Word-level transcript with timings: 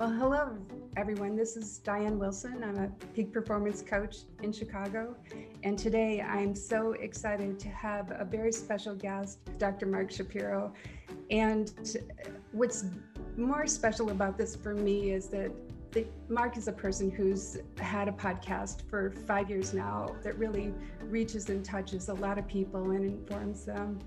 Well, 0.00 0.10
hello, 0.10 0.56
everyone. 0.96 1.34
This 1.34 1.56
is 1.56 1.78
Diane 1.78 2.20
Wilson. 2.20 2.62
I'm 2.62 2.78
a 2.78 2.88
peak 3.14 3.32
performance 3.32 3.82
coach 3.82 4.18
in 4.44 4.52
Chicago. 4.52 5.16
And 5.64 5.76
today 5.76 6.20
I'm 6.20 6.54
so 6.54 6.92
excited 6.92 7.58
to 7.58 7.68
have 7.70 8.12
a 8.12 8.24
very 8.24 8.52
special 8.52 8.94
guest, 8.94 9.40
Dr. 9.58 9.86
Mark 9.86 10.12
Shapiro. 10.12 10.72
And 11.32 11.98
what's 12.52 12.84
more 13.36 13.66
special 13.66 14.12
about 14.12 14.38
this 14.38 14.54
for 14.54 14.72
me 14.72 15.10
is 15.10 15.26
that 15.30 15.50
Mark 16.28 16.56
is 16.56 16.68
a 16.68 16.72
person 16.72 17.10
who's 17.10 17.56
had 17.78 18.06
a 18.06 18.12
podcast 18.12 18.88
for 18.88 19.10
five 19.26 19.50
years 19.50 19.74
now 19.74 20.14
that 20.22 20.38
really 20.38 20.72
reaches 21.06 21.48
and 21.48 21.64
touches 21.64 22.08
a 22.08 22.14
lot 22.14 22.38
of 22.38 22.46
people 22.46 22.92
and 22.92 23.04
informs 23.04 23.64
them. 23.64 23.98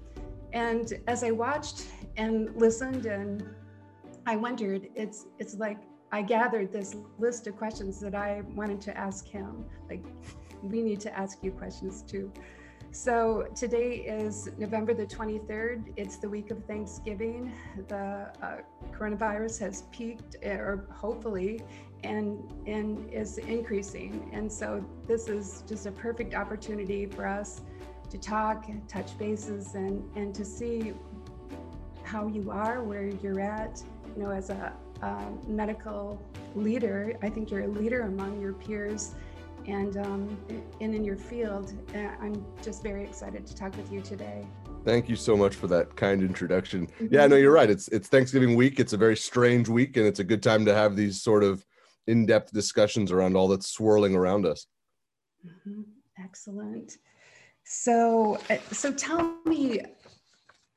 And 0.53 0.93
as 1.07 1.21
I 1.25 1.31
watched 1.31 1.87
and 2.15 2.55
listened 2.55 3.07
and 3.07 3.43
I 4.25 4.35
wondered, 4.35 4.87
it's 4.95 5.25
it's 5.39 5.55
like 5.55 5.79
I 6.11 6.21
gathered 6.21 6.71
this 6.71 6.95
list 7.17 7.47
of 7.47 7.57
questions 7.57 7.99
that 8.01 8.13
I 8.13 8.41
wanted 8.53 8.81
to 8.81 8.97
ask 8.97 9.27
him. 9.27 9.65
Like, 9.89 10.03
we 10.61 10.81
need 10.81 10.99
to 11.01 11.17
ask 11.17 11.39
you 11.41 11.51
questions 11.51 12.03
too. 12.03 12.31
So 12.91 13.47
today 13.55 13.93
is 14.05 14.49
November 14.57 14.93
the 14.93 15.05
23rd. 15.05 15.93
It's 15.95 16.17
the 16.17 16.29
week 16.29 16.51
of 16.51 16.65
Thanksgiving. 16.65 17.53
The 17.87 18.31
uh, 18.41 18.57
coronavirus 18.91 19.59
has 19.61 19.83
peaked, 19.93 20.35
eh, 20.43 20.55
or 20.55 20.87
hopefully, 20.91 21.61
and 22.03 22.51
and 22.67 23.11
is 23.11 23.37
increasing. 23.37 24.29
And 24.33 24.51
so 24.51 24.85
this 25.07 25.29
is 25.29 25.63
just 25.67 25.85
a 25.85 25.91
perfect 25.91 26.35
opportunity 26.35 27.05
for 27.05 27.25
us 27.25 27.61
to 28.09 28.17
talk, 28.17 28.69
touch 28.89 29.17
bases, 29.17 29.73
and 29.73 30.03
and 30.17 30.35
to 30.35 30.43
see 30.43 30.93
how 32.03 32.27
you 32.27 32.51
are, 32.51 32.83
where 32.83 33.07
you're 33.07 33.39
at, 33.39 33.81
you 34.15 34.23
know, 34.23 34.31
as 34.31 34.49
a, 34.49 34.73
medical 35.47 36.21
leader. 36.53 37.17
I 37.23 37.29
think 37.29 37.49
you're 37.49 37.63
a 37.63 37.67
leader 37.67 38.01
among 38.01 38.39
your 38.39 38.53
peers 38.53 39.15
and, 39.65 39.97
um, 39.97 40.37
and 40.79 40.93
in 40.93 41.03
your 41.03 41.17
field. 41.17 41.73
I'm 41.95 42.45
just 42.61 42.83
very 42.83 43.03
excited 43.03 43.47
to 43.47 43.55
talk 43.55 43.75
with 43.77 43.91
you 43.91 44.01
today. 44.01 44.45
Thank 44.85 45.09
you 45.09 45.15
so 45.15 45.35
much 45.35 45.55
for 45.55 45.65
that 45.67 45.95
kind 45.95 46.21
introduction. 46.21 46.85
Mm-hmm. 46.85 47.07
Yeah, 47.09 47.25
no, 47.25 47.35
you're 47.35 47.51
right. 47.51 47.69
It's 47.69 47.87
it's 47.87 48.07
Thanksgiving 48.07 48.55
week. 48.55 48.79
It's 48.79 48.93
a 48.93 48.97
very 48.97 49.17
strange 49.17 49.69
week, 49.69 49.97
and 49.97 50.05
it's 50.05 50.19
a 50.19 50.23
good 50.23 50.41
time 50.41 50.65
to 50.65 50.73
have 50.73 50.95
these 50.95 51.21
sort 51.21 51.43
of 51.43 51.65
in-depth 52.07 52.51
discussions 52.51 53.11
around 53.11 53.35
all 53.35 53.47
that's 53.47 53.67
swirling 53.67 54.15
around 54.15 54.45
us. 54.45 54.65
Mm-hmm. 55.45 55.81
Excellent. 56.23 56.97
So, 57.63 58.39
uh, 58.49 58.57
so 58.71 58.91
tell 58.91 59.37
me, 59.45 59.81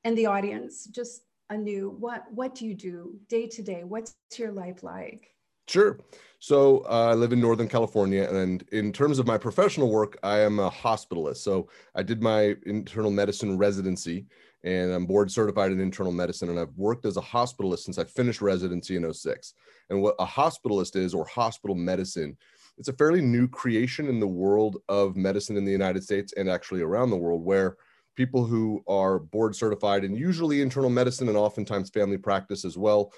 and 0.05 0.17
the 0.17 0.27
audience, 0.27 0.85
just 0.85 1.23
anew 1.51 1.95
what 1.99 2.25
what 2.33 2.55
do 2.55 2.67
you 2.67 2.75
do 2.75 3.19
day 3.29 3.47
to 3.49 3.63
day? 3.63 3.85
What's 3.85 4.15
your 4.37 4.53
life 4.53 4.83
like? 4.83 5.35
Sure. 5.67 5.99
So 6.39 6.85
uh, 6.91 7.09
i 7.11 7.15
live 7.15 7.33
in 7.33 7.41
northern 7.41 7.69
california 7.69 8.29
and 8.31 8.63
in 8.71 8.93
terms 8.93 9.19
of 9.19 9.27
my 9.27 9.39
professional 9.39 9.91
work 9.91 10.19
i 10.23 10.39
am 10.39 10.59
a 10.59 10.71
hospitalist. 10.71 11.39
So 11.39 11.69
i 11.95 12.03
did 12.03 12.23
my 12.23 12.55
internal 12.67 13.11
medicine 13.11 13.57
residency 13.57 14.27
and 14.63 14.93
i'm 14.93 15.07
board 15.07 15.31
certified 15.31 15.73
in 15.73 15.81
internal 15.81 16.13
medicine 16.13 16.51
and 16.51 16.59
i've 16.59 16.77
worked 16.77 17.07
as 17.07 17.17
a 17.17 17.23
hospitalist 17.23 17.81
since 17.81 17.99
i 17.99 18.05
finished 18.05 18.43
residency 18.43 18.97
in 18.97 19.11
06 19.11 19.55
and 19.91 20.03
what 20.03 20.17
a 20.19 20.27
hospitalist 20.27 20.97
is 20.97 21.15
or 21.15 21.25
hospital 21.27 21.75
medicine 21.75 22.37
it's 22.77 22.89
a 22.89 22.93
fairly 22.95 23.23
new 23.23 23.47
creation 23.47 24.09
in 24.09 24.21
the 24.21 24.27
world 24.27 24.79
of 24.89 25.17
medicine 25.17 25.57
in 25.57 25.65
the 25.65 25.73
united 25.73 26.03
states 26.03 26.35
and 26.37 26.51
actually 26.51 26.83
around 26.83 27.11
the 27.11 27.17
world 27.17 27.43
where 27.45 27.77
people 28.15 28.45
who 28.45 28.83
are 28.87 29.19
board 29.19 29.55
certified 29.55 30.05
and 30.05 30.17
usually 30.17 30.63
internal 30.63 30.91
medicine 30.91 31.29
and 31.29 31.37
oftentimes 31.37 31.91
family 31.91 32.19
practice 32.19 32.65
as 32.65 32.77
well 32.79 33.13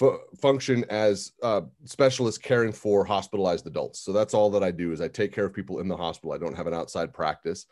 f- 0.00 0.18
function 0.40 0.84
as 0.90 1.32
uh, 1.42 1.62
specialists 1.84 2.38
caring 2.38 2.72
for 2.72 3.04
hospitalized 3.04 3.66
adults. 3.66 4.00
So 4.00 4.12
that's 4.12 4.34
all 4.34 4.50
that 4.50 4.62
i 4.62 4.70
do 4.70 4.92
is 4.92 5.00
i 5.00 5.08
take 5.08 5.32
care 5.32 5.46
of 5.46 5.54
people 5.54 5.80
in 5.80 5.88
the 5.88 5.96
hospital. 5.96 6.32
I 6.32 6.38
don't 6.38 6.56
have 6.56 6.66
an 6.66 6.74
outside 6.74 7.12
practice. 7.12 7.66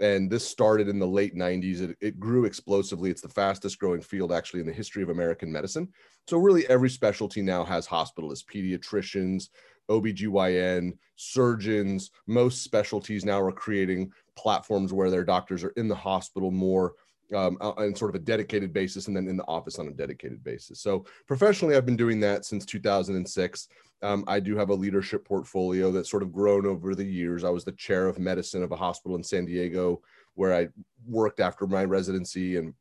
And 0.00 0.30
this 0.30 0.46
started 0.46 0.88
in 0.88 0.98
the 0.98 1.06
late 1.06 1.34
90s 1.34 1.80
it, 1.80 1.96
it 2.00 2.20
grew 2.20 2.44
explosively. 2.44 3.10
It's 3.10 3.22
the 3.22 3.28
fastest 3.28 3.78
growing 3.78 4.02
field 4.02 4.32
actually 4.32 4.60
in 4.60 4.66
the 4.66 4.72
history 4.72 5.02
of 5.02 5.08
american 5.08 5.52
medicine. 5.52 5.88
So 6.26 6.38
really 6.38 6.66
every 6.68 6.90
specialty 6.90 7.42
now 7.42 7.64
has 7.64 7.86
hospitalists 7.86 8.44
pediatricians 8.44 9.48
OBGYN, 9.88 10.92
surgeons, 11.16 12.10
most 12.26 12.62
specialties 12.62 13.24
now 13.24 13.40
are 13.40 13.52
creating 13.52 14.12
platforms 14.38 14.92
where 14.92 15.10
their 15.10 15.24
doctors 15.24 15.64
are 15.64 15.72
in 15.76 15.88
the 15.88 15.94
hospital 15.94 16.50
more 16.50 16.94
um, 17.34 17.58
on 17.60 17.94
sort 17.94 18.14
of 18.14 18.14
a 18.14 18.24
dedicated 18.24 18.72
basis 18.72 19.08
and 19.08 19.16
then 19.16 19.28
in 19.28 19.36
the 19.36 19.46
office 19.46 19.78
on 19.78 19.88
a 19.88 19.92
dedicated 19.92 20.42
basis. 20.42 20.80
So 20.80 21.04
professionally, 21.26 21.76
I've 21.76 21.84
been 21.84 21.96
doing 21.96 22.20
that 22.20 22.44
since 22.44 22.64
2006. 22.64 23.68
Um, 24.00 24.24
I 24.26 24.40
do 24.40 24.56
have 24.56 24.70
a 24.70 24.74
leadership 24.74 25.26
portfolio 25.26 25.90
that's 25.90 26.10
sort 26.10 26.22
of 26.22 26.32
grown 26.32 26.64
over 26.64 26.94
the 26.94 27.04
years. 27.04 27.44
I 27.44 27.50
was 27.50 27.64
the 27.64 27.72
chair 27.72 28.06
of 28.06 28.18
medicine 28.18 28.62
of 28.62 28.72
a 28.72 28.76
hospital 28.76 29.16
in 29.16 29.24
San 29.24 29.44
Diego 29.44 30.00
where 30.34 30.54
I 30.54 30.68
worked 31.06 31.40
after 31.40 31.66
my 31.66 31.84
residency 31.84 32.56
and 32.56 32.72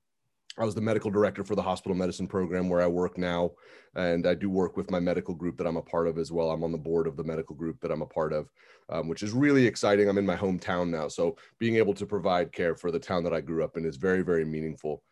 I 0.58 0.66
was 0.66 0.76
the 0.76 0.82
medical 0.82 1.12
director 1.12 1.44
for 1.44 1.56
the 1.56 1.62
hospital 1.62 1.96
medicine 1.96 2.28
program 2.28 2.68
where 2.68 2.82
I 2.82 2.88
work 2.88 3.18
now. 3.18 3.52
And 3.96 4.26
I 4.28 4.34
do 4.34 4.50
work 4.50 4.76
with 4.76 4.92
my 4.92 5.00
medical 5.00 5.36
group 5.36 5.58
that 5.58 5.68
I'm 5.68 5.78
a 5.78 5.82
part 5.82 6.08
of 6.08 6.18
as 6.18 6.32
well. 6.32 6.52
I'm 6.52 6.64
on 6.64 6.72
the 6.72 6.78
board 6.78 7.08
of 7.08 7.16
the 7.16 7.24
medical 7.24 7.56
group 7.56 7.80
that 7.82 7.92
I'm 7.92 8.02
a 8.02 8.08
part 8.08 8.34
of, 8.34 8.50
um, 8.90 9.08
which 9.08 9.24
is 9.24 9.32
really 9.32 9.66
exciting. 9.66 10.10
I'm 10.10 10.18
in 10.18 10.26
my 10.26 10.36
hometown 10.36 10.90
now. 10.90 11.08
So 11.08 11.38
being 11.60 11.76
able 11.76 11.94
to 11.96 12.06
provide 12.06 12.52
care 12.52 12.76
for 12.76 12.92
the 12.92 13.00
town 13.00 13.24
that 13.24 13.34
I 13.34 13.42
grew 13.42 13.64
up 13.64 13.78
in 13.78 13.86
is 13.86 13.98
very, 13.98 14.22
very 14.22 14.46
meaningful. 14.46 15.04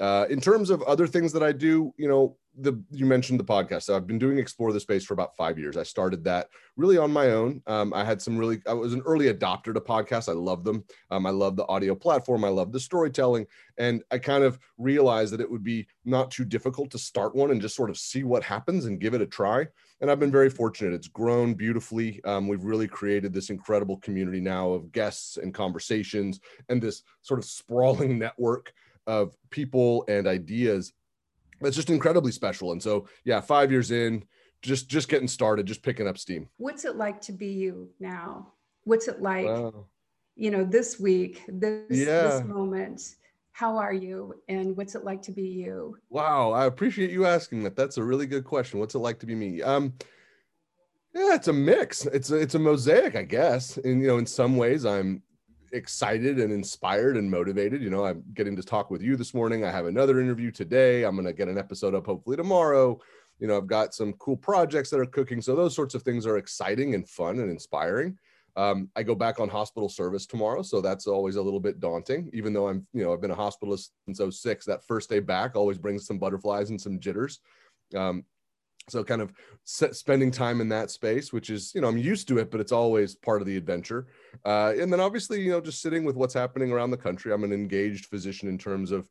Uh, 0.00 0.26
in 0.28 0.40
terms 0.40 0.70
of 0.70 0.82
other 0.82 1.06
things 1.06 1.32
that 1.32 1.42
I 1.42 1.52
do, 1.52 1.92
you 1.96 2.08
know, 2.08 2.36
the 2.58 2.82
you 2.90 3.04
mentioned 3.06 3.38
the 3.38 3.44
podcast. 3.44 3.82
So 3.82 3.96
I've 3.96 4.06
been 4.06 4.18
doing 4.18 4.38
Explore 4.38 4.72
the 4.72 4.80
Space 4.80 5.04
for 5.04 5.14
about 5.14 5.36
five 5.36 5.58
years. 5.58 5.76
I 5.76 5.82
started 5.82 6.24
that 6.24 6.48
really 6.76 6.96
on 6.96 7.12
my 7.12 7.30
own. 7.30 7.62
Um, 7.66 7.92
I 7.92 8.04
had 8.04 8.20
some 8.20 8.36
really, 8.36 8.60
I 8.66 8.72
was 8.72 8.94
an 8.94 9.02
early 9.04 9.32
adopter 9.32 9.74
to 9.74 9.80
podcasts. 9.80 10.28
I 10.28 10.32
love 10.32 10.64
them. 10.64 10.84
Um, 11.10 11.26
I 11.26 11.30
love 11.30 11.56
the 11.56 11.66
audio 11.66 11.94
platform. 11.94 12.44
I 12.44 12.48
love 12.48 12.72
the 12.72 12.80
storytelling. 12.80 13.46
And 13.78 14.02
I 14.10 14.18
kind 14.18 14.42
of 14.42 14.58
realized 14.78 15.32
that 15.34 15.40
it 15.40 15.50
would 15.50 15.62
be 15.62 15.86
not 16.04 16.30
too 16.30 16.44
difficult 16.44 16.90
to 16.92 16.98
start 16.98 17.34
one 17.34 17.50
and 17.50 17.60
just 17.60 17.76
sort 17.76 17.90
of 17.90 17.98
see 17.98 18.24
what 18.24 18.42
happens 18.42 18.86
and 18.86 19.00
give 19.00 19.14
it 19.14 19.22
a 19.22 19.26
try. 19.26 19.66
And 20.00 20.10
I've 20.10 20.20
been 20.20 20.32
very 20.32 20.50
fortunate. 20.50 20.94
It's 20.94 21.08
grown 21.08 21.54
beautifully. 21.54 22.22
Um, 22.24 22.48
we've 22.48 22.64
really 22.64 22.88
created 22.88 23.32
this 23.32 23.50
incredible 23.50 23.98
community 23.98 24.40
now 24.40 24.70
of 24.70 24.92
guests 24.92 25.36
and 25.36 25.52
conversations 25.52 26.40
and 26.68 26.82
this 26.82 27.02
sort 27.22 27.38
of 27.38 27.44
sprawling 27.44 28.18
network 28.26 28.72
of 29.06 29.36
people 29.50 30.04
and 30.08 30.26
ideas 30.26 30.92
that's 31.60 31.76
just 31.76 31.90
incredibly 31.90 32.32
special. 32.32 32.72
And 32.72 32.82
so 32.82 33.08
yeah 33.24 33.40
five 33.40 33.70
years 33.70 33.90
in 33.90 34.24
just 34.62 34.88
just 34.88 35.08
getting 35.08 35.28
started 35.28 35.66
just 35.66 35.82
picking 35.82 36.08
up 36.08 36.18
steam. 36.18 36.48
What's 36.56 36.84
it 36.84 36.96
like 36.96 37.20
to 37.22 37.32
be 37.32 37.48
you 37.48 37.90
now? 38.00 38.52
What's 38.84 39.08
it 39.08 39.22
like 39.22 39.46
wow. 39.46 39.86
you 40.34 40.50
know 40.50 40.64
this 40.64 40.98
week 40.98 41.42
this 41.48 41.84
yeah. 41.90 42.22
this 42.22 42.44
moment? 42.44 43.02
How 43.52 43.78
are 43.78 43.94
you? 43.94 44.34
And 44.48 44.76
what's 44.76 44.94
it 44.94 45.04
like 45.04 45.22
to 45.22 45.32
be 45.32 45.48
you? 45.48 45.96
Wow. 46.10 46.52
I 46.52 46.66
appreciate 46.66 47.10
you 47.10 47.24
asking 47.24 47.62
that. 47.62 47.74
That's 47.74 47.96
a 47.96 48.04
really 48.04 48.26
good 48.26 48.44
question. 48.44 48.80
What's 48.80 48.94
it 48.94 48.98
like 48.98 49.18
to 49.20 49.26
be 49.26 49.34
me? 49.34 49.62
Um 49.62 49.94
yeah 51.14 51.34
it's 51.34 51.48
a 51.48 51.52
mix. 51.52 52.04
It's 52.06 52.30
a, 52.30 52.36
it's 52.36 52.54
a 52.54 52.58
mosaic 52.58 53.16
i 53.16 53.22
guess. 53.22 53.76
And 53.78 54.02
you 54.02 54.08
know 54.08 54.18
in 54.18 54.26
some 54.26 54.56
ways 54.56 54.84
i'm 54.84 55.22
excited 55.72 56.38
and 56.38 56.52
inspired 56.52 57.16
and 57.16 57.30
motivated. 57.30 57.82
You 57.82 57.90
know, 57.90 58.04
I'm 58.04 58.22
getting 58.34 58.56
to 58.56 58.62
talk 58.62 58.90
with 58.90 59.02
you 59.02 59.16
this 59.16 59.34
morning. 59.34 59.64
I 59.64 59.70
have 59.70 59.86
another 59.86 60.20
interview 60.20 60.50
today. 60.50 61.04
I'm 61.04 61.14
going 61.14 61.26
to 61.26 61.32
get 61.32 61.48
an 61.48 61.58
episode 61.58 61.94
up 61.94 62.06
hopefully 62.06 62.36
tomorrow. 62.36 63.00
You 63.38 63.46
know, 63.46 63.56
I've 63.56 63.66
got 63.66 63.94
some 63.94 64.12
cool 64.14 64.36
projects 64.36 64.90
that 64.90 65.00
are 65.00 65.06
cooking. 65.06 65.42
So 65.42 65.54
those 65.54 65.74
sorts 65.74 65.94
of 65.94 66.02
things 66.02 66.26
are 66.26 66.38
exciting 66.38 66.94
and 66.94 67.08
fun 67.08 67.38
and 67.38 67.50
inspiring. 67.50 68.18
Um, 68.56 68.88
I 68.96 69.02
go 69.02 69.14
back 69.14 69.38
on 69.38 69.50
hospital 69.50 69.88
service 69.88 70.24
tomorrow, 70.24 70.62
so 70.62 70.80
that's 70.80 71.06
always 71.06 71.36
a 71.36 71.42
little 71.42 71.60
bit 71.60 71.78
daunting. 71.78 72.30
Even 72.32 72.54
though 72.54 72.68
I'm, 72.68 72.86
you 72.94 73.04
know, 73.04 73.12
I've 73.12 73.20
been 73.20 73.30
a 73.30 73.36
hospitalist 73.36 73.90
since 74.06 74.20
06, 74.38 74.64
that 74.64 74.84
first 74.84 75.10
day 75.10 75.20
back 75.20 75.54
always 75.54 75.76
brings 75.76 76.06
some 76.06 76.18
butterflies 76.18 76.70
and 76.70 76.80
some 76.80 76.98
jitters. 76.98 77.40
Um, 77.94 78.24
so 78.88 79.02
kind 79.02 79.20
of 79.20 79.32
spending 79.64 80.30
time 80.30 80.60
in 80.60 80.68
that 80.68 80.90
space 80.90 81.32
which 81.32 81.50
is 81.50 81.72
you 81.74 81.80
know 81.80 81.88
i'm 81.88 81.98
used 81.98 82.28
to 82.28 82.38
it 82.38 82.50
but 82.50 82.60
it's 82.60 82.72
always 82.72 83.14
part 83.14 83.40
of 83.40 83.46
the 83.46 83.56
adventure. 83.56 84.06
Uh, 84.44 84.72
and 84.78 84.92
then 84.92 85.00
obviously 85.00 85.40
you 85.40 85.50
know 85.50 85.60
just 85.60 85.82
sitting 85.82 86.04
with 86.04 86.16
what's 86.16 86.34
happening 86.34 86.72
around 86.72 86.90
the 86.90 86.96
country. 86.96 87.32
I'm 87.32 87.44
an 87.44 87.52
engaged 87.52 88.06
physician 88.06 88.48
in 88.48 88.58
terms 88.58 88.90
of 88.92 89.08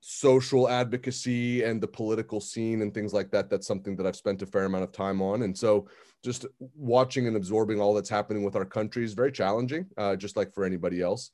social 0.00 0.68
advocacy 0.68 1.62
and 1.62 1.80
the 1.80 1.88
political 1.88 2.40
scene 2.40 2.82
and 2.82 2.92
things 2.92 3.14
like 3.14 3.30
that. 3.30 3.48
That's 3.48 3.66
something 3.66 3.96
that 3.96 4.06
i've 4.06 4.16
spent 4.16 4.42
a 4.42 4.46
fair 4.46 4.64
amount 4.64 4.84
of 4.84 4.92
time 4.92 5.22
on. 5.22 5.42
And 5.42 5.56
so 5.56 5.88
just 6.22 6.46
watching 6.76 7.26
and 7.26 7.36
absorbing 7.36 7.80
all 7.80 7.94
that's 7.94 8.10
happening 8.10 8.42
with 8.42 8.56
our 8.56 8.64
country 8.64 9.04
is 9.04 9.14
very 9.14 9.32
challenging 9.32 9.86
uh, 9.96 10.16
just 10.16 10.36
like 10.36 10.52
for 10.52 10.64
anybody 10.64 11.00
else 11.00 11.30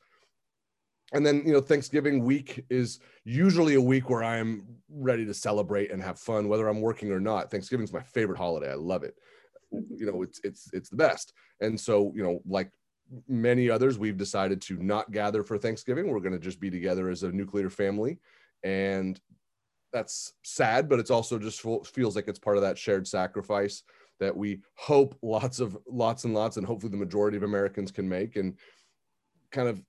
and 1.12 1.26
then 1.26 1.42
you 1.44 1.52
know 1.52 1.60
thanksgiving 1.60 2.24
week 2.24 2.64
is 2.70 3.00
usually 3.24 3.74
a 3.74 3.80
week 3.80 4.08
where 4.08 4.22
i'm 4.22 4.64
ready 4.88 5.24
to 5.24 5.34
celebrate 5.34 5.90
and 5.90 6.02
have 6.02 6.18
fun 6.18 6.48
whether 6.48 6.68
i'm 6.68 6.80
working 6.80 7.10
or 7.10 7.20
not. 7.20 7.50
Thanksgiving's 7.50 7.92
my 7.92 8.02
favorite 8.02 8.38
holiday. 8.38 8.70
I 8.70 8.74
love 8.74 9.02
it. 9.02 9.14
Mm-hmm. 9.74 9.94
You 9.96 10.06
know 10.06 10.22
it's 10.22 10.40
it's 10.44 10.70
it's 10.72 10.88
the 10.88 10.96
best. 10.96 11.32
And 11.60 11.78
so 11.78 12.12
you 12.14 12.22
know 12.22 12.40
like 12.46 12.70
many 13.28 13.68
others 13.68 13.98
we've 13.98 14.16
decided 14.16 14.60
to 14.62 14.76
not 14.76 15.10
gather 15.10 15.42
for 15.42 15.58
thanksgiving. 15.58 16.08
We're 16.08 16.20
going 16.20 16.32
to 16.32 16.38
just 16.38 16.60
be 16.60 16.70
together 16.70 17.08
as 17.08 17.24
a 17.24 17.32
nuclear 17.32 17.68
family. 17.68 18.18
And 18.62 19.20
that's 19.92 20.34
sad, 20.44 20.88
but 20.88 21.00
it's 21.00 21.10
also 21.10 21.36
just 21.36 21.60
feels 21.88 22.14
like 22.14 22.28
it's 22.28 22.38
part 22.38 22.56
of 22.56 22.62
that 22.62 22.78
shared 22.78 23.08
sacrifice 23.08 23.82
that 24.20 24.36
we 24.36 24.60
hope 24.76 25.16
lots 25.22 25.58
of 25.58 25.76
lots 25.88 26.24
and 26.24 26.34
lots 26.34 26.56
and 26.56 26.64
hopefully 26.64 26.92
the 26.92 26.96
majority 26.96 27.36
of 27.36 27.42
Americans 27.42 27.90
can 27.90 28.08
make. 28.08 28.36
And 28.36 28.56
kind 29.50 29.68
of 29.68 29.82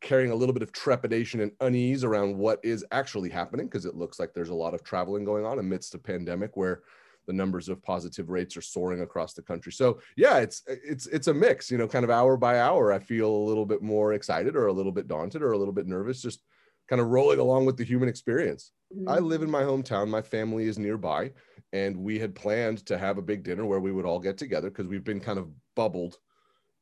carrying 0.00 0.30
a 0.30 0.34
little 0.34 0.52
bit 0.52 0.62
of 0.62 0.72
trepidation 0.72 1.40
and 1.40 1.52
unease 1.60 2.04
around 2.04 2.36
what 2.36 2.60
is 2.62 2.84
actually 2.92 3.30
happening 3.30 3.66
because 3.66 3.86
it 3.86 3.94
looks 3.94 4.18
like 4.18 4.32
there's 4.34 4.50
a 4.50 4.54
lot 4.54 4.74
of 4.74 4.84
traveling 4.84 5.24
going 5.24 5.44
on 5.44 5.58
amidst 5.58 5.94
a 5.94 5.98
pandemic 5.98 6.56
where 6.56 6.82
the 7.26 7.32
numbers 7.32 7.68
of 7.68 7.82
positive 7.82 8.30
rates 8.30 8.56
are 8.56 8.62
soaring 8.62 9.02
across 9.02 9.34
the 9.34 9.42
country. 9.42 9.70
So 9.70 10.00
yeah, 10.16 10.38
it's 10.38 10.62
it's 10.66 11.06
it's 11.06 11.28
a 11.28 11.34
mix, 11.34 11.70
you 11.70 11.78
know, 11.78 11.86
kind 11.86 12.04
of 12.04 12.10
hour 12.10 12.36
by 12.36 12.58
hour. 12.58 12.92
I 12.92 12.98
feel 12.98 13.30
a 13.30 13.46
little 13.46 13.66
bit 13.66 13.82
more 13.82 14.14
excited 14.14 14.56
or 14.56 14.66
a 14.66 14.72
little 14.72 14.92
bit 14.92 15.08
daunted 15.08 15.42
or 15.42 15.52
a 15.52 15.58
little 15.58 15.74
bit 15.74 15.86
nervous, 15.86 16.22
just 16.22 16.42
kind 16.88 17.00
of 17.00 17.08
rolling 17.08 17.38
along 17.38 17.66
with 17.66 17.76
the 17.76 17.84
human 17.84 18.08
experience. 18.08 18.72
Mm-hmm. 18.94 19.08
I 19.10 19.18
live 19.18 19.42
in 19.42 19.50
my 19.50 19.62
hometown. 19.62 20.08
My 20.08 20.22
family 20.22 20.64
is 20.64 20.78
nearby, 20.78 21.32
and 21.72 21.96
we 21.98 22.18
had 22.18 22.34
planned 22.34 22.86
to 22.86 22.96
have 22.96 23.18
a 23.18 23.22
big 23.22 23.42
dinner 23.42 23.66
where 23.66 23.80
we 23.80 23.92
would 23.92 24.06
all 24.06 24.20
get 24.20 24.38
together 24.38 24.70
because 24.70 24.86
we've 24.86 25.04
been 25.04 25.20
kind 25.20 25.38
of 25.38 25.50
bubbled, 25.76 26.16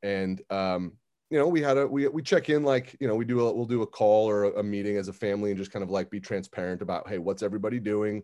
and 0.04 0.40
um, 0.50 0.92
you 1.30 1.38
know, 1.38 1.48
we 1.48 1.60
had 1.60 1.76
a 1.76 1.86
we 1.86 2.06
we 2.08 2.22
check 2.22 2.48
in 2.50 2.62
like 2.62 2.96
you 3.00 3.08
know 3.08 3.16
we 3.16 3.24
do 3.24 3.40
a 3.40 3.52
we'll 3.52 3.66
do 3.66 3.82
a 3.82 3.86
call 3.86 4.28
or 4.28 4.44
a, 4.44 4.60
a 4.60 4.62
meeting 4.62 4.96
as 4.96 5.08
a 5.08 5.12
family 5.12 5.50
and 5.50 5.58
just 5.58 5.72
kind 5.72 5.82
of 5.82 5.90
like 5.90 6.10
be 6.10 6.20
transparent 6.20 6.82
about 6.82 7.08
hey 7.08 7.18
what's 7.18 7.42
everybody 7.42 7.80
doing, 7.80 8.22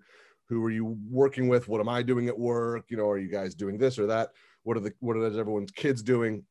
who 0.49 0.64
are 0.64 0.70
you 0.70 0.96
working 1.10 1.49
with, 1.49 1.69
what 1.69 1.81
am 1.81 1.88
I 1.88 2.02
doing 2.02 2.28
at 2.28 2.38
work, 2.38 2.87
you 2.90 2.96
know, 2.96 3.08
are 3.08 3.19
you 3.19 3.28
guys 3.28 3.54
doing 3.54 3.76
this 3.76 3.99
or 3.99 4.06
that, 4.06 4.31
what 4.62 4.76
are 4.76 4.81
the 4.81 4.93
what 5.00 5.16
are 5.16 5.25
everyone's 5.25 5.72
kids 5.72 6.02
doing, 6.02 6.44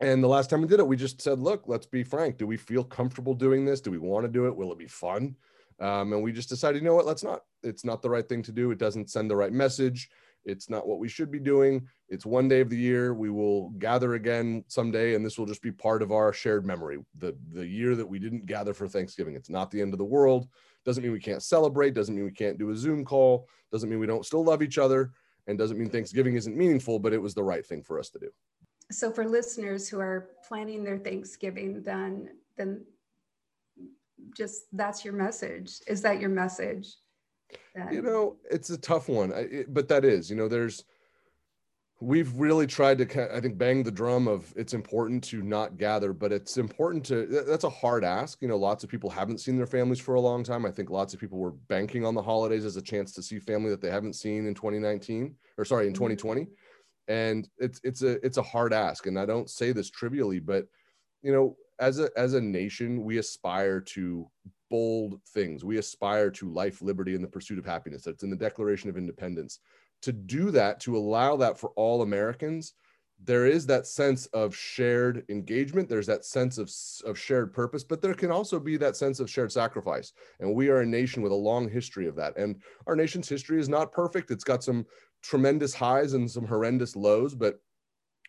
and 0.00 0.22
the 0.22 0.28
last 0.28 0.48
time 0.48 0.62
we 0.62 0.68
did 0.68 0.80
it, 0.80 0.86
we 0.86 0.96
just 0.96 1.20
said, 1.20 1.40
look, 1.40 1.64
let's 1.66 1.86
be 1.86 2.04
frank. 2.04 2.38
Do 2.38 2.46
we 2.46 2.56
feel 2.56 2.84
comfortable 2.84 3.34
doing 3.34 3.64
this? 3.64 3.80
Do 3.80 3.90
we 3.90 3.98
want 3.98 4.24
to 4.24 4.32
do 4.32 4.46
it? 4.46 4.56
Will 4.56 4.72
it 4.72 4.78
be 4.78 4.86
fun? 4.86 5.34
Um, 5.80 6.12
and 6.12 6.22
we 6.22 6.32
just 6.32 6.48
decided, 6.48 6.82
you 6.82 6.88
know 6.88 6.94
what, 6.94 7.06
let's 7.06 7.24
not. 7.24 7.42
It's 7.62 7.84
not 7.84 8.02
the 8.02 8.10
right 8.10 8.28
thing 8.28 8.42
to 8.44 8.52
do. 8.52 8.70
It 8.70 8.78
doesn't 8.78 9.10
send 9.10 9.30
the 9.30 9.36
right 9.36 9.52
message. 9.52 10.08
It's 10.44 10.70
not 10.70 10.86
what 10.86 10.98
we 10.98 11.08
should 11.08 11.30
be 11.30 11.38
doing. 11.38 11.86
It's 12.08 12.24
one 12.24 12.48
day 12.48 12.60
of 12.60 12.70
the 12.70 12.76
year. 12.76 13.14
We 13.14 13.30
will 13.30 13.70
gather 13.70 14.14
again 14.14 14.64
someday, 14.68 15.14
and 15.14 15.24
this 15.24 15.38
will 15.38 15.46
just 15.46 15.62
be 15.62 15.72
part 15.72 16.02
of 16.02 16.12
our 16.12 16.32
shared 16.32 16.64
memory. 16.66 16.98
The 17.18 17.36
the 17.52 17.66
year 17.66 17.94
that 17.96 18.08
we 18.08 18.18
didn't 18.18 18.46
gather 18.46 18.74
for 18.74 18.88
Thanksgiving. 18.88 19.34
It's 19.34 19.50
not 19.50 19.70
the 19.70 19.80
end 19.80 19.92
of 19.92 19.98
the 19.98 20.04
world. 20.04 20.48
Doesn't 20.84 21.02
mean 21.02 21.12
we 21.12 21.20
can't 21.20 21.42
celebrate. 21.42 21.94
Doesn't 21.94 22.14
mean 22.14 22.24
we 22.24 22.32
can't 22.32 22.58
do 22.58 22.70
a 22.70 22.76
Zoom 22.76 23.04
call. 23.04 23.48
Doesn't 23.72 23.90
mean 23.90 23.98
we 23.98 24.06
don't 24.06 24.24
still 24.24 24.44
love 24.44 24.62
each 24.62 24.78
other. 24.78 25.12
And 25.46 25.58
doesn't 25.58 25.78
mean 25.78 25.88
Thanksgiving 25.88 26.36
isn't 26.36 26.56
meaningful, 26.56 26.98
but 26.98 27.12
it 27.12 27.22
was 27.22 27.34
the 27.34 27.42
right 27.42 27.64
thing 27.64 27.82
for 27.82 27.98
us 27.98 28.10
to 28.10 28.18
do 28.18 28.30
so 28.90 29.10
for 29.10 29.28
listeners 29.28 29.88
who 29.88 30.00
are 30.00 30.30
planning 30.46 30.82
their 30.82 30.98
Thanksgiving, 30.98 31.82
then 31.82 32.30
then 32.56 32.84
just 34.36 34.64
that's 34.72 35.04
your 35.04 35.14
message. 35.14 35.80
Is 35.86 36.02
that 36.02 36.20
your 36.20 36.30
message? 36.30 36.96
Then? 37.74 37.92
You 37.92 38.02
know, 38.02 38.36
it's 38.50 38.70
a 38.70 38.78
tough 38.78 39.08
one, 39.08 39.32
it, 39.34 39.72
but 39.72 39.88
that 39.88 40.04
is, 40.04 40.30
you 40.30 40.36
know, 40.36 40.48
there's 40.48 40.84
we've 42.00 42.32
really 42.34 42.64
tried 42.64 42.96
to 42.96 43.36
i 43.36 43.40
think 43.40 43.58
bang 43.58 43.82
the 43.82 43.90
drum 43.90 44.28
of 44.28 44.54
it's 44.56 44.72
important 44.72 45.20
to 45.24 45.42
not 45.42 45.76
gather 45.76 46.12
but 46.12 46.30
it's 46.30 46.56
important 46.56 47.04
to 47.04 47.26
that's 47.44 47.64
a 47.64 47.70
hard 47.70 48.04
ask. 48.04 48.40
You 48.40 48.46
know 48.46 48.56
lots 48.56 48.84
of 48.84 48.90
people 48.90 49.10
haven't 49.10 49.38
seen 49.38 49.56
their 49.56 49.66
families 49.66 49.98
for 49.98 50.14
a 50.14 50.20
long 50.20 50.44
time. 50.44 50.64
I 50.64 50.70
think 50.70 50.90
lots 50.90 51.12
of 51.12 51.18
people 51.18 51.38
were 51.38 51.50
banking 51.50 52.06
on 52.06 52.14
the 52.14 52.22
holidays 52.22 52.64
as 52.64 52.76
a 52.76 52.82
chance 52.82 53.12
to 53.14 53.22
see 53.22 53.40
family 53.40 53.70
that 53.70 53.80
they 53.80 53.90
haven't 53.90 54.12
seen 54.12 54.46
in 54.46 54.54
2019 54.54 55.34
or 55.56 55.64
sorry 55.64 55.88
in 55.88 55.92
2020 55.92 56.42
mm-hmm 56.42 56.52
and 57.08 57.48
it's 57.58 57.80
it's 57.82 58.02
a 58.02 58.24
it's 58.24 58.36
a 58.36 58.42
hard 58.42 58.72
ask 58.72 59.06
and 59.06 59.18
i 59.18 59.26
don't 59.26 59.50
say 59.50 59.72
this 59.72 59.90
trivially 59.90 60.38
but 60.38 60.66
you 61.22 61.32
know 61.32 61.56
as 61.80 61.98
a 61.98 62.10
as 62.16 62.34
a 62.34 62.40
nation 62.40 63.02
we 63.02 63.18
aspire 63.18 63.80
to 63.80 64.28
bold 64.70 65.20
things. 65.28 65.64
We 65.64 65.78
aspire 65.78 66.30
to 66.32 66.50
life 66.50 66.82
liberty 66.82 67.14
and 67.14 67.24
the 67.24 67.28
pursuit 67.28 67.58
of 67.58 67.66
happiness. 67.66 68.02
That's 68.02 68.22
in 68.22 68.30
the 68.30 68.36
declaration 68.36 68.90
of 68.90 68.96
independence. 68.96 69.60
To 70.02 70.12
do 70.12 70.50
that 70.52 70.80
to 70.80 70.96
allow 70.96 71.36
that 71.36 71.58
for 71.58 71.70
all 71.70 72.02
americans 72.02 72.74
there 73.24 73.46
is 73.46 73.66
that 73.66 73.86
sense 73.86 74.26
of 74.26 74.54
shared 74.54 75.24
engagement. 75.28 75.88
There's 75.88 76.06
that 76.06 76.24
sense 76.24 76.56
of, 76.56 76.70
of 77.04 77.18
shared 77.18 77.52
purpose 77.52 77.82
but 77.82 78.00
there 78.00 78.14
can 78.14 78.30
also 78.30 78.60
be 78.60 78.76
that 78.76 78.96
sense 78.96 79.20
of 79.20 79.30
shared 79.30 79.50
sacrifice. 79.50 80.12
And 80.40 80.54
we 80.54 80.68
are 80.68 80.80
a 80.80 80.86
nation 80.86 81.22
with 81.22 81.32
a 81.32 81.36
long 81.36 81.68
history 81.68 82.06
of 82.06 82.14
that. 82.16 82.36
And 82.36 82.62
our 82.86 82.94
nation's 82.94 83.28
history 83.28 83.58
is 83.60 83.68
not 83.68 83.92
perfect. 83.92 84.30
It's 84.30 84.44
got 84.44 84.62
some 84.62 84.86
tremendous 85.22 85.74
highs 85.74 86.12
and 86.12 86.30
some 86.30 86.46
horrendous 86.46 86.94
lows, 86.94 87.34
but 87.34 87.60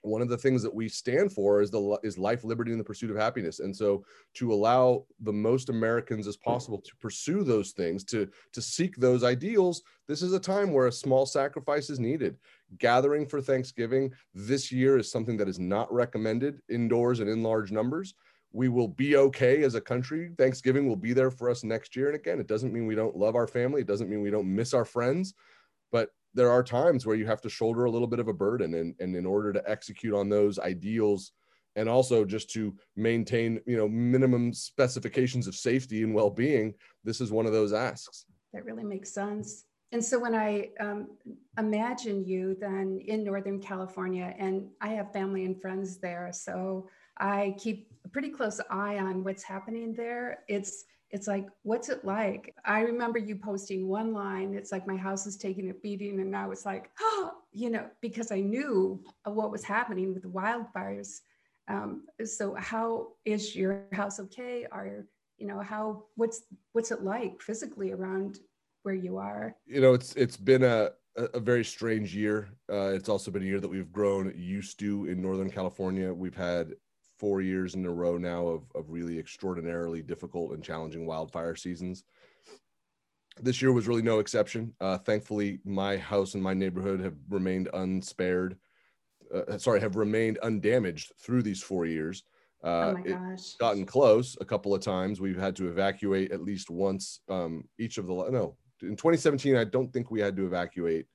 one 0.02 0.22
of 0.22 0.30
the 0.30 0.38
things 0.38 0.64
that 0.64 0.74
we 0.74 0.88
stand 0.88 1.32
for 1.32 1.62
is 1.62 1.72
the 1.72 2.00
is 2.04 2.18
life 2.18 2.44
liberty 2.44 2.72
and 2.72 2.80
the 2.80 2.86
pursuit 2.86 3.12
of 3.12 3.18
happiness. 3.18 3.60
And 3.60 3.76
so 3.76 4.04
to 4.36 4.54
allow 4.54 5.06
the 5.22 5.34
most 5.34 5.70
americans 5.70 6.28
as 6.28 6.38
possible 6.38 6.80
to 6.80 6.96
pursue 6.98 7.44
those 7.44 7.72
things 7.72 8.04
to 8.06 8.30
to 8.54 8.62
seek 8.62 8.96
those 8.96 9.24
ideals 9.24 9.84
this 10.10 10.24
is 10.24 10.34
a 10.34 10.40
time 10.40 10.74
where 10.74 10.88
a 10.88 10.92
small 10.92 11.28
sacrifice 11.28 11.92
is 11.92 12.00
needed. 12.00 12.36
Gathering 12.80 13.28
for 13.28 13.40
thanksgiving 13.40 14.12
this 14.34 14.72
year 14.72 14.98
is 14.98 15.12
something 15.12 15.38
that 15.38 15.48
is 15.48 15.60
not 15.60 15.94
recommended 15.94 16.64
indoors 16.68 17.20
and 17.20 17.30
in 17.30 17.44
large 17.44 17.72
numbers. 17.72 18.16
We 18.52 18.70
will 18.70 18.88
be 18.88 19.18
okay 19.18 19.62
as 19.62 19.76
a 19.76 19.82
country. 19.82 20.32
Thanksgiving 20.36 20.90
will 20.90 20.96
be 20.96 21.14
there 21.14 21.30
for 21.30 21.48
us 21.48 21.64
next 21.64 21.96
year. 21.96 22.08
And 22.08 22.16
again 22.16 22.40
it 22.40 22.48
doesn't 22.48 22.74
mean 22.74 22.88
we 22.88 22.96
don't 22.96 23.16
love 23.16 23.36
our 23.36 23.46
family. 23.46 23.82
It 23.82 23.88
doesn't 23.88 24.10
mean 24.10 24.24
we 24.24 24.32
don't 24.32 24.54
miss 24.54 24.74
our 24.74 24.84
friends. 24.84 25.36
But 25.92 26.10
there 26.34 26.52
are 26.52 26.64
times 26.64 27.06
where 27.06 27.16
you 27.16 27.26
have 27.26 27.42
to 27.42 27.50
shoulder 27.50 27.86
a 27.86 27.92
little 27.92 28.08
bit 28.08 28.20
of 28.20 28.28
a 28.28 28.34
burden 28.34 28.76
and, 28.76 28.96
and 29.00 29.16
in 29.16 29.26
order 29.26 29.52
to 29.54 29.64
execute 29.70 30.14
on 30.14 30.30
those 30.30 30.60
ideals 30.60 31.32
and 31.76 31.88
also 31.88 32.26
just 32.26 32.50
to 32.52 32.76
maintain 32.96 33.60
you 33.66 33.78
know 33.78 33.88
minimum 33.88 34.54
specifications 34.54 35.48
of 35.48 35.56
safety 35.56 36.04
and 36.04 36.14
well-being 36.14 36.74
this 37.04 37.22
is 37.22 37.32
one 37.32 37.46
of 37.46 37.54
those 37.54 37.74
asks. 37.74 38.26
That 38.54 38.66
really 38.66 38.84
makes 38.84 39.12
sense. 39.12 39.66
And 39.92 40.04
so 40.04 40.20
when 40.20 40.36
i 40.36 40.70
um, 40.80 41.08
imagine 41.58 42.24
you 42.24 42.56
then 42.60 43.00
in 43.08 43.24
northern 43.24 43.60
california 43.60 44.36
and 44.38 44.68
i 44.82 44.90
have 44.90 45.12
family 45.12 45.46
and 45.46 45.60
friends 45.60 45.98
there 45.98 46.30
so 46.32 46.88
i 47.18 47.56
keep 47.58 47.90
a 48.06 48.10
pretty 48.10 48.30
close 48.30 48.60
eye 48.70 48.98
on 48.98 49.24
what's 49.24 49.44
happening 49.44 49.94
there. 49.94 50.40
It's 50.48 50.86
it's 51.12 51.28
like, 51.28 51.48
what's 51.64 51.90
it 51.90 52.06
like? 52.06 52.56
I 52.66 52.82
remember 52.82 53.18
you 53.18 53.36
posting 53.36 53.88
one 53.88 54.14
line. 54.14 54.54
It's 54.54 54.72
like, 54.72 54.86
my 54.86 54.96
house 54.96 55.26
is 55.26 55.38
taking 55.38 55.70
a 55.70 55.74
beating. 55.74 56.20
And 56.20 56.30
now 56.30 56.52
it's 56.52 56.66
like, 56.66 56.92
oh, 57.00 57.32
you 57.52 57.70
know, 57.70 57.88
because 58.02 58.32
I 58.32 58.42
knew 58.42 59.04
what 59.24 59.52
was 59.52 59.64
happening 59.64 60.14
with 60.14 60.24
the 60.24 60.30
wildfires. 60.30 61.22
Um, 61.68 62.04
so 62.24 62.54
how 62.56 63.14
is 63.26 63.56
your 63.56 63.86
house 63.92 64.20
okay? 64.20 64.68
Are, 64.72 65.06
you 65.38 65.48
know, 65.48 65.60
how, 65.62 66.04
what's, 66.16 66.44
what's 66.74 66.92
it 66.92 67.04
like 67.04 67.42
physically 67.42 67.92
around 67.92 68.40
where 68.84 68.96
you 68.96 69.18
are? 69.18 69.56
You 69.66 69.82
know, 69.82 69.94
it's, 69.94 70.16
it's 70.16 70.38
been 70.38 70.64
a, 70.64 70.92
a 71.16 71.40
very 71.40 71.66
strange 71.66 72.16
year. 72.16 72.50
Uh, 72.72 72.92
it's 72.94 73.10
also 73.10 73.32
been 73.32 73.44
a 73.44 73.46
year 73.46 73.60
that 73.60 73.68
we've 73.68 73.92
grown 73.92 74.32
used 74.38 74.80
to 74.80 75.06
in 75.06 75.22
Northern 75.22 75.50
California. 75.50 76.14
We've 76.14 76.36
had 76.36 76.74
four 77.20 77.42
years 77.42 77.76
in 77.76 77.86
a 77.86 77.92
row 77.92 78.18
now 78.18 78.48
of, 78.48 78.64
of 78.74 78.90
really 78.90 79.20
extraordinarily 79.20 80.02
difficult 80.02 80.54
and 80.54 80.64
challenging 80.64 81.06
wildfire 81.06 81.56
seasons. 81.56 82.04
This 83.42 83.62
year 83.62 83.72
was 83.72 83.88
really 83.88 84.02
no 84.02 84.20
exception. 84.20 84.74
Uh, 84.80 84.98
thankfully, 84.98 85.60
my 85.66 85.98
house 85.98 86.34
and 86.34 86.44
my 86.44 86.54
neighborhood 86.54 87.00
have 87.02 87.16
remained 87.30 87.70
unspared. 87.74 88.58
Uh, 89.34 89.58
sorry, 89.58 89.80
have 89.80 89.96
remained 89.96 90.40
undamaged 90.40 91.12
through 91.22 91.44
these 91.44 91.62
four 91.62 91.86
years. 91.86 92.24
Uh, 92.64 92.68
oh 92.68 92.94
my 92.94 93.02
gosh. 93.02 93.20
It's 93.34 93.56
gotten 93.56 93.86
close 93.86 94.38
a 94.42 94.46
couple 94.46 94.74
of 94.74 94.82
times. 94.82 95.22
We've 95.22 95.40
had 95.40 95.56
to 95.58 95.68
evacuate 95.70 96.32
at 96.32 96.42
least 96.42 96.70
once 96.70 97.22
um, 97.30 97.64
each 97.78 97.98
of 97.98 98.08
the, 98.08 98.14
no, 98.14 98.58
in 98.82 98.96
2017, 98.96 99.56
I 99.56 99.64
don't 99.66 99.92
think 99.92 100.10
we 100.10 100.20
had 100.20 100.36
to 100.38 100.46
evacuate. 100.46 101.06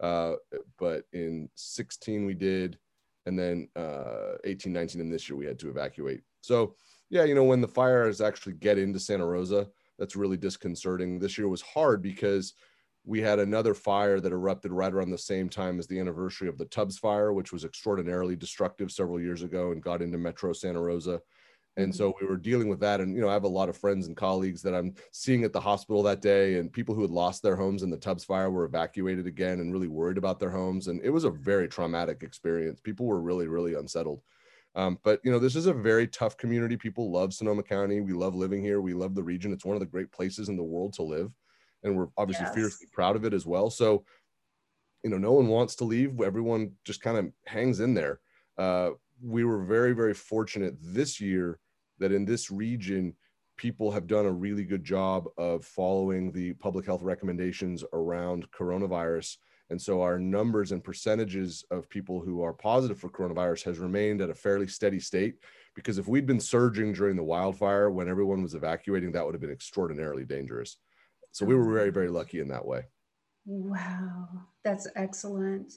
Uh, 0.00 0.34
but 0.78 1.04
in 1.12 1.48
16, 1.54 2.26
we 2.26 2.34
did 2.34 2.78
and 3.26 3.38
then 3.38 3.68
uh, 3.76 4.36
18, 4.44 4.72
19, 4.72 5.00
and 5.00 5.12
this 5.12 5.28
year 5.28 5.36
we 5.36 5.46
had 5.46 5.58
to 5.58 5.68
evacuate. 5.68 6.22
So 6.40 6.74
yeah, 7.10 7.24
you 7.24 7.34
know, 7.34 7.44
when 7.44 7.60
the 7.60 7.68
fires 7.68 8.20
actually 8.20 8.54
get 8.54 8.78
into 8.78 8.98
Santa 8.98 9.26
Rosa, 9.26 9.68
that's 9.98 10.16
really 10.16 10.36
disconcerting. 10.36 11.18
This 11.18 11.38
year 11.38 11.48
was 11.48 11.62
hard 11.62 12.02
because 12.02 12.54
we 13.04 13.20
had 13.20 13.38
another 13.38 13.72
fire 13.72 14.18
that 14.20 14.32
erupted 14.32 14.72
right 14.72 14.92
around 14.92 15.10
the 15.10 15.18
same 15.18 15.48
time 15.48 15.78
as 15.78 15.86
the 15.86 15.98
anniversary 16.00 16.48
of 16.48 16.58
the 16.58 16.64
Tubbs 16.66 16.98
fire, 16.98 17.32
which 17.32 17.52
was 17.52 17.64
extraordinarily 17.64 18.34
destructive 18.34 18.90
several 18.90 19.20
years 19.20 19.42
ago 19.42 19.70
and 19.70 19.82
got 19.82 20.02
into 20.02 20.18
Metro 20.18 20.52
Santa 20.52 20.80
Rosa. 20.80 21.20
And 21.78 21.94
so 21.94 22.14
we 22.20 22.26
were 22.26 22.38
dealing 22.38 22.68
with 22.68 22.80
that. 22.80 23.00
And, 23.00 23.14
you 23.14 23.20
know, 23.20 23.28
I 23.28 23.34
have 23.34 23.44
a 23.44 23.48
lot 23.48 23.68
of 23.68 23.76
friends 23.76 24.06
and 24.06 24.16
colleagues 24.16 24.62
that 24.62 24.74
I'm 24.74 24.94
seeing 25.12 25.44
at 25.44 25.52
the 25.52 25.60
hospital 25.60 26.02
that 26.04 26.22
day, 26.22 26.58
and 26.58 26.72
people 26.72 26.94
who 26.94 27.02
had 27.02 27.10
lost 27.10 27.42
their 27.42 27.54
homes 27.54 27.82
in 27.82 27.90
the 27.90 27.98
Tubbs 27.98 28.24
fire 28.24 28.50
were 28.50 28.64
evacuated 28.64 29.26
again 29.26 29.60
and 29.60 29.72
really 29.72 29.88
worried 29.88 30.16
about 30.16 30.40
their 30.40 30.50
homes. 30.50 30.88
And 30.88 31.02
it 31.04 31.10
was 31.10 31.24
a 31.24 31.30
very 31.30 31.68
traumatic 31.68 32.22
experience. 32.22 32.80
People 32.80 33.04
were 33.04 33.20
really, 33.20 33.46
really 33.46 33.74
unsettled. 33.74 34.22
Um, 34.74 34.98
but, 35.04 35.20
you 35.22 35.30
know, 35.30 35.38
this 35.38 35.56
is 35.56 35.66
a 35.66 35.72
very 35.74 36.06
tough 36.06 36.36
community. 36.38 36.76
People 36.76 37.10
love 37.10 37.34
Sonoma 37.34 37.62
County. 37.62 38.00
We 38.00 38.12
love 38.12 38.34
living 38.34 38.62
here. 38.62 38.80
We 38.80 38.94
love 38.94 39.14
the 39.14 39.22
region. 39.22 39.52
It's 39.52 39.64
one 39.64 39.76
of 39.76 39.80
the 39.80 39.86
great 39.86 40.10
places 40.12 40.48
in 40.48 40.56
the 40.56 40.62
world 40.62 40.94
to 40.94 41.02
live. 41.02 41.30
And 41.82 41.94
we're 41.94 42.08
obviously 42.16 42.46
yes. 42.46 42.54
fiercely 42.54 42.86
proud 42.92 43.16
of 43.16 43.24
it 43.24 43.34
as 43.34 43.44
well. 43.44 43.68
So, 43.70 44.04
you 45.02 45.10
know, 45.10 45.18
no 45.18 45.32
one 45.32 45.48
wants 45.48 45.76
to 45.76 45.84
leave. 45.84 46.20
Everyone 46.20 46.72
just 46.84 47.02
kind 47.02 47.18
of 47.18 47.30
hangs 47.46 47.80
in 47.80 47.92
there. 47.92 48.20
Uh, 48.56 48.90
we 49.22 49.44
were 49.44 49.62
very, 49.64 49.92
very 49.92 50.14
fortunate 50.14 50.74
this 50.80 51.20
year 51.20 51.58
that 51.98 52.12
in 52.12 52.24
this 52.24 52.50
region 52.50 53.14
people 53.56 53.90
have 53.90 54.06
done 54.06 54.26
a 54.26 54.32
really 54.32 54.64
good 54.64 54.84
job 54.84 55.26
of 55.38 55.64
following 55.64 56.30
the 56.30 56.52
public 56.54 56.84
health 56.84 57.02
recommendations 57.02 57.82
around 57.92 58.50
coronavirus. 58.50 59.36
And 59.70 59.80
so 59.80 60.02
our 60.02 60.18
numbers 60.18 60.72
and 60.72 60.84
percentages 60.84 61.64
of 61.70 61.88
people 61.88 62.20
who 62.20 62.42
are 62.42 62.52
positive 62.52 62.98
for 62.98 63.08
coronavirus 63.08 63.64
has 63.64 63.78
remained 63.78 64.20
at 64.20 64.30
a 64.30 64.34
fairly 64.34 64.68
steady 64.68 65.00
state. 65.00 65.36
Because 65.74 65.98
if 65.98 66.06
we'd 66.06 66.26
been 66.26 66.40
surging 66.40 66.92
during 66.92 67.16
the 67.16 67.24
wildfire 67.24 67.90
when 67.90 68.08
everyone 68.08 68.42
was 68.42 68.54
evacuating, 68.54 69.12
that 69.12 69.24
would 69.24 69.34
have 69.34 69.40
been 69.40 69.50
extraordinarily 69.50 70.24
dangerous. 70.24 70.78
So 71.32 71.44
we 71.44 71.54
were 71.54 71.70
very, 71.70 71.90
very 71.90 72.08
lucky 72.08 72.40
in 72.40 72.48
that 72.48 72.64
way. 72.64 72.84
Wow, 73.44 74.28
that's 74.64 74.88
excellent. 74.96 75.72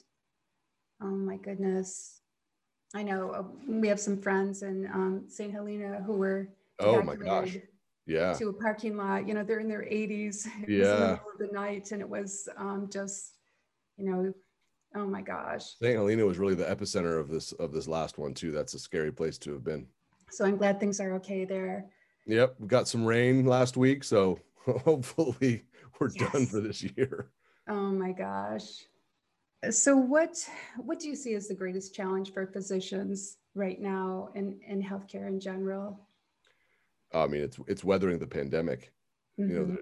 Oh 1.02 1.06
my 1.06 1.36
goodness. 1.36 2.19
I 2.94 3.02
know 3.02 3.30
uh, 3.30 3.42
we 3.68 3.88
have 3.88 4.00
some 4.00 4.20
friends 4.20 4.62
in 4.62 4.86
um, 4.86 5.24
St. 5.28 5.52
Helena 5.52 6.02
who 6.04 6.14
were 6.14 6.48
oh 6.80 7.02
my 7.02 7.14
gosh. 7.14 7.56
yeah. 8.06 8.32
to 8.34 8.48
a 8.48 8.52
parking 8.52 8.96
lot. 8.96 9.28
You 9.28 9.34
know 9.34 9.44
they're 9.44 9.60
in 9.60 9.68
their 9.68 9.82
80s 9.82 10.46
it 10.62 10.68
yeah 10.68 10.78
was 10.78 10.88
in 10.88 11.00
the 11.00 11.06
middle 11.06 11.30
of 11.32 11.38
the 11.38 11.48
night 11.52 11.92
and 11.92 12.00
it 12.00 12.08
was 12.08 12.48
um, 12.56 12.88
just 12.92 13.36
you 13.96 14.10
know 14.10 14.32
oh 14.96 15.06
my 15.06 15.22
gosh. 15.22 15.64
St 15.80 15.94
helena 15.94 16.24
was 16.24 16.38
really 16.38 16.54
the 16.56 16.64
epicenter 16.64 17.20
of 17.20 17.28
this 17.28 17.52
of 17.52 17.72
this 17.72 17.86
last 17.86 18.18
one 18.18 18.34
too. 18.34 18.50
That's 18.50 18.74
a 18.74 18.78
scary 18.78 19.12
place 19.12 19.38
to 19.38 19.52
have 19.52 19.64
been. 19.64 19.86
So 20.30 20.44
i'm 20.44 20.56
glad 20.56 20.80
things 20.80 21.00
are 21.00 21.12
okay 21.14 21.44
there. 21.44 21.86
Yep 22.26 22.56
we 22.58 22.66
got 22.66 22.88
some 22.88 23.04
rain 23.04 23.46
last 23.46 23.76
week 23.76 24.02
so 24.02 24.40
hopefully 24.64 25.64
we're 26.00 26.10
yes. 26.16 26.32
done 26.32 26.46
for 26.46 26.60
this 26.60 26.82
year. 26.82 27.30
Oh 27.68 27.90
my 27.92 28.10
gosh 28.10 28.84
so 29.68 29.96
what 29.96 30.48
what 30.76 30.98
do 30.98 31.08
you 31.08 31.14
see 31.14 31.34
as 31.34 31.48
the 31.48 31.54
greatest 31.54 31.94
challenge 31.94 32.32
for 32.32 32.46
physicians 32.46 33.36
right 33.54 33.80
now 33.80 34.30
in 34.34 34.58
in 34.66 34.82
healthcare 34.82 35.28
in 35.28 35.38
general 35.38 36.00
I 37.12 37.26
mean, 37.26 37.42
it's 37.42 37.58
it's 37.66 37.84
weathering 37.84 38.18
the 38.18 38.26
pandemic. 38.26 38.92
Mm-hmm. 39.38 39.50
You 39.50 39.56
know, 39.56 39.64
mm-hmm. 39.64 39.74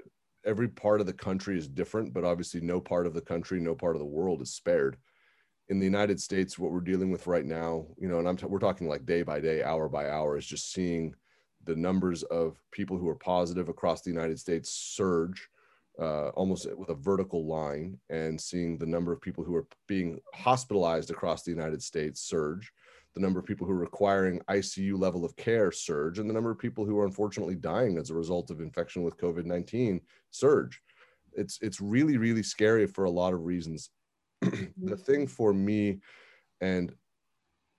every 0.44 0.68
part 0.68 1.00
of 1.00 1.06
the 1.06 1.12
country 1.12 1.58
is 1.58 1.68
different, 1.68 2.12
but 2.12 2.24
obviously, 2.24 2.60
no 2.60 2.80
part 2.80 3.06
of 3.06 3.14
the 3.14 3.20
country, 3.20 3.60
no 3.60 3.74
part 3.74 3.96
of 3.96 4.00
the 4.00 4.06
world 4.06 4.40
is 4.42 4.54
spared. 4.54 4.96
In 5.68 5.78
the 5.78 5.84
United 5.84 6.18
States, 6.18 6.58
what 6.58 6.72
we're 6.72 6.80
dealing 6.80 7.10
with 7.10 7.26
right 7.26 7.44
now, 7.44 7.86
you 7.98 8.08
know, 8.08 8.18
and 8.18 8.26
I'm 8.26 8.36
t- 8.36 8.46
we're 8.46 8.58
talking 8.58 8.88
like 8.88 9.04
day 9.04 9.22
by 9.22 9.38
day, 9.40 9.62
hour 9.62 9.88
by 9.88 10.08
hour, 10.08 10.38
is 10.38 10.46
just 10.46 10.72
seeing 10.72 11.14
the 11.64 11.76
numbers 11.76 12.22
of 12.24 12.58
people 12.70 12.96
who 12.96 13.08
are 13.08 13.14
positive 13.14 13.68
across 13.68 14.00
the 14.00 14.10
United 14.10 14.38
States 14.38 14.70
surge 14.70 15.48
uh, 16.00 16.28
almost 16.30 16.66
with 16.76 16.90
a 16.90 16.94
vertical 16.94 17.46
line, 17.46 17.98
and 18.10 18.40
seeing 18.40 18.78
the 18.78 18.86
number 18.86 19.12
of 19.12 19.20
people 19.20 19.44
who 19.44 19.54
are 19.54 19.66
being 19.86 20.18
hospitalized 20.34 21.10
across 21.10 21.42
the 21.42 21.50
United 21.50 21.82
States 21.82 22.20
surge 22.20 22.72
the 23.18 23.20
number 23.20 23.40
of 23.40 23.46
people 23.46 23.66
who 23.66 23.72
are 23.72 23.78
requiring 23.78 24.40
ICU 24.48 24.98
level 24.98 25.24
of 25.24 25.34
care 25.36 25.72
surge, 25.72 26.18
and 26.18 26.30
the 26.30 26.34
number 26.34 26.50
of 26.50 26.58
people 26.58 26.84
who 26.84 26.98
are 26.98 27.04
unfortunately 27.04 27.56
dying 27.56 27.98
as 27.98 28.10
a 28.10 28.14
result 28.14 28.50
of 28.50 28.60
infection 28.60 29.02
with 29.02 29.18
COVID 29.18 29.44
19 29.44 30.00
surge. 30.30 30.80
It's, 31.32 31.58
it's 31.60 31.80
really, 31.80 32.16
really 32.16 32.42
scary 32.42 32.86
for 32.86 33.04
a 33.04 33.10
lot 33.10 33.34
of 33.34 33.44
reasons. 33.44 33.90
the 34.40 34.96
thing 34.96 35.26
for 35.26 35.52
me, 35.52 35.98
and 36.60 36.94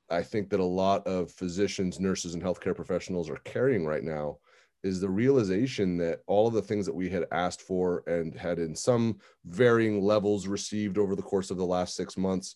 I 0.10 0.24
think 0.24 0.50
that 0.50 0.60
a 0.60 0.66
lot 0.66 1.08
of 1.08 1.32
physicians, 1.32 2.00
nurses, 2.00 2.34
and 2.34 2.44
healthcare 2.44 2.76
professionals 2.76 3.30
are 3.30 3.40
carrying 3.46 3.86
right 3.86 4.04
now 4.04 4.40
is 4.84 5.02
the 5.02 5.10
realization 5.10 5.98
that 5.98 6.22
all 6.28 6.48
of 6.48 6.54
the 6.54 6.62
things 6.62 6.86
that 6.86 6.96
we 6.96 7.10
had 7.10 7.26
asked 7.32 7.62
for 7.62 8.04
and 8.08 8.34
had 8.34 8.60
in 8.60 8.76
some 8.76 9.18
varying 9.46 10.02
levels 10.02 10.48
received 10.48 10.98
over 10.98 11.16
the 11.16 11.22
course 11.22 11.52
of 11.52 11.58
the 11.58 11.66
last 11.66 11.96
six 11.96 12.18
months 12.18 12.56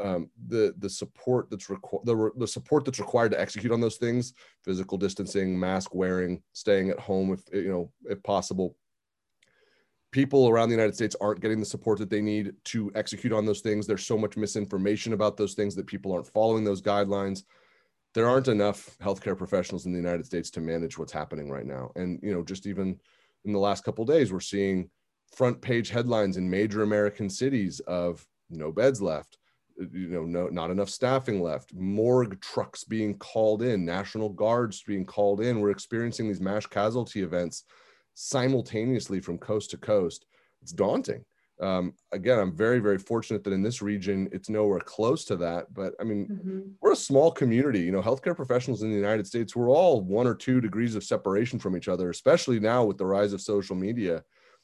um, 0.00 0.30
the 0.48 0.74
the 0.78 0.88
support 0.88 1.50
that's 1.50 1.68
required 1.68 2.06
the, 2.06 2.30
the 2.36 2.46
support 2.46 2.84
that's 2.84 3.00
required 3.00 3.32
to 3.32 3.40
execute 3.40 3.72
on 3.72 3.80
those 3.80 3.96
things 3.96 4.32
physical 4.64 4.96
distancing 4.96 5.58
mask 5.58 5.94
wearing 5.94 6.42
staying 6.52 6.90
at 6.90 6.98
home 6.98 7.32
if 7.32 7.40
you 7.52 7.68
know 7.70 7.90
if 8.04 8.22
possible. 8.22 8.76
People 10.12 10.48
around 10.48 10.70
the 10.70 10.74
united 10.74 10.94
states 10.94 11.14
aren't 11.20 11.40
getting 11.40 11.60
the 11.60 11.66
support 11.66 11.98
that 11.98 12.10
they 12.10 12.20
need 12.20 12.52
to 12.64 12.90
execute 12.94 13.32
on 13.32 13.46
those 13.46 13.60
things. 13.60 13.86
There's 13.86 14.06
so 14.06 14.18
much 14.18 14.36
misinformation 14.36 15.12
about 15.12 15.36
those 15.36 15.54
things 15.54 15.76
that 15.76 15.86
people 15.86 16.12
aren't 16.12 16.26
following 16.26 16.64
those 16.64 16.82
guidelines 16.82 17.44
there 18.14 18.28
aren't 18.28 18.48
enough 18.48 18.96
healthcare 18.98 19.36
professionals 19.36 19.86
in 19.86 19.92
the 19.92 19.98
united 19.98 20.26
states 20.26 20.50
to 20.50 20.60
manage 20.60 20.98
what's 20.98 21.12
happening 21.12 21.50
right 21.50 21.66
now. 21.66 21.90
And 21.96 22.18
you 22.22 22.32
know 22.32 22.42
just 22.42 22.66
even 22.66 22.98
in 23.44 23.52
the 23.52 23.58
last 23.58 23.84
couple 23.84 24.04
days 24.04 24.32
we're 24.32 24.40
seeing 24.40 24.90
front 25.34 25.60
page 25.60 25.90
headlines 25.90 26.36
in 26.36 26.50
major 26.50 26.82
american 26.82 27.30
cities 27.30 27.80
of 27.86 28.26
no 28.50 28.72
beds 28.72 29.00
left 29.00 29.38
you 29.92 30.08
know 30.08 30.24
no 30.24 30.48
not 30.48 30.70
enough 30.70 30.90
staffing 30.90 31.42
left 31.42 31.72
morgue 31.74 32.40
trucks 32.40 32.84
being 32.84 33.16
called 33.18 33.62
in 33.62 33.84
national 33.84 34.28
guards 34.28 34.82
being 34.82 35.04
called 35.04 35.40
in. 35.40 35.60
We're 35.60 35.70
experiencing 35.70 36.28
these 36.28 36.40
mass 36.40 36.66
casualty 36.66 37.22
events 37.22 37.64
simultaneously 38.14 39.20
from 39.20 39.38
coast 39.38 39.70
to 39.70 39.78
coast. 39.78 40.26
It's 40.62 40.72
daunting 40.72 41.24
um, 41.60 41.92
again 42.12 42.38
i'm 42.38 42.56
very 42.56 42.78
very 42.78 42.98
fortunate 42.98 43.44
that 43.44 43.52
in 43.52 43.62
this 43.62 43.82
region 43.82 44.28
it's 44.32 44.48
nowhere 44.48 44.80
close 44.80 45.24
to 45.24 45.36
that 45.36 45.72
but 45.72 45.94
i 46.00 46.04
mean 46.04 46.26
mm-hmm. 46.26 46.60
we're 46.80 46.92
a 46.92 46.96
small 46.96 47.30
community 47.30 47.80
you 47.80 47.92
know 47.92 48.02
healthcare 48.02 48.36
professionals 48.36 48.82
in 48.82 48.90
the 48.90 48.96
united 48.96 49.26
states 49.26 49.54
we're 49.54 49.70
all 49.70 50.00
one 50.00 50.26
or 50.26 50.34
two 50.34 50.60
degrees 50.60 50.94
of 50.94 51.04
separation 51.04 51.58
from 51.58 51.76
each 51.76 51.88
other 51.88 52.10
especially 52.10 52.58
now 52.58 52.84
with 52.84 52.98
the 52.98 53.06
rise 53.06 53.32
of 53.32 53.40
social 53.40 53.76
media 53.76 54.22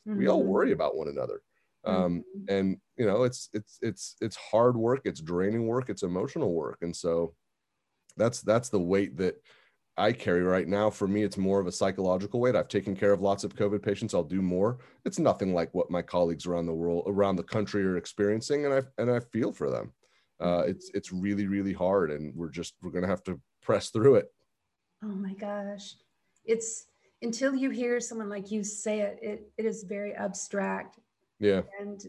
mm-hmm. 0.08 0.18
we 0.18 0.26
all 0.26 0.40
mm-hmm. 0.40 0.48
worry 0.48 0.72
about 0.72 0.96
one 0.96 1.08
another 1.08 1.40
um, 1.84 2.24
mm-hmm. 2.36 2.54
and 2.54 2.76
you 2.96 3.06
know 3.06 3.22
it's 3.22 3.48
it's 3.52 3.78
it's 3.82 4.16
it's 4.20 4.36
hard 4.36 4.76
work 4.76 5.02
it's 5.04 5.20
draining 5.20 5.66
work 5.66 5.88
it's 5.88 6.02
emotional 6.02 6.52
work 6.52 6.78
and 6.82 6.94
so 6.94 7.34
that's 8.16 8.40
that's 8.40 8.70
the 8.70 8.80
weight 8.80 9.16
that 9.18 9.36
i 9.98 10.12
carry 10.12 10.42
right 10.42 10.68
now 10.68 10.90
for 10.90 11.08
me 11.08 11.22
it's 11.22 11.36
more 11.36 11.60
of 11.60 11.66
a 11.66 11.72
psychological 11.72 12.40
weight. 12.40 12.56
I've 12.56 12.68
taken 12.68 12.94
care 12.94 13.12
of 13.12 13.20
lots 13.20 13.44
of 13.44 13.54
covid 13.54 13.82
patients. 13.82 14.14
I'll 14.14 14.24
do 14.24 14.42
more. 14.42 14.78
It's 15.04 15.18
nothing 15.18 15.54
like 15.54 15.72
what 15.74 15.90
my 15.90 16.02
colleagues 16.02 16.46
around 16.46 16.66
the 16.66 16.74
world 16.74 17.04
around 17.06 17.36
the 17.36 17.42
country 17.42 17.84
are 17.84 17.96
experiencing 17.96 18.64
and 18.64 18.74
i 18.74 18.82
and 18.98 19.10
i 19.10 19.20
feel 19.20 19.52
for 19.52 19.70
them. 19.70 19.92
Uh, 20.40 20.46
mm-hmm. 20.46 20.70
it's 20.70 20.90
it's 20.94 21.12
really 21.12 21.46
really 21.46 21.72
hard 21.72 22.10
and 22.10 22.34
we're 22.34 22.50
just 22.50 22.74
we're 22.82 22.90
gonna 22.90 23.06
have 23.06 23.24
to 23.24 23.40
press 23.62 23.90
through 23.90 24.16
it. 24.16 24.26
Oh 25.02 25.08
my 25.08 25.34
gosh. 25.34 25.94
It's 26.44 26.86
until 27.22 27.54
you 27.54 27.70
hear 27.70 28.00
someone 28.00 28.28
like 28.28 28.50
you 28.50 28.62
say 28.62 29.00
it 29.00 29.18
it, 29.22 29.50
it 29.58 29.64
is 29.64 29.84
very 29.84 30.14
abstract. 30.14 30.98
Yeah. 31.38 31.62
And 31.80 32.06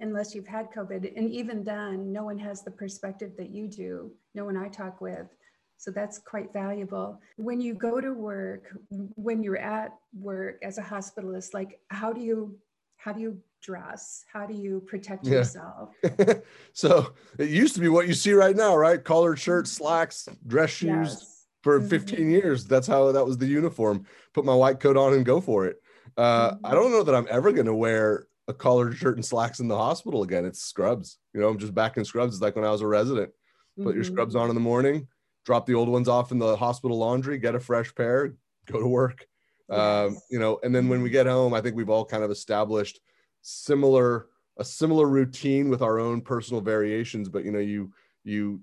unless 0.00 0.34
you've 0.34 0.46
had 0.46 0.72
COVID, 0.72 1.16
and 1.16 1.30
even 1.30 1.62
then, 1.62 2.12
no 2.12 2.24
one 2.24 2.38
has 2.38 2.62
the 2.62 2.70
perspective 2.70 3.32
that 3.36 3.50
you 3.50 3.68
do, 3.68 4.12
no 4.34 4.44
one 4.44 4.56
I 4.56 4.68
talk 4.68 5.00
with. 5.00 5.34
So 5.78 5.92
that's 5.92 6.18
quite 6.18 6.52
valuable. 6.52 7.20
When 7.36 7.60
you 7.60 7.72
go 7.72 8.00
to 8.00 8.12
work, 8.12 8.64
when 8.90 9.42
you're 9.44 9.58
at 9.58 9.94
work 10.12 10.58
as 10.62 10.76
a 10.78 10.82
hospitalist, 10.82 11.54
like 11.54 11.80
how 11.88 12.12
do 12.12 12.20
you 12.20 12.58
how 12.96 13.12
do 13.12 13.20
you 13.20 13.38
dress? 13.62 14.24
How 14.30 14.44
do 14.44 14.54
you 14.54 14.80
protect 14.80 15.24
yeah. 15.24 15.34
yourself? 15.34 15.94
so 16.72 17.12
it 17.38 17.48
used 17.48 17.74
to 17.76 17.80
be 17.80 17.88
what 17.88 18.08
you 18.08 18.14
see 18.14 18.32
right 18.32 18.56
now, 18.56 18.76
right? 18.76 19.02
Collared 19.02 19.38
shirt, 19.38 19.64
mm-hmm. 19.64 19.82
slacks, 19.82 20.28
dress 20.46 20.70
shoes. 20.70 20.90
Yes. 20.90 21.34
For 21.62 21.80
mm-hmm. 21.80 21.88
15 21.88 22.30
years, 22.30 22.64
that's 22.64 22.86
how 22.86 23.10
that 23.12 23.24
was 23.24 23.36
the 23.36 23.46
uniform. 23.46 24.04
Put 24.32 24.44
my 24.44 24.54
white 24.54 24.78
coat 24.80 24.96
on 24.96 25.12
and 25.14 25.24
go 25.24 25.40
for 25.40 25.66
it. 25.66 25.76
Uh, 26.16 26.52
mm-hmm. 26.52 26.66
I 26.66 26.74
don't 26.74 26.92
know 26.92 27.02
that 27.02 27.14
I'm 27.14 27.26
ever 27.30 27.52
going 27.52 27.66
to 27.66 27.74
wear 27.74 28.26
a 28.48 28.54
collared 28.54 28.96
shirt 28.96 29.16
and 29.16 29.24
slacks 29.24 29.60
in 29.60 29.68
the 29.68 29.76
hospital 29.76 30.22
again. 30.22 30.44
It's 30.44 30.60
scrubs. 30.60 31.18
You 31.34 31.40
know, 31.40 31.48
I'm 31.48 31.58
just 31.58 31.74
back 31.74 31.96
in 31.96 32.04
scrubs. 32.04 32.34
It's 32.34 32.42
like 32.42 32.56
when 32.56 32.64
I 32.64 32.70
was 32.70 32.80
a 32.80 32.86
resident. 32.86 33.30
Put 33.76 33.86
mm-hmm. 33.86 33.94
your 33.94 34.04
scrubs 34.04 34.34
on 34.34 34.48
in 34.48 34.54
the 34.54 34.60
morning, 34.60 35.06
drop 35.48 35.64
the 35.64 35.74
old 35.74 35.88
ones 35.88 36.08
off 36.08 36.30
in 36.30 36.38
the 36.38 36.54
hospital 36.54 36.98
laundry, 36.98 37.38
get 37.38 37.54
a 37.54 37.60
fresh 37.60 37.94
pair, 37.94 38.34
go 38.70 38.78
to 38.78 38.86
work. 38.86 39.26
Um, 39.70 39.78
yes. 39.78 40.10
Um, 40.10 40.18
you 40.30 40.38
know, 40.38 40.60
and 40.62 40.74
then 40.74 40.88
when 40.88 41.00
we 41.00 41.08
get 41.08 41.24
home, 41.24 41.54
I 41.54 41.62
think 41.62 41.74
we've 41.74 41.88
all 41.88 42.04
kind 42.04 42.22
of 42.22 42.30
established 42.30 43.00
similar 43.40 44.26
a 44.58 44.64
similar 44.64 45.08
routine 45.08 45.70
with 45.70 45.80
our 45.80 45.98
own 45.98 46.20
personal 46.20 46.60
variations. 46.60 47.30
But 47.30 47.46
you 47.46 47.50
know, 47.50 47.60
you 47.60 47.90
you 48.24 48.60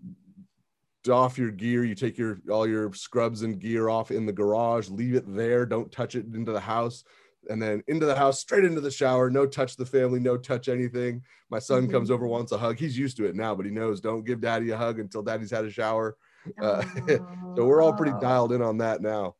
off 1.10 1.40
your 1.40 1.50
gear, 1.50 1.84
you 1.84 1.96
take 1.96 2.20
your 2.20 2.40
all 2.52 2.68
your 2.68 2.94
scrubs 2.94 3.42
and 3.42 3.60
gear 3.60 3.90
off 3.90 4.12
in 4.12 4.28
the 4.28 4.32
garage, 4.32 4.88
leave 4.88 5.16
it 5.16 5.26
there, 5.26 5.66
don't 5.66 5.92
touch 5.92 6.14
it 6.14 6.28
into 6.36 6.52
the 6.52 6.60
house 6.60 7.04
and 7.50 7.60
then 7.60 7.84
into 7.88 8.06
the 8.06 8.16
house, 8.16 8.40
straight 8.40 8.64
into 8.64 8.82
the 8.82 8.92
shower, 8.92 9.32
no 9.32 9.48
touch 9.48 9.76
the 9.76 9.86
family, 9.88 10.20
no 10.20 10.38
touch 10.38 10.70
anything. 10.70 11.24
My 11.50 11.58
son 11.58 11.84
mm-hmm. 11.84 11.94
comes 11.94 12.12
over, 12.12 12.28
wants 12.28 12.52
a 12.52 12.60
hug. 12.60 12.78
He's 12.78 12.98
used 12.98 13.18
to 13.18 13.26
it 13.26 13.36
now, 13.36 13.56
but 13.56 13.66
he 13.66 13.72
knows 13.72 14.02
don't 14.02 14.24
give 14.24 14.40
daddy 14.40 14.70
a 14.70 14.78
hug 14.78 15.00
until 15.00 15.24
daddy's 15.24 15.50
had 15.50 15.66
a 15.66 15.72
shower. 15.72 16.16
Uh, 16.62 16.84
so 17.56 17.66
we're 17.66 17.82
all 17.82 17.94
pretty 17.94 18.14
dialed 18.20 18.52
in 18.52 18.62
on 18.62 18.78
that 18.78 19.02
now. 19.02 19.36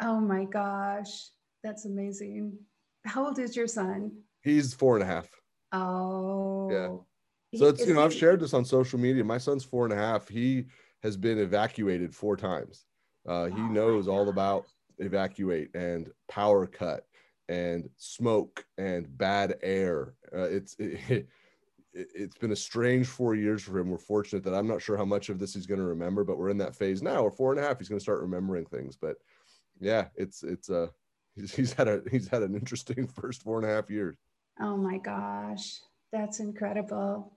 Oh 0.00 0.20
my 0.20 0.44
gosh, 0.44 1.28
that's 1.62 1.84
amazing. 1.84 2.58
How 3.04 3.26
old 3.26 3.38
is 3.38 3.54
your 3.56 3.66
son? 3.66 4.12
He's 4.42 4.74
four 4.74 4.96
and 4.96 5.02
a 5.02 5.06
half. 5.06 5.28
Oh, 5.72 6.68
yeah. 6.70 6.88
So 7.58 7.66
it's, 7.68 7.86
you 7.86 7.94
know, 7.94 8.04
I've 8.04 8.14
shared 8.14 8.40
this 8.40 8.54
on 8.54 8.64
social 8.64 8.98
media. 8.98 9.24
My 9.24 9.38
son's 9.38 9.64
four 9.64 9.84
and 9.84 9.92
a 9.92 9.96
half. 9.96 10.28
He 10.28 10.66
has 11.02 11.16
been 11.16 11.38
evacuated 11.38 12.14
four 12.14 12.36
times. 12.36 12.84
Uh, 13.28 13.46
he 13.46 13.60
oh 13.60 13.68
knows 13.68 14.08
all 14.08 14.28
about 14.28 14.66
evacuate 14.98 15.74
and 15.74 16.10
power 16.28 16.66
cut 16.66 17.04
and 17.48 17.88
smoke 17.96 18.64
and 18.78 19.06
bad 19.18 19.56
air. 19.62 20.14
Uh, 20.34 20.42
it's 20.42 20.76
it, 20.78 21.28
has 21.94 22.34
been 22.40 22.52
a 22.52 22.56
strange 22.56 23.06
four 23.06 23.34
years 23.34 23.62
for 23.62 23.78
him. 23.78 23.90
We're 23.90 23.98
fortunate 23.98 24.44
that 24.44 24.54
I'm 24.54 24.68
not 24.68 24.82
sure 24.82 24.96
how 24.96 25.04
much 25.04 25.28
of 25.28 25.38
this 25.38 25.54
he's 25.54 25.66
going 25.66 25.80
to 25.80 25.86
remember, 25.86 26.24
but 26.24 26.38
we're 26.38 26.50
in 26.50 26.58
that 26.58 26.76
phase 26.76 27.02
now. 27.02 27.22
We're 27.22 27.30
four 27.30 27.52
and 27.52 27.60
a 27.60 27.66
half. 27.66 27.78
He's 27.78 27.88
going 27.88 27.98
to 27.98 28.02
start 28.02 28.20
remembering 28.20 28.66
things. 28.66 28.96
But 28.96 29.16
yeah, 29.80 30.06
it's 30.14 30.42
it's 30.42 30.68
a 30.68 30.90
he's, 31.34 31.54
he's 31.54 31.72
had 31.72 31.88
a 31.88 32.02
he's 32.10 32.28
had 32.28 32.42
an 32.42 32.54
interesting 32.54 33.06
first 33.20 33.42
four 33.42 33.58
and 33.58 33.66
a 33.68 33.74
half 33.74 33.90
years. 33.90 34.16
Oh 34.60 34.76
my 34.76 34.98
gosh, 34.98 35.80
that's 36.12 36.40
incredible. 36.40 37.32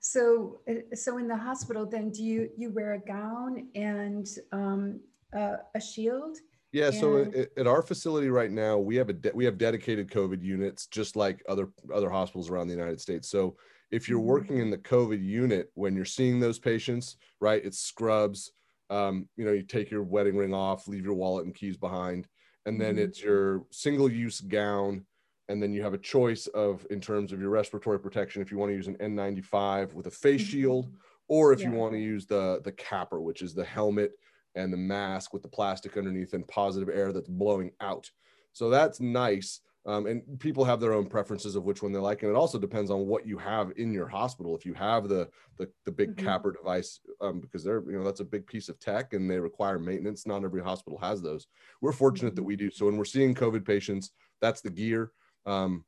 So, 0.00 0.60
uh, 0.68 0.94
so 0.94 1.18
in 1.18 1.26
the 1.26 1.36
hospital, 1.36 1.86
then 1.86 2.10
do 2.10 2.22
you 2.22 2.50
you 2.56 2.70
wear 2.70 2.94
a 2.94 3.00
gown 3.00 3.68
and 3.74 4.26
um, 4.52 5.00
uh, 5.36 5.56
a 5.74 5.80
shield? 5.80 6.38
Yeah. 6.72 6.90
So 6.90 7.32
at, 7.56 7.66
our 7.66 7.80
facility 7.80 8.28
right 8.28 8.50
now, 8.50 8.76
we 8.76 8.96
have 8.96 9.08
a 9.08 9.14
de- 9.14 9.32
we 9.34 9.44
have 9.46 9.56
dedicated 9.56 10.10
COVID 10.10 10.42
units, 10.42 10.86
just 10.86 11.16
like 11.16 11.42
other 11.48 11.70
other 11.94 12.10
hospitals 12.10 12.50
around 12.50 12.66
the 12.66 12.74
United 12.74 13.00
States. 13.00 13.30
So 13.30 13.56
if 13.90 14.08
you're 14.08 14.18
mm-hmm. 14.18 14.28
working 14.28 14.58
in 14.58 14.70
the 14.70 14.78
COVID 14.78 15.22
unit, 15.24 15.70
when 15.74 15.94
you're 15.94 16.04
seeing 16.04 16.40
those 16.40 16.58
patients, 16.58 17.16
right, 17.40 17.64
it's 17.64 17.78
scrubs. 17.78 18.52
Um, 18.90 19.28
you 19.36 19.44
know, 19.44 19.52
you 19.52 19.62
take 19.62 19.90
your 19.90 20.02
wedding 20.02 20.36
ring 20.36 20.54
off, 20.54 20.88
leave 20.88 21.04
your 21.04 21.14
wallet 21.14 21.44
and 21.44 21.54
keys 21.54 21.76
behind, 21.76 22.28
and 22.66 22.80
then 22.80 22.96
mm-hmm. 22.96 23.04
it's 23.04 23.22
your 23.22 23.64
single 23.70 24.10
use 24.10 24.40
gown 24.40 25.04
and 25.48 25.62
then 25.62 25.72
you 25.72 25.82
have 25.82 25.94
a 25.94 25.98
choice 25.98 26.48
of 26.48 26.86
in 26.90 27.00
terms 27.00 27.32
of 27.32 27.40
your 27.40 27.50
respiratory 27.50 27.98
protection 27.98 28.42
if 28.42 28.50
you 28.50 28.58
want 28.58 28.70
to 28.70 28.76
use 28.76 28.88
an 28.88 28.96
N95 28.96 29.94
with 29.94 30.06
a 30.06 30.10
face 30.10 30.42
mm-hmm. 30.42 30.50
shield 30.50 30.90
or 31.28 31.52
if 31.52 31.60
yeah. 31.60 31.70
you 31.70 31.74
want 31.74 31.92
to 31.92 31.98
use 31.98 32.26
the 32.26 32.60
the 32.64 32.72
CAPR 32.72 33.20
which 33.22 33.42
is 33.42 33.54
the 33.54 33.64
helmet 33.64 34.12
and 34.54 34.72
the 34.72 34.76
mask 34.76 35.32
with 35.32 35.42
the 35.42 35.48
plastic 35.48 35.96
underneath 35.96 36.32
and 36.32 36.46
positive 36.48 36.88
air 36.88 37.12
that's 37.12 37.28
blowing 37.28 37.70
out 37.80 38.10
so 38.52 38.70
that's 38.70 39.00
nice 39.00 39.60
um, 39.86 40.06
and 40.06 40.22
people 40.40 40.64
have 40.64 40.80
their 40.80 40.92
own 40.92 41.06
preferences 41.06 41.56
of 41.56 41.64
which 41.64 41.82
one 41.82 41.92
they 41.92 41.98
like 41.98 42.22
and 42.22 42.30
it 42.30 42.36
also 42.36 42.58
depends 42.58 42.90
on 42.90 43.06
what 43.06 43.26
you 43.26 43.38
have 43.38 43.72
in 43.76 43.92
your 43.92 44.08
hospital 44.08 44.56
if 44.56 44.66
you 44.66 44.74
have 44.74 45.08
the 45.08 45.28
the, 45.58 45.68
the 45.84 45.92
big 45.92 46.16
mm-hmm. 46.16 46.26
CAPR 46.26 46.56
device 46.56 47.00
um, 47.20 47.40
because 47.40 47.64
they're 47.64 47.82
you 47.88 47.98
know 47.98 48.04
that's 48.04 48.20
a 48.20 48.24
big 48.24 48.46
piece 48.46 48.68
of 48.68 48.78
tech 48.78 49.12
and 49.12 49.30
they 49.30 49.38
require 49.38 49.78
maintenance 49.78 50.26
not 50.26 50.44
every 50.44 50.62
hospital 50.62 50.98
has 50.98 51.22
those 51.22 51.46
we're 51.80 51.92
fortunate 51.92 52.30
mm-hmm. 52.30 52.36
that 52.36 52.42
we 52.44 52.56
do 52.56 52.70
so 52.70 52.86
when 52.86 52.96
we're 52.96 53.04
seeing 53.04 53.34
covid 53.34 53.64
patients 53.64 54.10
that's 54.40 54.60
the 54.60 54.70
gear 54.70 55.12
um, 55.46 55.84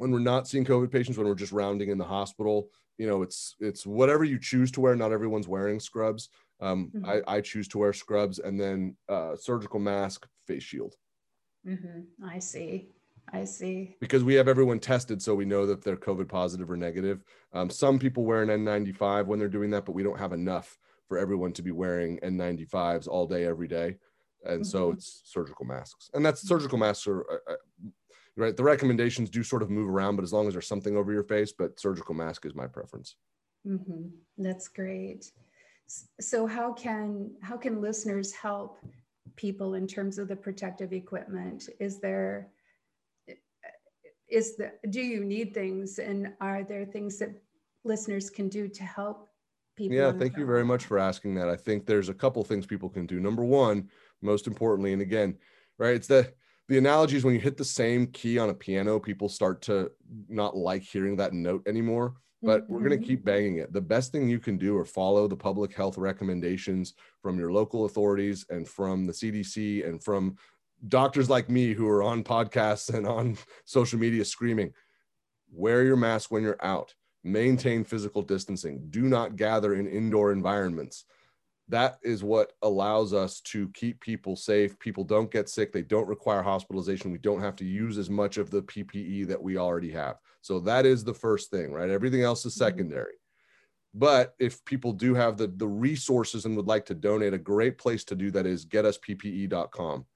when 0.00 0.10
we're 0.10 0.18
not 0.18 0.48
seeing 0.48 0.64
COVID 0.64 0.90
patients, 0.90 1.18
when 1.18 1.26
we're 1.26 1.34
just 1.34 1.52
rounding 1.52 1.90
in 1.90 1.98
the 1.98 2.04
hospital, 2.04 2.70
you 2.96 3.06
know, 3.06 3.20
it's 3.20 3.54
it's 3.60 3.84
whatever 3.84 4.24
you 4.24 4.38
choose 4.38 4.70
to 4.72 4.80
wear. 4.80 4.96
Not 4.96 5.12
everyone's 5.12 5.46
wearing 5.46 5.78
scrubs. 5.78 6.30
Um, 6.58 6.90
mm-hmm. 6.94 7.04
I, 7.28 7.36
I 7.36 7.40
choose 7.42 7.68
to 7.68 7.78
wear 7.78 7.92
scrubs 7.92 8.38
and 8.38 8.58
then 8.58 8.96
uh, 9.10 9.36
surgical 9.36 9.78
mask, 9.78 10.26
face 10.46 10.62
shield. 10.62 10.94
Mm-hmm. 11.68 12.24
I 12.26 12.38
see. 12.38 12.88
I 13.32 13.44
see. 13.44 13.96
Because 14.00 14.24
we 14.24 14.34
have 14.34 14.48
everyone 14.48 14.80
tested, 14.80 15.22
so 15.22 15.34
we 15.34 15.44
know 15.44 15.66
that 15.66 15.82
they're 15.84 15.96
COVID 15.96 16.28
positive 16.28 16.70
or 16.70 16.76
negative. 16.76 17.22
Um, 17.52 17.70
some 17.70 17.98
people 17.98 18.24
wear 18.24 18.42
an 18.42 18.48
N95 18.48 19.26
when 19.26 19.38
they're 19.38 19.48
doing 19.48 19.70
that, 19.70 19.84
but 19.84 19.92
we 19.92 20.02
don't 20.02 20.18
have 20.18 20.32
enough 20.32 20.78
for 21.08 21.18
everyone 21.18 21.52
to 21.54 21.62
be 21.62 21.70
wearing 21.70 22.18
N95s 22.20 23.08
all 23.08 23.26
day, 23.26 23.44
every 23.44 23.68
day. 23.68 23.96
And 24.44 24.62
mm-hmm. 24.62 24.64
so 24.64 24.92
it's 24.92 25.22
surgical 25.24 25.64
masks. 25.64 26.10
And 26.14 26.24
that's 26.24 26.42
surgical 26.42 26.78
masks 26.78 27.06
are, 27.06 27.20
uh, 27.20 27.52
uh 27.52 27.56
right 28.36 28.56
the 28.56 28.62
recommendations 28.62 29.30
do 29.30 29.42
sort 29.42 29.62
of 29.62 29.70
move 29.70 29.88
around 29.88 30.16
but 30.16 30.22
as 30.22 30.32
long 30.32 30.46
as 30.46 30.54
there's 30.54 30.66
something 30.66 30.96
over 30.96 31.12
your 31.12 31.22
face 31.22 31.52
but 31.52 31.78
surgical 31.78 32.14
mask 32.14 32.46
is 32.46 32.54
my 32.54 32.66
preference 32.66 33.16
mm-hmm. 33.66 34.08
that's 34.38 34.68
great 34.68 35.30
so 36.20 36.46
how 36.46 36.72
can 36.72 37.30
how 37.42 37.56
can 37.56 37.80
listeners 37.80 38.32
help 38.32 38.78
people 39.36 39.74
in 39.74 39.86
terms 39.86 40.18
of 40.18 40.28
the 40.28 40.36
protective 40.36 40.92
equipment 40.92 41.68
is 41.78 41.98
there 41.98 42.48
is 44.30 44.56
the 44.56 44.72
do 44.90 45.00
you 45.00 45.24
need 45.24 45.52
things 45.54 45.98
and 45.98 46.32
are 46.40 46.62
there 46.64 46.84
things 46.84 47.18
that 47.18 47.30
listeners 47.84 48.30
can 48.30 48.48
do 48.48 48.68
to 48.68 48.82
help 48.82 49.28
people 49.76 49.96
yeah 49.96 50.12
thank 50.12 50.36
you 50.36 50.46
very 50.46 50.64
much 50.64 50.84
for 50.84 50.98
asking 50.98 51.34
that 51.34 51.48
i 51.48 51.56
think 51.56 51.86
there's 51.86 52.08
a 52.08 52.14
couple 52.14 52.42
things 52.44 52.66
people 52.66 52.88
can 52.88 53.06
do 53.06 53.20
number 53.20 53.44
one 53.44 53.88
most 54.22 54.46
importantly 54.46 54.92
and 54.92 55.02
again 55.02 55.36
right 55.78 55.94
it's 55.94 56.06
the 56.06 56.32
the 56.70 56.78
analogy 56.78 57.16
is 57.16 57.24
when 57.24 57.34
you 57.34 57.40
hit 57.40 57.56
the 57.56 57.64
same 57.64 58.06
key 58.06 58.38
on 58.38 58.48
a 58.48 58.54
piano, 58.54 59.00
people 59.00 59.28
start 59.28 59.60
to 59.62 59.90
not 60.28 60.56
like 60.56 60.82
hearing 60.82 61.16
that 61.16 61.32
note 61.32 61.66
anymore. 61.66 62.14
But 62.42 62.62
mm-hmm. 62.62 62.72
we're 62.72 62.88
going 62.88 62.98
to 62.98 63.06
keep 63.06 63.24
banging 63.24 63.56
it. 63.56 63.72
The 63.72 63.80
best 63.80 64.12
thing 64.12 64.28
you 64.28 64.38
can 64.38 64.56
do 64.56 64.78
are 64.78 64.84
follow 64.84 65.26
the 65.26 65.36
public 65.36 65.74
health 65.74 65.98
recommendations 65.98 66.94
from 67.20 67.40
your 67.40 67.52
local 67.52 67.86
authorities 67.86 68.46
and 68.50 68.68
from 68.68 69.04
the 69.04 69.12
CDC 69.12 69.86
and 69.86 70.02
from 70.02 70.36
doctors 70.88 71.28
like 71.28 71.48
me 71.48 71.72
who 71.72 71.88
are 71.88 72.02
on 72.02 72.24
podcasts 72.24 72.92
and 72.92 73.06
on 73.06 73.36
social 73.64 73.98
media 73.98 74.24
screaming 74.24 74.72
wear 75.52 75.82
your 75.82 75.96
mask 75.96 76.30
when 76.30 76.42
you're 76.42 76.64
out, 76.64 76.94
maintain 77.24 77.82
physical 77.82 78.22
distancing, 78.22 78.86
do 78.90 79.02
not 79.02 79.34
gather 79.36 79.74
in 79.74 79.88
indoor 79.88 80.32
environments 80.32 81.04
that 81.70 81.98
is 82.02 82.24
what 82.24 82.52
allows 82.62 83.14
us 83.14 83.40
to 83.40 83.68
keep 83.70 84.00
people 84.00 84.34
safe. 84.34 84.78
People 84.80 85.04
don't 85.04 85.30
get 85.30 85.48
sick. 85.48 85.72
They 85.72 85.82
don't 85.82 86.08
require 86.08 86.42
hospitalization. 86.42 87.12
We 87.12 87.18
don't 87.18 87.40
have 87.40 87.54
to 87.56 87.64
use 87.64 87.96
as 87.96 88.10
much 88.10 88.38
of 88.38 88.50
the 88.50 88.62
PPE 88.62 89.28
that 89.28 89.40
we 89.40 89.56
already 89.56 89.90
have. 89.92 90.16
So 90.42 90.58
that 90.60 90.84
is 90.84 91.04
the 91.04 91.14
first 91.14 91.50
thing, 91.50 91.72
right? 91.72 91.88
Everything 91.88 92.22
else 92.22 92.44
is 92.44 92.54
mm-hmm. 92.54 92.64
secondary. 92.64 93.14
But 93.94 94.34
if 94.38 94.64
people 94.64 94.92
do 94.92 95.14
have 95.14 95.36
the, 95.36 95.46
the 95.46 95.66
resources 95.66 96.44
and 96.44 96.56
would 96.56 96.66
like 96.66 96.86
to 96.86 96.94
donate, 96.94 97.34
a 97.34 97.38
great 97.38 97.78
place 97.78 98.04
to 98.04 98.16
do 98.16 98.30
that 98.32 98.46
is 98.46 98.66
getusppe.com 98.66 100.06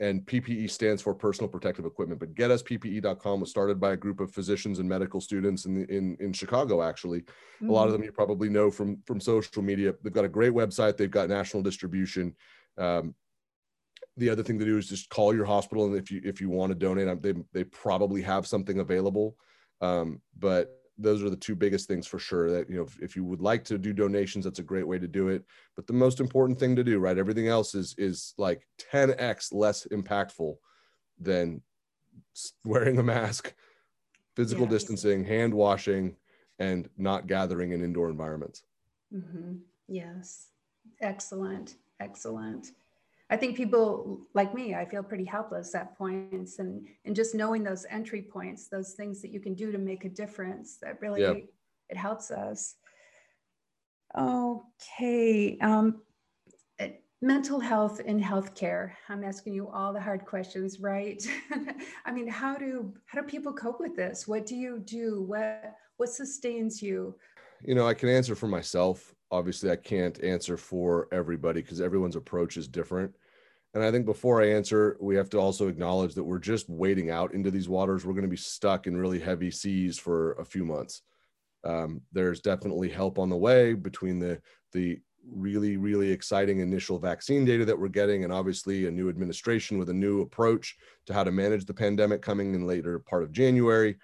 and 0.00 0.22
PPE 0.26 0.70
stands 0.70 1.00
for 1.00 1.14
personal 1.14 1.48
protective 1.48 1.84
equipment. 1.84 2.18
But 2.18 2.34
getusppe.com 2.34 3.40
was 3.40 3.50
started 3.50 3.78
by 3.78 3.92
a 3.92 3.96
group 3.96 4.20
of 4.20 4.32
physicians 4.32 4.78
and 4.78 4.88
medical 4.88 5.20
students 5.20 5.66
in 5.66 5.84
in, 5.86 6.16
in 6.20 6.32
Chicago. 6.32 6.82
Actually, 6.82 7.20
mm-hmm. 7.20 7.68
a 7.68 7.72
lot 7.72 7.86
of 7.86 7.92
them 7.92 8.02
mm. 8.02 8.06
you 8.06 8.12
probably 8.12 8.48
know 8.48 8.70
from 8.70 9.00
from 9.06 9.20
social 9.20 9.62
media. 9.62 9.94
They've 10.02 10.12
got 10.12 10.24
a 10.24 10.28
great 10.28 10.52
website. 10.52 10.96
They've 10.96 11.10
got 11.10 11.28
national 11.28 11.62
distribution. 11.62 12.34
Um, 12.76 13.14
the 14.16 14.30
other 14.30 14.42
thing 14.42 14.58
to 14.58 14.64
do 14.64 14.78
is 14.78 14.88
just 14.88 15.08
call 15.08 15.34
your 15.34 15.44
hospital, 15.44 15.86
and 15.86 15.96
if 15.96 16.10
you 16.10 16.20
if 16.24 16.40
you 16.40 16.50
want 16.50 16.70
to 16.70 16.78
donate, 16.78 17.22
they 17.22 17.34
they 17.52 17.64
probably 17.64 18.22
have 18.22 18.46
something 18.46 18.80
available. 18.80 19.36
Um, 19.80 20.20
but 20.38 20.83
those 20.98 21.22
are 21.22 21.30
the 21.30 21.36
two 21.36 21.54
biggest 21.54 21.88
things 21.88 22.06
for 22.06 22.18
sure 22.18 22.50
that 22.50 22.70
you 22.70 22.76
know 22.76 22.84
if, 22.84 22.98
if, 23.00 23.16
you 23.16 23.24
would 23.24 23.40
like 23.40 23.64
to 23.64 23.78
do 23.78 23.92
donations 23.92 24.44
that's 24.44 24.60
a 24.60 24.64
great 24.64 24.86
way 24.86 24.98
to 24.98 25.08
do 25.08 25.28
it. 25.28 25.44
But 25.76 25.86
the 25.86 25.92
most 25.92 26.20
important 26.20 26.58
thing 26.58 26.76
to 26.76 26.84
do 26.84 26.98
right 26.98 27.18
everything 27.18 27.48
else 27.48 27.74
is 27.74 27.94
is 27.98 28.34
like 28.38 28.66
10x 28.92 29.52
less 29.52 29.86
impactful 29.90 30.54
than 31.20 31.62
wearing 32.64 32.98
a 32.98 33.02
mask 33.02 33.54
physical 34.36 34.64
yes. 34.64 34.72
distancing 34.72 35.24
hand 35.24 35.54
washing 35.54 36.16
and 36.58 36.88
not 36.96 37.26
gathering 37.26 37.72
in 37.72 37.82
indoor 37.82 38.10
environments. 38.10 38.62
Mm-hmm. 39.12 39.54
yes. 39.88 40.48
Excellent. 41.00 41.76
Excellent 42.00 42.72
I 43.34 43.36
think 43.36 43.56
people 43.56 44.20
like 44.32 44.54
me, 44.54 44.76
I 44.76 44.84
feel 44.84 45.02
pretty 45.02 45.24
helpless 45.24 45.74
at 45.74 45.98
points 45.98 46.60
and 46.60 46.86
and 47.04 47.16
just 47.16 47.34
knowing 47.34 47.64
those 47.64 47.84
entry 47.90 48.22
points, 48.22 48.68
those 48.68 48.92
things 48.92 49.20
that 49.22 49.32
you 49.32 49.40
can 49.40 49.54
do 49.54 49.72
to 49.72 49.78
make 49.78 50.04
a 50.04 50.08
difference, 50.08 50.76
that 50.82 51.00
really 51.02 51.22
yeah. 51.22 51.34
it 51.88 51.96
helps 51.96 52.30
us. 52.30 52.76
Okay. 54.16 55.58
Um, 55.60 56.02
eh, 56.78 56.92
mental 57.22 57.58
health 57.58 57.98
in 57.98 58.20
healthcare. 58.20 58.92
I'm 59.08 59.24
asking 59.24 59.54
you 59.54 59.68
all 59.68 59.92
the 59.92 60.00
hard 60.00 60.24
questions, 60.24 60.78
right? 60.78 61.20
I 62.06 62.12
mean, 62.12 62.28
how 62.28 62.54
do 62.56 62.94
how 63.06 63.20
do 63.20 63.26
people 63.26 63.52
cope 63.52 63.80
with 63.80 63.96
this? 63.96 64.28
What 64.28 64.46
do 64.46 64.54
you 64.54 64.78
do? 64.78 65.22
What 65.22 65.74
what 65.96 66.08
sustains 66.08 66.80
you? 66.80 67.16
You 67.64 67.74
know, 67.74 67.88
I 67.88 67.94
can 67.94 68.08
answer 68.08 68.36
for 68.36 68.46
myself 68.46 69.12
obviously 69.34 69.68
I 69.70 69.76
can't 69.76 70.22
answer 70.22 70.56
for 70.56 71.08
everybody 71.10 71.60
because 71.60 71.80
everyone's 71.80 72.14
approach 72.14 72.56
is 72.56 72.68
different. 72.68 73.12
And 73.74 73.82
I 73.82 73.90
think 73.90 74.06
before 74.06 74.40
I 74.40 74.50
answer, 74.50 74.96
we 75.00 75.16
have 75.16 75.28
to 75.30 75.38
also 75.38 75.66
acknowledge 75.66 76.14
that 76.14 76.22
we're 76.22 76.38
just 76.38 76.68
wading 76.68 77.10
out 77.10 77.34
into 77.34 77.50
these 77.50 77.68
waters. 77.68 78.06
We're 78.06 78.12
going 78.12 78.22
to 78.22 78.28
be 78.28 78.36
stuck 78.36 78.86
in 78.86 78.96
really 78.96 79.18
heavy 79.18 79.50
seas 79.50 79.98
for 79.98 80.34
a 80.34 80.44
few 80.44 80.64
months. 80.64 81.02
Um, 81.64 82.00
there's 82.12 82.40
definitely 82.40 82.88
help 82.88 83.18
on 83.18 83.30
the 83.30 83.36
way 83.36 83.74
between 83.74 84.18
the 84.18 84.40
the 84.72 85.00
really 85.26 85.78
really 85.78 86.10
exciting 86.10 86.58
initial 86.58 86.98
vaccine 86.98 87.46
data 87.46 87.64
that 87.64 87.78
we're 87.78 87.88
getting 87.88 88.24
and 88.24 88.32
obviously 88.32 88.86
a 88.86 88.90
new 88.90 89.08
administration 89.08 89.78
with 89.78 89.88
a 89.88 89.94
new 89.94 90.20
approach 90.20 90.76
to 91.06 91.14
how 91.14 91.24
to 91.24 91.32
manage 91.32 91.64
the 91.64 91.72
pandemic 91.72 92.20
coming 92.20 92.54
in 92.54 92.66
later 92.66 92.98
part 92.98 93.22
of 93.22 93.32
January 93.32 93.96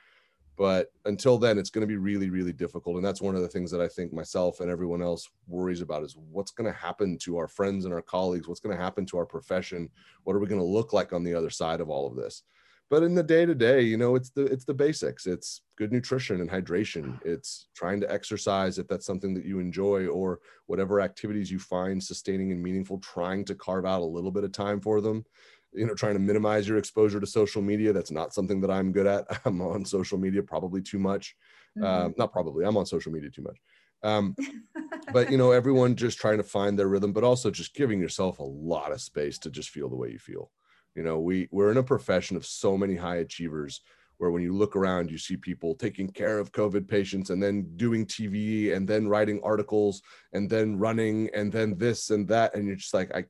but 0.60 0.92
until 1.06 1.38
then 1.38 1.56
it's 1.56 1.70
going 1.70 1.80
to 1.80 1.86
be 1.86 1.96
really 1.96 2.28
really 2.28 2.52
difficult 2.52 2.96
and 2.96 3.04
that's 3.04 3.22
one 3.22 3.34
of 3.34 3.40
the 3.40 3.48
things 3.48 3.70
that 3.70 3.80
i 3.80 3.88
think 3.88 4.12
myself 4.12 4.60
and 4.60 4.70
everyone 4.70 5.00
else 5.00 5.26
worries 5.48 5.80
about 5.80 6.02
is 6.02 6.18
what's 6.30 6.50
going 6.50 6.70
to 6.70 6.78
happen 6.78 7.16
to 7.16 7.38
our 7.38 7.48
friends 7.48 7.86
and 7.86 7.94
our 7.94 8.02
colleagues 8.02 8.46
what's 8.46 8.60
going 8.60 8.76
to 8.76 8.82
happen 8.82 9.06
to 9.06 9.16
our 9.16 9.24
profession 9.24 9.88
what 10.24 10.36
are 10.36 10.38
we 10.38 10.46
going 10.46 10.60
to 10.60 10.66
look 10.66 10.92
like 10.92 11.14
on 11.14 11.24
the 11.24 11.34
other 11.34 11.50
side 11.50 11.80
of 11.80 11.88
all 11.88 12.06
of 12.06 12.14
this? 12.14 12.42
But 12.90 13.04
in 13.04 13.14
the 13.14 13.22
day 13.22 13.46
to 13.46 13.54
day 13.54 13.82
you 13.82 13.96
know 13.96 14.16
it's 14.16 14.30
the 14.30 14.46
it's 14.46 14.64
the 14.64 14.74
basics 14.74 15.26
it's 15.26 15.62
good 15.76 15.92
nutrition 15.92 16.40
and 16.40 16.50
hydration 16.50 17.18
it's 17.24 17.68
trying 17.74 18.00
to 18.00 18.12
exercise 18.12 18.78
if 18.78 18.88
that's 18.88 19.06
something 19.06 19.32
that 19.34 19.44
you 19.44 19.60
enjoy 19.60 20.08
or 20.08 20.40
whatever 20.66 21.00
activities 21.00 21.52
you 21.52 21.60
find 21.60 22.02
sustaining 22.02 22.50
and 22.50 22.60
meaningful 22.60 22.98
trying 22.98 23.44
to 23.44 23.54
carve 23.54 23.86
out 23.86 24.02
a 24.02 24.04
little 24.04 24.32
bit 24.32 24.44
of 24.44 24.50
time 24.50 24.80
for 24.80 25.00
them 25.00 25.24
you 25.72 25.86
know 25.86 25.94
trying 25.94 26.14
to 26.14 26.20
minimize 26.20 26.68
your 26.68 26.78
exposure 26.78 27.20
to 27.20 27.26
social 27.26 27.62
media 27.62 27.92
that's 27.92 28.10
not 28.10 28.34
something 28.34 28.60
that 28.60 28.70
i'm 28.70 28.92
good 28.92 29.06
at 29.06 29.24
i'm 29.44 29.60
on 29.60 29.84
social 29.84 30.18
media 30.18 30.42
probably 30.42 30.82
too 30.82 30.98
much 30.98 31.36
mm-hmm. 31.78 31.86
um, 31.86 32.14
not 32.18 32.32
probably 32.32 32.64
i'm 32.64 32.76
on 32.76 32.86
social 32.86 33.12
media 33.12 33.30
too 33.30 33.42
much 33.42 33.58
um, 34.02 34.34
but 35.12 35.30
you 35.30 35.36
know 35.36 35.50
everyone 35.50 35.94
just 35.94 36.18
trying 36.18 36.38
to 36.38 36.44
find 36.44 36.78
their 36.78 36.88
rhythm 36.88 37.12
but 37.12 37.24
also 37.24 37.50
just 37.50 37.74
giving 37.74 38.00
yourself 38.00 38.38
a 38.38 38.44
lot 38.44 38.92
of 38.92 39.00
space 39.00 39.38
to 39.38 39.50
just 39.50 39.70
feel 39.70 39.88
the 39.88 39.96
way 39.96 40.10
you 40.10 40.18
feel 40.18 40.50
You 40.96 41.02
know, 41.02 41.20
we 41.20 41.48
we're 41.50 41.70
in 41.70 41.76
a 41.76 41.82
profession 41.82 42.36
of 42.36 42.44
so 42.44 42.76
many 42.76 42.96
high 42.96 43.16
achievers 43.16 43.80
where 44.18 44.30
when 44.30 44.42
you 44.42 44.52
look 44.52 44.76
around, 44.76 45.10
you 45.10 45.16
see 45.16 45.36
people 45.36 45.74
taking 45.74 46.08
care 46.08 46.38
of 46.38 46.52
COVID 46.52 46.86
patients 46.86 47.30
and 47.30 47.42
then 47.42 47.66
doing 47.76 48.04
TV 48.04 48.74
and 48.74 48.86
then 48.86 49.08
writing 49.08 49.40
articles 49.42 50.02
and 50.34 50.50
then 50.50 50.76
running 50.76 51.30
and 51.32 51.50
then 51.50 51.78
this 51.78 52.10
and 52.10 52.28
that. 52.28 52.54
And 52.54 52.66
you're 52.66 52.76
just 52.76 52.92
like, 52.92 53.14
I, 53.14 53.24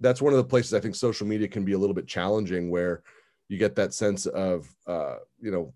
that's 0.00 0.22
one 0.22 0.32
of 0.32 0.38
the 0.38 0.44
places 0.44 0.74
I 0.74 0.80
think 0.80 0.94
social 0.94 1.26
media 1.26 1.48
can 1.48 1.64
be 1.64 1.72
a 1.72 1.78
little 1.78 1.94
bit 1.94 2.06
challenging 2.06 2.70
where 2.70 3.02
you 3.48 3.58
get 3.58 3.74
that 3.76 3.94
sense 3.94 4.26
of, 4.26 4.68
uh, 4.86 5.16
you 5.40 5.50
know, 5.50 5.72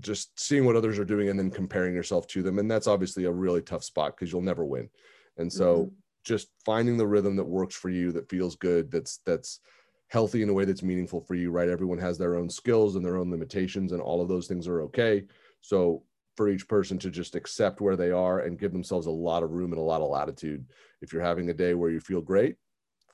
just 0.00 0.38
seeing 0.38 0.64
what 0.64 0.76
others 0.76 0.98
are 0.98 1.04
doing 1.04 1.28
and 1.28 1.38
then 1.38 1.50
comparing 1.50 1.94
yourself 1.94 2.26
to 2.28 2.42
them. 2.42 2.58
And 2.58 2.70
that's 2.70 2.86
obviously 2.86 3.24
a 3.24 3.32
really 3.32 3.62
tough 3.62 3.82
spot 3.84 4.14
because 4.14 4.30
you'll 4.30 4.42
never 4.42 4.64
win. 4.64 4.90
And 5.38 5.50
so 5.50 5.76
mm-hmm. 5.76 5.94
just 6.24 6.48
finding 6.64 6.96
the 6.96 7.06
rhythm 7.06 7.36
that 7.36 7.44
works 7.44 7.74
for 7.74 7.88
you, 7.88 8.12
that 8.12 8.28
feels 8.28 8.56
good, 8.56 8.90
that's, 8.90 9.18
that's, 9.24 9.60
healthy 10.08 10.42
in 10.42 10.48
a 10.48 10.52
way 10.52 10.64
that's 10.64 10.82
meaningful 10.82 11.20
for 11.20 11.34
you, 11.34 11.50
right? 11.50 11.68
Everyone 11.68 11.98
has 11.98 12.16
their 12.16 12.36
own 12.36 12.48
skills 12.48 12.96
and 12.96 13.04
their 13.04 13.16
own 13.16 13.30
limitations, 13.30 13.92
and 13.92 14.00
all 14.00 14.22
of 14.22 14.28
those 14.28 14.46
things 14.46 14.68
are 14.68 14.82
okay. 14.82 15.24
So 15.60 16.02
for 16.36 16.48
each 16.48 16.68
person 16.68 16.98
to 16.98 17.10
just 17.10 17.34
accept 17.34 17.80
where 17.80 17.96
they 17.96 18.10
are 18.10 18.40
and 18.40 18.58
give 18.58 18.72
themselves 18.72 19.06
a 19.06 19.10
lot 19.10 19.42
of 19.42 19.52
room 19.52 19.72
and 19.72 19.80
a 19.80 19.84
lot 19.84 20.02
of 20.02 20.10
latitude. 20.10 20.66
If 21.00 21.12
you're 21.12 21.22
having 21.22 21.48
a 21.48 21.54
day 21.54 21.74
where 21.74 21.90
you 21.90 21.98
feel 21.98 22.20
great, 22.20 22.56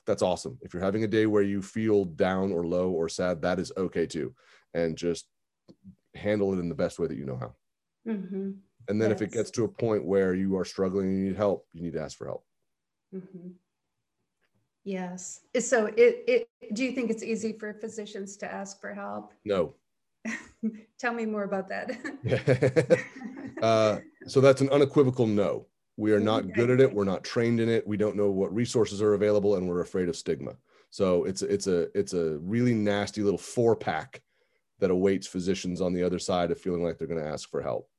that's 0.05 0.21
awesome. 0.21 0.57
If 0.61 0.73
you're 0.73 0.83
having 0.83 1.03
a 1.03 1.07
day 1.07 1.25
where 1.25 1.43
you 1.43 1.61
feel 1.61 2.05
down 2.05 2.51
or 2.51 2.65
low 2.65 2.89
or 2.91 3.09
sad, 3.09 3.41
that 3.41 3.59
is 3.59 3.71
okay 3.77 4.05
too. 4.05 4.33
And 4.73 4.97
just 4.97 5.27
handle 6.15 6.53
it 6.53 6.59
in 6.59 6.69
the 6.69 6.75
best 6.75 6.99
way 6.99 7.07
that 7.07 7.17
you 7.17 7.25
know 7.25 7.37
how. 7.37 7.55
Mm-hmm. 8.07 8.51
And 8.89 9.01
then 9.01 9.09
yes. 9.09 9.21
if 9.21 9.27
it 9.27 9.31
gets 9.31 9.51
to 9.51 9.63
a 9.63 9.67
point 9.67 10.05
where 10.05 10.33
you 10.33 10.57
are 10.57 10.65
struggling 10.65 11.07
and 11.07 11.17
you 11.17 11.25
need 11.29 11.37
help, 11.37 11.67
you 11.73 11.81
need 11.81 11.93
to 11.93 12.01
ask 12.01 12.17
for 12.17 12.27
help. 12.27 12.45
Mm-hmm. 13.15 13.49
Yes. 14.83 15.41
So 15.59 15.85
it, 15.85 16.23
it 16.27 16.49
do 16.73 16.83
you 16.83 16.91
think 16.91 17.09
it's 17.09 17.23
easy 17.23 17.53
for 17.53 17.73
physicians 17.73 18.35
to 18.37 18.51
ask 18.51 18.79
for 18.81 18.93
help? 18.93 19.33
No. 19.45 19.75
Tell 20.97 21.13
me 21.13 21.25
more 21.25 21.43
about 21.43 21.67
that. 21.67 21.91
uh, 23.61 23.99
so 24.25 24.39
that's 24.39 24.61
an 24.61 24.69
unequivocal 24.69 25.27
no. 25.27 25.67
We 25.95 26.11
are 26.11 26.19
not 26.19 26.53
good 26.53 26.69
at 26.71 26.79
it. 26.79 26.91
We're 26.91 27.03
not 27.03 27.23
trained 27.23 27.59
in 27.59 27.69
it. 27.69 27.85
We 27.85 27.97
don't 27.97 28.15
know 28.15 28.31
what 28.31 28.53
resources 28.53 29.01
are 29.01 29.13
available, 29.13 29.55
and 29.55 29.67
we're 29.67 29.81
afraid 29.81 30.09
of 30.09 30.15
stigma. 30.15 30.55
So 30.89 31.25
it's 31.25 31.41
it's 31.41 31.67
a 31.67 31.95
it's 31.97 32.13
a 32.13 32.37
really 32.39 32.73
nasty 32.73 33.21
little 33.21 33.37
four 33.37 33.75
pack 33.75 34.21
that 34.79 34.91
awaits 34.91 35.27
physicians 35.27 35.81
on 35.81 35.93
the 35.93 36.03
other 36.03 36.19
side 36.19 36.51
of 36.51 36.59
feeling 36.59 36.83
like 36.83 36.97
they're 36.97 37.07
going 37.07 37.23
to 37.23 37.29
ask 37.29 37.49
for 37.49 37.61
help. 37.61 37.89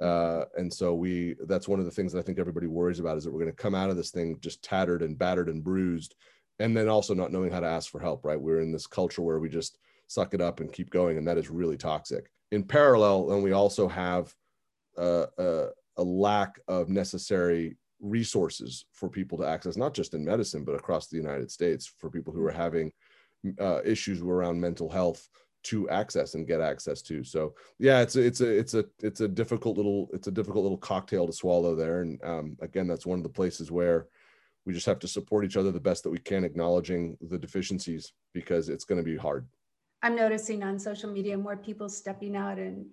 Uh, 0.00 0.44
and 0.56 0.72
so 0.72 0.94
we 0.94 1.36
that's 1.46 1.68
one 1.68 1.78
of 1.78 1.86
the 1.86 1.90
things 1.90 2.12
that 2.12 2.18
I 2.18 2.22
think 2.22 2.38
everybody 2.38 2.66
worries 2.66 3.00
about 3.00 3.16
is 3.16 3.24
that 3.24 3.32
we're 3.32 3.40
going 3.40 3.52
to 3.52 3.62
come 3.62 3.74
out 3.74 3.90
of 3.90 3.96
this 3.96 4.10
thing 4.10 4.38
just 4.40 4.62
tattered 4.62 5.02
and 5.02 5.18
battered 5.18 5.48
and 5.48 5.62
bruised, 5.62 6.14
and 6.58 6.76
then 6.76 6.88
also 6.88 7.14
not 7.14 7.32
knowing 7.32 7.50
how 7.50 7.60
to 7.60 7.66
ask 7.66 7.90
for 7.90 8.00
help. 8.00 8.24
Right? 8.24 8.40
We're 8.40 8.60
in 8.60 8.72
this 8.72 8.86
culture 8.86 9.22
where 9.22 9.38
we 9.38 9.48
just 9.48 9.78
suck 10.08 10.34
it 10.34 10.40
up 10.40 10.60
and 10.60 10.72
keep 10.72 10.90
going, 10.90 11.16
and 11.16 11.26
that 11.26 11.38
is 11.38 11.48
really 11.48 11.76
toxic. 11.76 12.30
In 12.52 12.62
parallel, 12.62 13.32
and 13.32 13.42
we 13.42 13.52
also 13.52 13.88
have 13.88 14.34
uh, 14.98 15.26
uh, 15.38 15.66
a 15.96 16.02
lack 16.02 16.58
of 16.68 16.88
necessary 16.88 17.76
resources 18.00 18.84
for 18.92 19.08
people 19.08 19.38
to 19.38 19.46
access, 19.46 19.76
not 19.76 19.94
just 19.94 20.14
in 20.14 20.24
medicine 20.24 20.64
but 20.64 20.74
across 20.74 21.06
the 21.06 21.16
United 21.16 21.50
States, 21.50 21.92
for 21.98 22.10
people 22.10 22.32
who 22.32 22.44
are 22.44 22.50
having 22.50 22.92
uh, 23.60 23.80
issues 23.84 24.20
around 24.20 24.60
mental 24.60 24.90
health 24.90 25.28
to 25.64 25.88
access 25.90 26.34
and 26.34 26.46
get 26.46 26.60
access 26.60 27.02
to. 27.02 27.24
So 27.24 27.54
yeah, 27.78 28.00
it's 28.00 28.14
a, 28.16 28.20
it's 28.20 28.40
a 28.40 28.48
it's 28.48 28.74
a 28.74 28.84
it's 29.00 29.20
a 29.20 29.28
difficult 29.28 29.76
little 29.76 30.08
it's 30.12 30.28
a 30.28 30.32
difficult 30.32 30.62
little 30.62 30.78
cocktail 30.78 31.26
to 31.26 31.32
swallow 31.32 31.74
there. 31.74 32.02
And 32.02 32.22
um, 32.22 32.56
again, 32.60 32.86
that's 32.86 33.06
one 33.06 33.18
of 33.18 33.24
the 33.24 33.28
places 33.28 33.70
where 33.70 34.06
we 34.64 34.72
just 34.72 34.86
have 34.86 34.98
to 35.00 35.08
support 35.08 35.44
each 35.44 35.56
other 35.56 35.72
the 35.72 35.80
best 35.80 36.02
that 36.04 36.10
we 36.10 36.18
can, 36.18 36.44
acknowledging 36.44 37.16
the 37.20 37.38
deficiencies 37.38 38.12
because 38.32 38.68
it's 38.68 38.84
going 38.84 38.98
to 38.98 39.04
be 39.04 39.16
hard. 39.16 39.46
I'm 40.02 40.14
noticing 40.14 40.62
on 40.62 40.78
social 40.78 41.10
media 41.10 41.36
more 41.38 41.56
people 41.56 41.88
stepping 41.88 42.36
out 42.36 42.58
and 42.58 42.86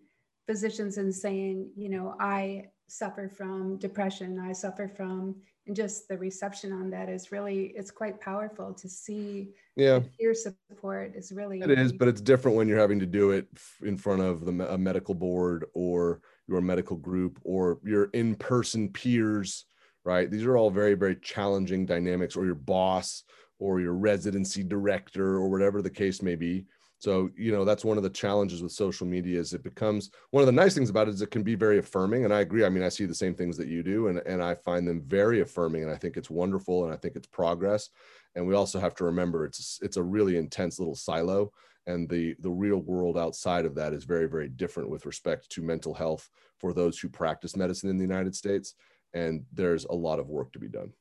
physicians 0.45 0.97
and 0.97 1.13
saying, 1.13 1.69
you 1.75 1.89
know, 1.89 2.15
I 2.19 2.65
suffer 2.87 3.29
from 3.29 3.77
depression, 3.77 4.39
I 4.39 4.53
suffer 4.53 4.87
from 4.87 5.35
and 5.65 5.75
just 5.75 6.07
the 6.07 6.17
reception 6.17 6.73
on 6.73 6.89
that 6.89 7.09
is 7.09 7.31
really 7.31 7.73
it's 7.75 7.91
quite 7.91 8.19
powerful 8.19 8.73
to 8.73 8.89
see 8.89 9.49
yeah. 9.75 9.99
peer 10.19 10.33
support 10.33 11.13
is 11.15 11.31
really 11.31 11.61
it 11.61 11.71
is 11.71 11.93
but 11.93 12.07
it's 12.07 12.21
different 12.21 12.57
when 12.57 12.67
you're 12.67 12.79
having 12.79 12.99
to 12.99 13.05
do 13.05 13.31
it 13.31 13.47
in 13.81 13.95
front 13.95 14.21
of 14.21 14.45
the 14.45 14.73
a 14.73 14.77
medical 14.77 15.15
board 15.15 15.65
or 15.73 16.19
your 16.47 16.59
medical 16.59 16.97
group 16.97 17.39
or 17.43 17.79
your 17.83 18.05
in-person 18.13 18.89
peers 18.89 19.65
right? 20.05 20.29
These 20.29 20.43
are 20.43 20.57
all 20.57 20.69
very 20.69 20.95
very 20.95 21.15
challenging 21.15 21.85
dynamics 21.85 22.35
or 22.35 22.45
your 22.45 22.55
boss 22.55 23.23
or 23.59 23.79
your 23.79 23.93
residency 23.93 24.63
director 24.63 25.37
or 25.37 25.49
whatever 25.49 25.81
the 25.81 25.89
case 25.89 26.21
may 26.21 26.35
be 26.35 26.65
so, 27.03 27.29
you 27.35 27.51
know, 27.51 27.65
that's 27.65 27.83
one 27.83 27.97
of 27.97 28.03
the 28.03 28.09
challenges 28.09 28.63
with 28.63 28.71
social 28.71 29.05
media 29.05 29.37
is 29.37 29.53
it 29.53 29.61
becomes 29.61 30.09
one 30.31 30.41
of 30.41 30.45
the 30.45 30.53
nice 30.53 30.73
things 30.73 30.89
about 30.89 31.09
it 31.09 31.13
is 31.13 31.21
it 31.21 31.31
can 31.31 31.43
be 31.43 31.53
very 31.53 31.77
affirming. 31.77 32.23
And 32.23 32.33
I 32.33 32.39
agree. 32.39 32.63
I 32.63 32.69
mean, 32.69 32.81
I 32.81 32.87
see 32.87 33.03
the 33.03 33.13
same 33.13 33.35
things 33.35 33.57
that 33.57 33.67
you 33.67 33.83
do 33.83 34.07
and, 34.07 34.19
and 34.19 34.41
I 34.41 34.55
find 34.55 34.87
them 34.87 35.03
very 35.05 35.41
affirming 35.41 35.83
and 35.83 35.91
I 35.91 35.97
think 35.97 36.15
it's 36.15 36.29
wonderful 36.29 36.85
and 36.85 36.93
I 36.93 36.95
think 36.95 37.17
it's 37.17 37.27
progress. 37.27 37.89
And 38.35 38.47
we 38.47 38.55
also 38.55 38.79
have 38.79 38.95
to 38.95 39.03
remember 39.03 39.43
it's 39.43 39.79
it's 39.81 39.97
a 39.97 40.01
really 40.01 40.37
intense 40.37 40.79
little 40.79 40.95
silo 40.95 41.51
and 41.87 42.07
the 42.07 42.37
the 42.39 42.49
real 42.49 42.77
world 42.77 43.17
outside 43.17 43.65
of 43.65 43.75
that 43.75 43.91
is 43.91 44.05
very, 44.05 44.29
very 44.29 44.47
different 44.47 44.89
with 44.89 45.05
respect 45.05 45.49
to 45.49 45.61
mental 45.61 45.93
health 45.93 46.29
for 46.57 46.71
those 46.71 46.97
who 46.97 47.09
practice 47.09 47.57
medicine 47.57 47.89
in 47.89 47.97
the 47.97 48.05
United 48.13 48.33
States. 48.33 48.75
And 49.13 49.43
there's 49.51 49.83
a 49.83 49.93
lot 49.93 50.19
of 50.19 50.29
work 50.29 50.53
to 50.53 50.59
be 50.59 50.69
done. 50.69 50.93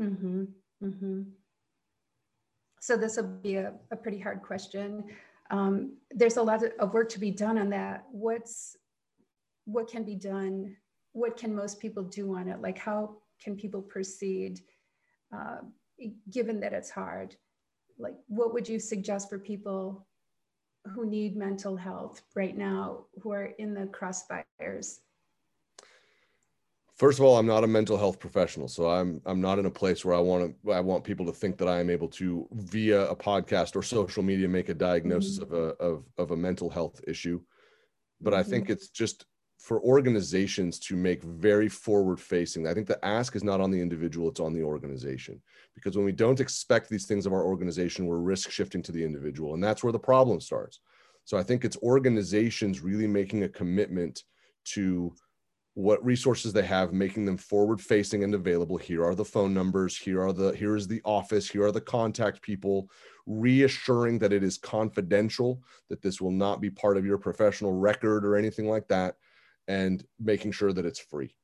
Mm-hmm. 0.00 0.44
Mm-hmm. 0.82 1.22
So 2.80 2.96
this 2.96 3.18
will 3.18 3.24
be 3.24 3.56
a, 3.56 3.74
a 3.90 3.96
pretty 3.96 4.18
hard 4.18 4.40
question 4.40 5.04
um, 5.52 5.98
there's 6.10 6.38
a 6.38 6.42
lot 6.42 6.62
of 6.80 6.94
work 6.94 7.10
to 7.10 7.20
be 7.20 7.30
done 7.30 7.58
on 7.58 7.70
that. 7.70 8.06
What's 8.10 8.76
what 9.66 9.88
can 9.88 10.02
be 10.02 10.16
done? 10.16 10.74
What 11.12 11.36
can 11.36 11.54
most 11.54 11.78
people 11.78 12.02
do 12.02 12.34
on 12.34 12.48
it? 12.48 12.60
Like 12.60 12.78
how 12.78 13.18
can 13.40 13.54
people 13.54 13.82
proceed, 13.82 14.60
uh, 15.32 15.58
given 16.30 16.58
that 16.60 16.72
it's 16.72 16.90
hard? 16.90 17.36
Like 17.98 18.16
what 18.28 18.54
would 18.54 18.68
you 18.68 18.80
suggest 18.80 19.28
for 19.28 19.38
people 19.38 20.06
who 20.94 21.06
need 21.06 21.36
mental 21.36 21.76
health 21.76 22.22
right 22.34 22.56
now, 22.56 23.04
who 23.20 23.30
are 23.30 23.52
in 23.58 23.74
the 23.74 23.86
crossfires? 23.86 25.00
First 26.96 27.18
of 27.18 27.24
all 27.24 27.38
i'm 27.38 27.46
not 27.46 27.64
a 27.64 27.66
mental 27.66 27.96
health 27.96 28.18
professional 28.18 28.68
so 28.68 28.88
i'm 28.88 29.20
i'm 29.26 29.40
not 29.40 29.58
in 29.58 29.66
a 29.66 29.70
place 29.70 30.04
where 30.04 30.14
i 30.14 30.18
want 30.18 30.54
to 30.64 30.72
i 30.72 30.80
want 30.80 31.04
people 31.04 31.26
to 31.26 31.32
think 31.32 31.56
that 31.56 31.68
i 31.68 31.80
am 31.80 31.90
able 31.90 32.08
to 32.08 32.46
via 32.52 33.02
a 33.06 33.16
podcast 33.16 33.76
or 33.76 33.82
social 33.82 34.22
media 34.22 34.48
make 34.48 34.68
a 34.68 34.74
diagnosis 34.74 35.38
mm-hmm. 35.38 35.54
of 35.54 35.60
a 35.60 35.82
of, 35.82 36.04
of 36.18 36.30
a 36.30 36.36
mental 36.36 36.68
health 36.68 37.00
issue 37.06 37.40
but 38.20 38.32
mm-hmm. 38.32 38.40
i 38.40 38.42
think 38.42 38.70
it's 38.70 38.88
just 38.88 39.26
for 39.58 39.80
organizations 39.82 40.80
to 40.80 40.96
make 40.96 41.22
very 41.22 41.68
forward 41.68 42.20
facing 42.20 42.66
i 42.66 42.74
think 42.74 42.86
the 42.86 43.04
ask 43.04 43.36
is 43.36 43.44
not 43.44 43.60
on 43.60 43.70
the 43.70 43.80
individual 43.80 44.28
it's 44.28 44.40
on 44.40 44.52
the 44.52 44.62
organization 44.62 45.40
because 45.74 45.96
when 45.96 46.04
we 46.04 46.12
don't 46.12 46.40
expect 46.40 46.88
these 46.88 47.06
things 47.06 47.26
of 47.26 47.32
our 47.32 47.44
organization 47.44 48.06
we're 48.06 48.18
risk 48.18 48.50
shifting 48.50 48.82
to 48.82 48.92
the 48.92 49.04
individual 49.04 49.54
and 49.54 49.62
that's 49.62 49.82
where 49.82 49.92
the 49.92 49.98
problem 49.98 50.40
starts 50.40 50.80
so 51.24 51.38
i 51.38 51.42
think 51.42 51.64
it's 51.64 51.76
organizations 51.78 52.80
really 52.80 53.06
making 53.06 53.44
a 53.44 53.48
commitment 53.48 54.24
to 54.64 55.12
what 55.74 56.04
resources 56.04 56.52
they 56.52 56.64
have 56.64 56.92
making 56.92 57.24
them 57.24 57.38
forward 57.38 57.80
facing 57.80 58.24
and 58.24 58.34
available. 58.34 58.76
Here 58.76 59.04
are 59.04 59.14
the 59.14 59.24
phone 59.24 59.54
numbers. 59.54 59.96
Here 59.96 60.20
are 60.20 60.32
the 60.32 60.52
here 60.52 60.76
is 60.76 60.86
the 60.86 61.00
office. 61.04 61.48
Here 61.48 61.64
are 61.64 61.72
the 61.72 61.80
contact 61.80 62.42
people. 62.42 62.90
Reassuring 63.26 64.18
that 64.18 64.32
it 64.32 64.42
is 64.42 64.58
confidential 64.58 65.62
that 65.88 66.02
this 66.02 66.20
will 66.20 66.30
not 66.30 66.60
be 66.60 66.70
part 66.70 66.96
of 66.96 67.06
your 67.06 67.18
professional 67.18 67.72
record 67.72 68.24
or 68.24 68.36
anything 68.36 68.68
like 68.68 68.88
that 68.88 69.16
and 69.68 70.04
making 70.20 70.52
sure 70.52 70.72
that 70.72 70.84
it's 70.84 70.98
free. 70.98 71.34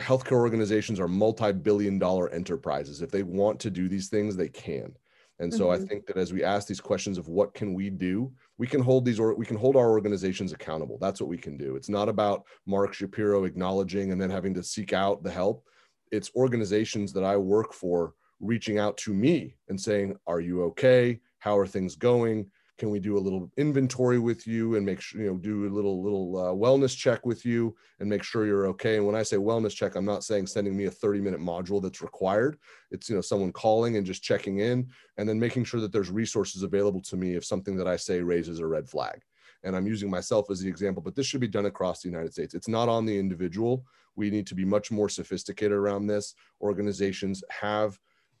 Healthcare 0.00 0.32
organizations 0.32 1.00
are 1.00 1.08
multi-billion 1.08 1.98
dollar 1.98 2.28
enterprises. 2.30 3.00
If 3.00 3.10
they 3.10 3.22
want 3.22 3.60
to 3.60 3.70
do 3.70 3.88
these 3.88 4.08
things 4.08 4.36
they 4.36 4.48
can 4.48 4.94
and 5.40 5.52
so 5.52 5.66
mm-hmm. 5.66 5.82
I 5.82 5.86
think 5.86 6.06
that 6.06 6.16
as 6.16 6.32
we 6.32 6.42
ask 6.42 6.66
these 6.66 6.80
questions 6.80 7.16
of 7.16 7.28
what 7.28 7.54
can 7.54 7.72
we 7.72 7.90
do, 7.90 8.32
we 8.58 8.66
can 8.66 8.80
hold 8.80 9.04
these 9.04 9.20
or 9.20 9.34
we 9.34 9.46
can 9.46 9.56
hold 9.56 9.76
our 9.76 9.90
organizations 9.90 10.52
accountable. 10.52 10.98
That's 11.00 11.20
what 11.20 11.30
we 11.30 11.38
can 11.38 11.56
do. 11.56 11.76
It's 11.76 11.88
not 11.88 12.08
about 12.08 12.44
Mark 12.66 12.92
Shapiro 12.92 13.44
acknowledging 13.44 14.10
and 14.10 14.20
then 14.20 14.30
having 14.30 14.54
to 14.54 14.64
seek 14.64 14.92
out 14.92 15.22
the 15.22 15.30
help. 15.30 15.64
It's 16.10 16.30
organizations 16.34 17.12
that 17.12 17.24
I 17.24 17.36
work 17.36 17.72
for 17.72 18.14
reaching 18.40 18.78
out 18.78 18.96
to 18.98 19.14
me 19.14 19.54
and 19.68 19.80
saying, 19.80 20.16
"Are 20.26 20.40
you 20.40 20.62
okay? 20.64 21.20
How 21.38 21.56
are 21.56 21.66
things 21.66 21.94
going? 21.94 22.50
Can 22.78 22.90
we 22.90 23.00
do 23.00 23.18
a 23.18 23.20
little 23.20 23.50
inventory 23.56 24.18
with 24.18 24.46
you 24.46 24.76
and 24.76 24.86
make 24.86 25.00
sure 25.00 25.20
you 25.20 25.28
know 25.28 25.36
do 25.36 25.66
a 25.66 25.74
little 25.74 26.02
little 26.02 26.36
uh, 26.38 26.52
wellness 26.52 26.96
check 26.96 27.26
with 27.26 27.44
you 27.44 27.76
and 27.98 28.08
make 28.08 28.22
sure 28.22 28.46
you're 28.46 28.68
okay? 28.68 28.96
And 28.96 29.06
when 29.06 29.16
i 29.16 29.22
say 29.22 29.36
wellness 29.36 29.74
check 29.74 29.96
i'm 29.96 30.04
not 30.04 30.24
saying 30.24 30.46
sending 30.46 30.76
me 30.76 30.84
a 30.84 30.90
30 30.90 31.20
minute 31.20 31.40
module 31.40 31.82
that's 31.82 32.00
required. 32.00 32.56
It's 32.90 33.10
you 33.10 33.16
know 33.16 33.20
someone 33.20 33.52
calling 33.52 33.96
and 33.96 34.06
just 34.06 34.22
checking 34.22 34.60
in 34.60 34.88
and 35.18 35.28
then 35.28 35.38
making 35.38 35.64
sure 35.64 35.80
that 35.80 35.92
there's 35.92 36.10
resources 36.10 36.62
available 36.62 37.02
to 37.02 37.16
me 37.16 37.34
if 37.34 37.44
something 37.44 37.76
that 37.76 37.88
i 37.88 37.96
say 37.96 38.22
raises 38.22 38.60
a 38.60 38.66
red 38.66 38.88
flag. 38.88 39.20
And 39.64 39.76
i'm 39.76 39.86
using 39.86 40.08
myself 40.08 40.50
as 40.50 40.60
the 40.60 40.68
example 40.68 41.02
but 41.02 41.16
this 41.16 41.26
should 41.26 41.40
be 41.40 41.48
done 41.48 41.66
across 41.66 42.00
the 42.00 42.08
united 42.08 42.32
states. 42.32 42.54
It's 42.54 42.68
not 42.68 42.88
on 42.88 43.04
the 43.04 43.18
individual. 43.18 43.84
We 44.14 44.30
need 44.30 44.46
to 44.48 44.54
be 44.54 44.64
much 44.64 44.90
more 44.90 45.08
sophisticated 45.08 45.72
around 45.72 46.06
this. 46.06 46.34
Organizations 46.60 47.42
have 47.50 47.98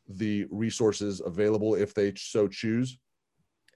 the 0.08 0.46
resources 0.50 1.20
available 1.24 1.74
if 1.74 1.92
they 1.92 2.12
so 2.16 2.48
choose 2.48 2.98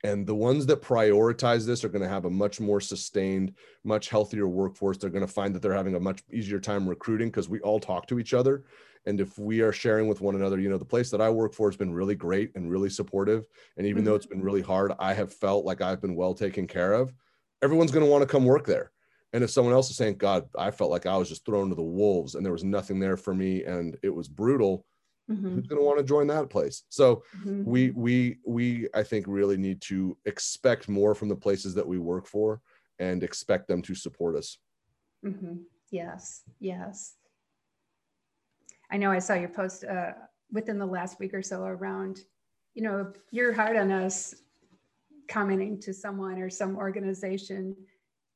And 0.05 0.27
the 0.27 0.35
ones 0.35 0.67
that 0.67 0.83
prioritize 0.83 1.65
this 1.65 1.85
are 1.85 1.89
going 1.89 2.03
to 2.03 2.09
have 2.09 2.25
a 2.25 2.31
much 2.31 2.61
more 2.61 2.81
sustained, 2.81 3.55
much 3.85 4.09
healthier 4.09 4.49
workforce. 4.49 4.99
They're 4.99 5.11
going 5.11 5.27
to 5.27 5.33
find 5.33 5.55
that 5.55 5.63
they're 5.63 5.73
having 5.73 5.95
a 5.95 6.01
much 6.01 6.23
easier 6.33 6.59
time 6.59 6.89
recruiting 6.89 7.29
because 7.29 7.49
we 7.49 7.61
all 7.61 7.79
talk 7.79 8.07
to 8.09 8.19
each 8.19 8.35
other. 8.35 8.65
And 9.07 9.21
if 9.21 9.39
we 9.39 9.61
are 9.61 9.73
sharing 9.73 10.09
with 10.09 10.21
one 10.21 10.35
another, 10.35 10.59
you 10.61 10.69
know, 10.69 10.79
the 10.79 10.85
place 10.85 11.11
that 11.11 11.21
I 11.21 11.31
work 11.31 11.55
for 11.55 11.69
has 11.69 11.77
been 11.77 11.93
really 11.93 12.15
great 12.15 12.53
and 12.55 12.71
really 12.71 12.91
supportive. 12.91 13.47
And 13.77 13.87
even 13.87 14.03
mm-hmm. 14.03 14.07
though 14.07 14.15
it's 14.17 14.27
been 14.27 14.43
really 14.43 14.61
hard, 14.61 14.93
I 14.99 15.15
have 15.15 15.33
felt 15.33 15.65
like 15.65 15.81
I've 15.81 16.01
been 16.01 16.17
well 16.17 16.35
taken 16.35 16.67
care 16.67 16.95
of. 16.95 17.13
Everyone's 17.63 17.93
going 17.93 18.05
to 18.05 18.11
want 18.11 18.23
to 18.23 18.29
come 18.29 18.45
work 18.45 18.67
there. 18.67 18.91
And 19.33 19.43
if 19.43 19.51
someone 19.51 19.73
else 19.73 19.91
is 19.91 19.97
saying, 19.97 20.19
God, 20.19 20.49
I 20.59 20.71
felt 20.71 20.91
like 20.91 21.07
I 21.07 21.17
was 21.17 21.29
just 21.29 21.47
thrown 21.47 21.69
to 21.71 21.75
the 21.75 21.83
wolves 21.83 22.35
and 22.35 22.45
there 22.45 22.53
was 22.53 22.65
nothing 22.65 23.01
there 23.01 23.17
for 23.17 23.35
me 23.35 23.65
and 23.65 23.97
it 24.03 24.11
was 24.11 24.29
brutal, 24.29 24.85
mm-hmm. 25.31 25.55
who's 25.55 25.67
going 25.67 25.81
to 25.81 25.85
want 25.85 25.99
to 25.99 26.05
join 26.05 26.27
that 26.27 26.51
place 26.51 26.85
so 26.89 27.23
mm-hmm. 27.39 27.65
we 27.65 27.91
we 27.91 28.39
we 28.47 28.89
i 28.95 29.03
think 29.03 29.27
really 29.29 29.57
need 29.57 29.81
to 29.81 30.17
expect 30.27 30.89
more 30.89 31.15
from 31.15 31.29
the 31.29 31.37
places 31.37 31.75
that 31.75 31.87
we 31.87 31.99
work 31.99 32.27
for 32.27 32.61
and 32.99 33.23
expect 33.23 33.69
them 33.69 33.83
to 33.83 33.95
support 33.95 34.37
us 34.37 34.59
mm-hmm. 35.25 35.57
yes 35.91 36.43
yes 36.61 37.15
i 38.91 38.97
know 38.97 39.11
i 39.11 39.19
saw 39.19 39.35
your 39.35 39.49
post 39.49 39.85
uh, 39.85 40.13
within 40.51 40.79
the 40.79 40.87
last 40.87 41.19
week 41.19 41.35
or 41.35 41.43
so 41.43 41.63
around 41.63 42.21
you 42.75 42.83
know 42.83 43.13
you're 43.31 43.53
hard 43.53 43.77
on 43.77 43.91
us 43.91 44.35
commenting 45.29 45.81
to 45.81 45.95
someone 45.95 46.39
or 46.39 46.51
some 46.51 46.77
organization 46.77 47.77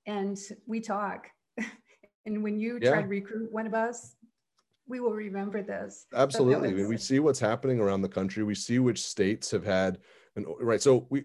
and 0.07 0.39
we 0.67 0.81
talk 0.81 1.29
and 2.27 2.43
when 2.43 2.59
you 2.59 2.79
yeah. 2.81 2.91
try 2.91 3.03
to 3.03 3.09
recruit 3.09 3.53
one 3.53 3.67
of 3.67 3.75
us 3.75 4.17
we 4.89 5.01
will 5.01 5.13
remember 5.13 5.63
this. 5.63 6.07
Absolutely. 6.15 6.73
Mean, 6.73 6.89
we 6.89 6.97
see 6.97 7.19
what's 7.19 7.41
happening 7.41 7.81
around 7.81 8.03
the 8.03 8.09
country. 8.09 8.43
We 8.45 8.55
see 8.55 8.79
which 8.79 9.03
states 9.03 9.51
have 9.51 9.65
had 9.65 9.99
and 10.37 10.47
right. 10.61 10.81
So 10.81 11.07
we 11.11 11.25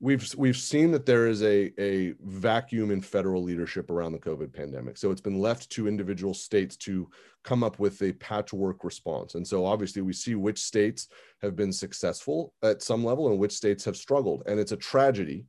we've 0.00 0.34
we've 0.36 0.56
seen 0.56 0.90
that 0.90 1.06
there 1.06 1.28
is 1.28 1.42
a 1.42 1.72
a 1.80 2.14
vacuum 2.20 2.90
in 2.90 3.00
federal 3.00 3.42
leadership 3.42 3.90
around 3.90 4.12
the 4.12 4.18
COVID 4.18 4.52
pandemic. 4.52 4.98
So 4.98 5.10
it's 5.10 5.20
been 5.20 5.38
left 5.38 5.70
to 5.70 5.86
individual 5.86 6.34
states 6.34 6.76
to 6.78 7.08
come 7.44 7.62
up 7.62 7.78
with 7.78 8.02
a 8.02 8.12
patchwork 8.14 8.84
response. 8.84 9.36
And 9.36 9.46
so 9.46 9.64
obviously 9.64 10.02
we 10.02 10.12
see 10.12 10.34
which 10.34 10.60
states 10.60 11.08
have 11.40 11.54
been 11.54 11.72
successful 11.72 12.54
at 12.62 12.82
some 12.82 13.04
level 13.04 13.28
and 13.28 13.38
which 13.38 13.52
states 13.52 13.84
have 13.84 13.96
struggled. 13.96 14.42
And 14.46 14.58
it's 14.58 14.72
a 14.72 14.76
tragedy 14.76 15.46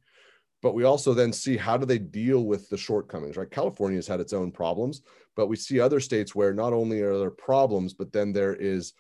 but 0.64 0.74
we 0.74 0.86
also 0.86 1.14
then 1.14 1.32
see 1.32 1.58
how 1.58 1.78
do 1.78 1.86
they 1.86 2.00
deal 2.00 2.46
with 2.46 2.68
the 2.70 2.78
shortcomings 2.78 3.38
right? 3.38 3.52
California 3.52 3.98
has 3.98 4.08
had 4.08 4.20
its 4.20 4.34
own 4.34 4.52
problems 4.52 5.04
but 5.36 5.48
we 5.48 5.56
see 5.56 5.80
other 5.80 6.00
states 6.00 6.34
where 6.34 6.54
not 6.54 6.74
only 6.74 7.02
are 7.02 7.20
there 7.20 7.30
problems 7.30 7.94
but 7.94 8.12
then 8.12 8.34
there 8.34 8.56
is 8.56 8.94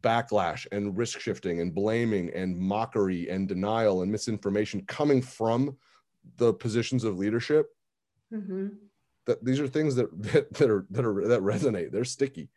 backlash 0.00 0.66
and 0.70 0.96
risk 0.96 1.18
shifting 1.18 1.60
and 1.60 1.74
blaming 1.74 2.30
and 2.34 2.56
mockery 2.56 3.28
and 3.28 3.48
denial 3.48 4.02
and 4.02 4.12
misinformation 4.12 4.82
coming 4.86 5.20
from 5.20 5.76
the 6.36 6.54
positions 6.54 7.02
of 7.02 7.18
leadership. 7.18 7.66
Mm-hmm. 8.32 8.68
that 9.26 9.44
these 9.44 9.60
are 9.60 9.68
things 9.68 9.94
that, 9.96 10.08
that 10.32 10.54
that 10.54 10.70
are 10.70 10.86
that 10.90 11.04
are 11.04 11.28
that 11.28 11.42
resonate. 11.42 11.90
They're 11.90 12.04
sticky. 12.04 12.48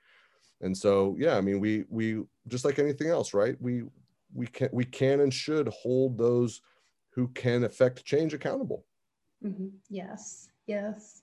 And 0.62 0.78
so 0.78 1.15
yeah 1.19 1.36
i 1.36 1.41
mean 1.41 1.60
we 1.60 1.84
we 1.89 2.24
just 2.48 2.63
like 2.65 2.80
anything 2.80 3.10
else 3.10 3.34
right? 3.34 3.56
We 3.60 3.84
we 4.34 4.48
can 4.48 4.69
we 4.71 4.86
can 4.86 5.21
and 5.21 5.34
should 5.34 5.67
hold 5.69 6.17
those 6.17 6.62
who 7.15 7.30
can 7.30 7.63
affect 7.63 8.04
change 8.06 8.34
accountable. 8.34 8.86
Mm-hmm. 9.43 9.67
Yes, 9.89 10.49
yes. 10.67 11.21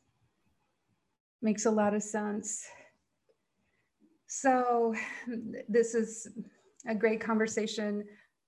Makes 1.43 1.67
a 1.67 1.71
lot 1.71 1.95
of 1.95 2.03
sense. 2.03 2.65
So, 4.27 4.95
this 5.69 5.95
is 5.95 6.29
a 6.87 6.95
great 6.95 7.21
conversation. 7.21 8.05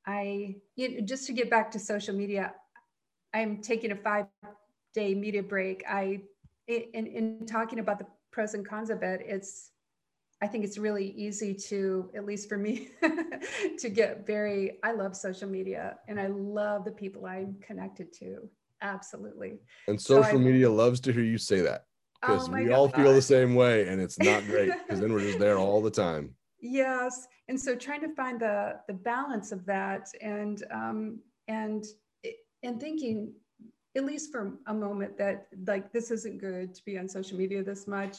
I 0.07 0.57
you 0.76 1.00
know, 1.00 1.07
just 1.07 1.26
to 1.26 1.33
get 1.33 1.50
back 1.50 1.70
to 1.72 1.78
social 1.78 2.14
media, 2.14 2.54
I'm 3.35 3.61
taking 3.61 3.92
a 3.92 3.96
five 3.96 4.26
day 4.94 5.14
media 5.14 5.42
break. 5.42 5.85
I 5.88 6.22
in 6.66 7.07
in 7.07 7.46
talking 7.46 7.78
about 7.78 7.98
the 7.98 8.07
pros 8.33 8.54
and 8.54 8.66
cons 8.66 8.88
of 8.88 9.02
it, 9.02 9.20
it's 9.26 9.70
I 10.42 10.46
think 10.46 10.64
it's 10.64 10.78
really 10.78 11.10
easy 11.12 11.54
to, 11.54 12.10
at 12.14 12.26
least 12.26 12.48
for 12.48 12.58
me, 12.58 12.90
to 13.78 13.88
get 13.88 14.26
very, 14.26 14.78
I 14.82 14.92
love 14.92 15.16
social 15.16 15.48
media 15.48 15.96
and 16.08 16.20
I 16.20 16.26
love 16.26 16.84
the 16.84 16.90
people 16.92 17.26
I'm 17.26 17.56
connected 17.60 18.12
to. 18.18 18.48
Absolutely. 18.82 19.60
And 19.88 20.00
social 20.00 20.32
so 20.32 20.38
media 20.38 20.70
loves 20.70 21.00
to 21.00 21.12
hear 21.12 21.22
you 21.22 21.38
say 21.38 21.60
that 21.60 21.86
because 22.20 22.48
oh 22.48 22.52
we 22.52 22.66
God. 22.66 22.74
all 22.74 22.88
feel 22.88 23.14
the 23.14 23.22
same 23.22 23.54
way 23.54 23.88
and 23.88 24.00
it's 24.00 24.18
not 24.18 24.44
great 24.46 24.70
because 24.82 25.00
then 25.00 25.12
we're 25.12 25.20
just 25.20 25.38
there 25.38 25.58
all 25.58 25.80
the 25.80 25.90
time. 25.90 26.34
Yes. 26.66 27.26
And 27.48 27.60
so 27.60 27.76
trying 27.76 28.00
to 28.00 28.14
find 28.14 28.40
the, 28.40 28.80
the 28.88 28.94
balance 28.94 29.52
of 29.52 29.66
that 29.66 30.08
and, 30.22 30.64
um, 30.72 31.18
and, 31.46 31.84
and 32.62 32.80
thinking, 32.80 33.34
at 33.94 34.06
least 34.06 34.32
for 34.32 34.54
a 34.66 34.72
moment 34.72 35.18
that 35.18 35.48
like, 35.66 35.92
this 35.92 36.10
isn't 36.10 36.40
good 36.40 36.74
to 36.74 36.82
be 36.86 36.96
on 36.96 37.06
social 37.06 37.36
media 37.36 37.62
this 37.62 37.86
much 37.86 38.16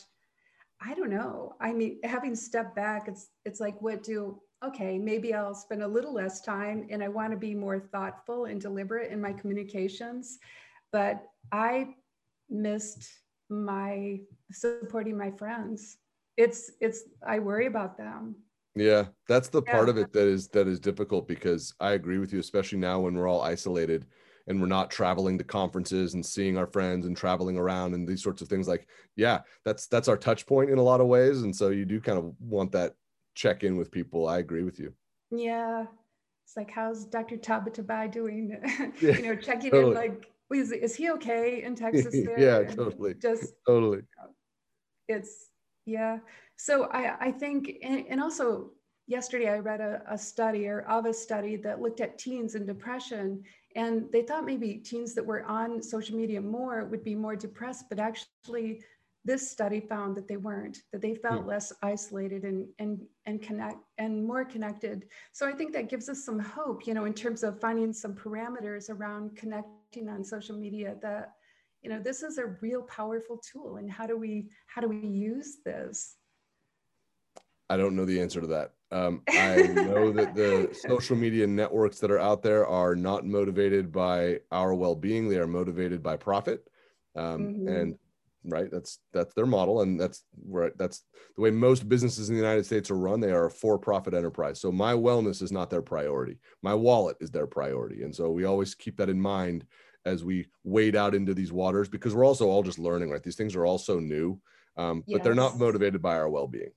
I 0.82 0.94
don't 0.94 1.10
know. 1.10 1.56
I 1.60 1.74
mean, 1.74 2.00
having 2.04 2.36
stepped 2.36 2.76
back, 2.76 3.08
it's 3.08 3.30
it's 3.46 3.60
like 3.60 3.82
what 3.82 4.04
do 4.04 4.40
okay, 4.64 4.98
maybe 4.98 5.34
I'll 5.34 5.54
spend 5.54 5.84
a 5.84 5.88
little 5.88 6.14
less 6.14 6.42
time 6.42 6.88
and 6.90 7.04
I 7.04 7.08
want 7.08 7.32
to 7.32 7.38
be 7.38 7.54
more 7.54 7.80
thoughtful 7.80 8.46
and 8.46 8.60
deliberate 8.60 9.12
in 9.12 9.22
my 9.22 9.34
communications. 9.34 10.40
But 10.92 11.24
I 11.52 11.96
missed 12.50 13.08
my 13.50 14.20
supporting 14.52 15.18
my 15.18 15.32
friends. 15.32 15.98
It's 16.38 16.72
it's 16.82 17.04
I 17.26 17.40
worry 17.40 17.68
about 17.68 17.98
them. 17.98 18.36
Yeah, 18.76 19.06
that's 19.28 19.48
the 19.48 19.62
part 19.62 19.88
yeah. 19.88 19.92
of 19.92 19.98
it 19.98 20.14
that 20.14 20.28
is 20.28 20.50
that 20.50 20.68
is 20.68 20.80
difficult 20.80 21.28
because 21.28 21.74
I 21.80 21.92
agree 21.92 22.18
with 22.18 22.34
you, 22.34 22.40
especially 22.40 22.80
now 22.80 23.00
when 23.00 23.16
we're 23.16 23.28
all 23.28 23.42
isolated 23.42 24.06
and 24.48 24.62
we're 24.62 24.68
not 24.68 24.92
traveling 24.92 25.38
to 25.38 25.44
conferences 25.44 26.14
and 26.14 26.26
seeing 26.26 26.58
our 26.58 26.68
friends 26.68 27.06
and 27.06 27.18
traveling 27.18 27.58
around 27.58 27.94
and 27.94 28.08
these 28.08 28.22
sorts 28.22 28.42
of 28.42 28.48
things 28.48 28.68
like 28.68 28.88
yeah 29.16 29.40
that's 29.64 29.88
that's 29.88 30.08
our 30.08 30.18
touch 30.18 30.46
point 30.46 30.70
in 30.70 30.78
a 30.78 30.84
lot 30.84 31.02
of 31.02 31.08
ways. 31.08 31.42
And 31.42 31.56
so 31.56 31.70
you 31.70 31.86
do 31.86 32.00
kind 32.00 32.18
of 32.18 32.34
want 32.40 32.72
that 32.74 32.94
check 33.34 33.64
in 33.64 33.78
with 33.78 33.92
people. 33.92 34.28
I 34.28 34.40
agree 34.40 34.64
with 34.64 34.80
you. 34.80 34.94
Yeah. 35.32 35.86
It's 36.46 36.56
like 36.56 36.70
how's 36.70 37.06
dr 37.06 37.38
tabatabai 37.38 38.12
doing? 38.12 38.56
You 39.02 39.22
know 39.22 39.36
checking 39.36 39.72
totally. 39.72 39.92
in 39.92 39.98
like 39.98 40.28
is, 40.54 40.72
is 40.72 40.96
he 40.96 41.10
okay 41.12 41.64
in 41.64 41.76
texas 41.84 42.16
yeah 42.38 42.64
totally. 42.64 43.16
just 43.16 43.54
totally. 43.68 44.02
It's 45.08 45.50
yeah. 45.86 46.20
So 46.58 46.86
i 46.92 47.28
i 47.28 47.32
think 47.32 47.78
and, 47.84 48.06
and 48.10 48.22
also 48.22 48.72
yesterday 49.08 49.50
i 49.50 49.58
read 49.58 49.82
a, 49.82 50.02
a 50.10 50.18
study 50.18 50.68
or 50.68 50.82
of 50.82 51.06
a 51.06 51.14
study 51.14 51.56
that 51.58 51.82
looked 51.82 52.00
at 52.00 52.18
teens 52.18 52.56
and 52.56 52.66
depression 52.66 53.44
and 53.76 54.10
they 54.12 54.22
thought 54.22 54.46
maybe 54.46 54.76
teens 54.76 55.14
that 55.14 55.26
were 55.26 55.44
on 55.44 55.84
social 55.84 56.16
media 56.16 56.40
more 56.40 56.86
would 56.86 57.04
be 57.04 57.14
more 57.14 57.36
depressed, 57.36 57.86
but 57.90 58.00
actually 58.00 58.82
this 59.26 59.50
study 59.50 59.80
found 59.80 60.16
that 60.16 60.28
they 60.28 60.38
weren't, 60.38 60.84
that 60.92 61.02
they 61.02 61.16
felt 61.16 61.44
mm. 61.44 61.48
less 61.48 61.74
isolated 61.82 62.44
and, 62.44 62.68
and, 62.80 63.02
and 63.26 63.42
connect 63.42 63.78
and 63.98 64.24
more 64.24 64.46
connected. 64.46 65.08
So 65.34 65.48
I 65.48 65.52
think 65.52 65.74
that 65.74 65.90
gives 65.90 66.08
us 66.10 66.24
some 66.24 66.40
hope, 66.40 66.86
you 66.88 66.94
know, 66.94 67.06
in 67.06 67.14
terms 67.14 67.44
of 67.44 67.60
finding 67.60 67.92
some 67.92 68.14
parameters 68.14 68.90
around 68.90 69.36
connecting 69.36 70.08
on 70.10 70.24
social 70.24 70.56
media 70.56 70.96
that, 71.02 71.34
you 71.82 71.90
know, 71.90 72.00
this 72.00 72.22
is 72.22 72.38
a 72.38 72.56
real 72.62 72.84
powerful 72.84 73.42
tool. 73.52 73.78
And 73.78 73.92
how 73.92 74.06
do 74.06 74.16
we, 74.16 74.52
how 74.68 74.80
do 74.80 74.88
we 74.88 75.06
use 75.06 75.58
this? 75.66 76.18
I 77.69 77.78
don't 77.78 77.95
know 77.95 78.06
the 78.06 78.21
answer 78.21 78.41
to 78.41 78.47
that. 78.47 78.71
Um, 78.91 79.23
I 79.30 79.63
know 79.63 80.12
that 80.13 80.36
the 80.36 80.75
social 80.88 81.15
media 81.15 81.47
networks 81.47 81.99
that 81.99 82.12
are 82.12 82.19
out 82.19 82.43
there 82.43 82.65
are 82.67 82.95
not 82.95 83.25
motivated 83.25 83.91
by 83.91 84.39
our 84.51 84.73
well-being; 84.73 85.28
they 85.28 85.38
are 85.38 85.47
motivated 85.47 86.04
by 86.04 86.17
profit. 86.17 86.67
Um, 87.15 87.41
mm-hmm. 87.41 87.67
And 87.67 87.97
right, 88.45 88.69
that's 88.71 88.99
that's 89.13 89.34
their 89.34 89.45
model, 89.45 89.82
and 89.82 89.99
that's 89.99 90.23
where 90.34 90.71
That's 90.78 91.04
the 91.36 91.41
way 91.41 91.51
most 91.51 91.89
businesses 91.89 92.30
in 92.30 92.36
the 92.36 92.41
United 92.41 92.65
States 92.65 92.91
are 92.91 92.97
run. 92.97 93.19
They 93.19 93.32
are 93.32 93.47
a 93.47 93.51
for-profit 93.51 94.13
enterprise. 94.13 94.62
So 94.62 94.71
my 94.71 94.93
wellness 94.93 95.41
is 95.41 95.51
not 95.51 95.69
their 95.69 95.82
priority. 95.82 96.38
My 96.62 96.73
wallet 96.73 97.17
is 97.19 97.32
their 97.32 97.47
priority, 97.47 98.04
and 98.04 98.15
so 98.15 98.30
we 98.30 98.45
always 98.45 98.75
keep 98.75 98.97
that 98.97 99.10
in 99.10 99.19
mind 99.19 99.65
as 100.06 100.23
we 100.23 100.45
wade 100.63 100.95
out 100.95 101.15
into 101.15 101.34
these 101.34 101.51
waters 101.51 101.89
because 101.89 102.13
we're 102.13 102.25
also 102.25 102.47
all 102.47 102.62
just 102.62 102.78
learning. 102.78 103.10
Right, 103.10 103.23
these 103.23 103.36
things 103.36 103.56
are 103.56 103.65
all 103.65 103.80
so 103.80 103.99
new, 103.99 104.39
um, 104.78 105.04
yes. 105.08 105.17
but 105.17 105.23
they're 105.23 105.34
not 105.34 105.58
motivated 105.58 106.01
by 106.01 106.15
our 106.15 106.30
well-being. 106.30 106.71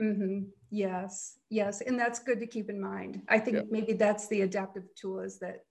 Mm-hmm. 0.00 0.44
Yes, 0.70 1.38
yes, 1.50 1.80
and 1.80 1.98
that's 1.98 2.18
good 2.18 2.40
to 2.40 2.46
keep 2.46 2.70
in 2.70 2.80
mind. 2.80 3.22
I 3.28 3.38
think 3.38 3.56
yeah. 3.56 3.62
maybe 3.70 3.94
that's 3.94 4.28
the 4.28 4.42
adaptive 4.42 4.84
tool 4.94 5.20
is 5.20 5.38
that 5.40 5.64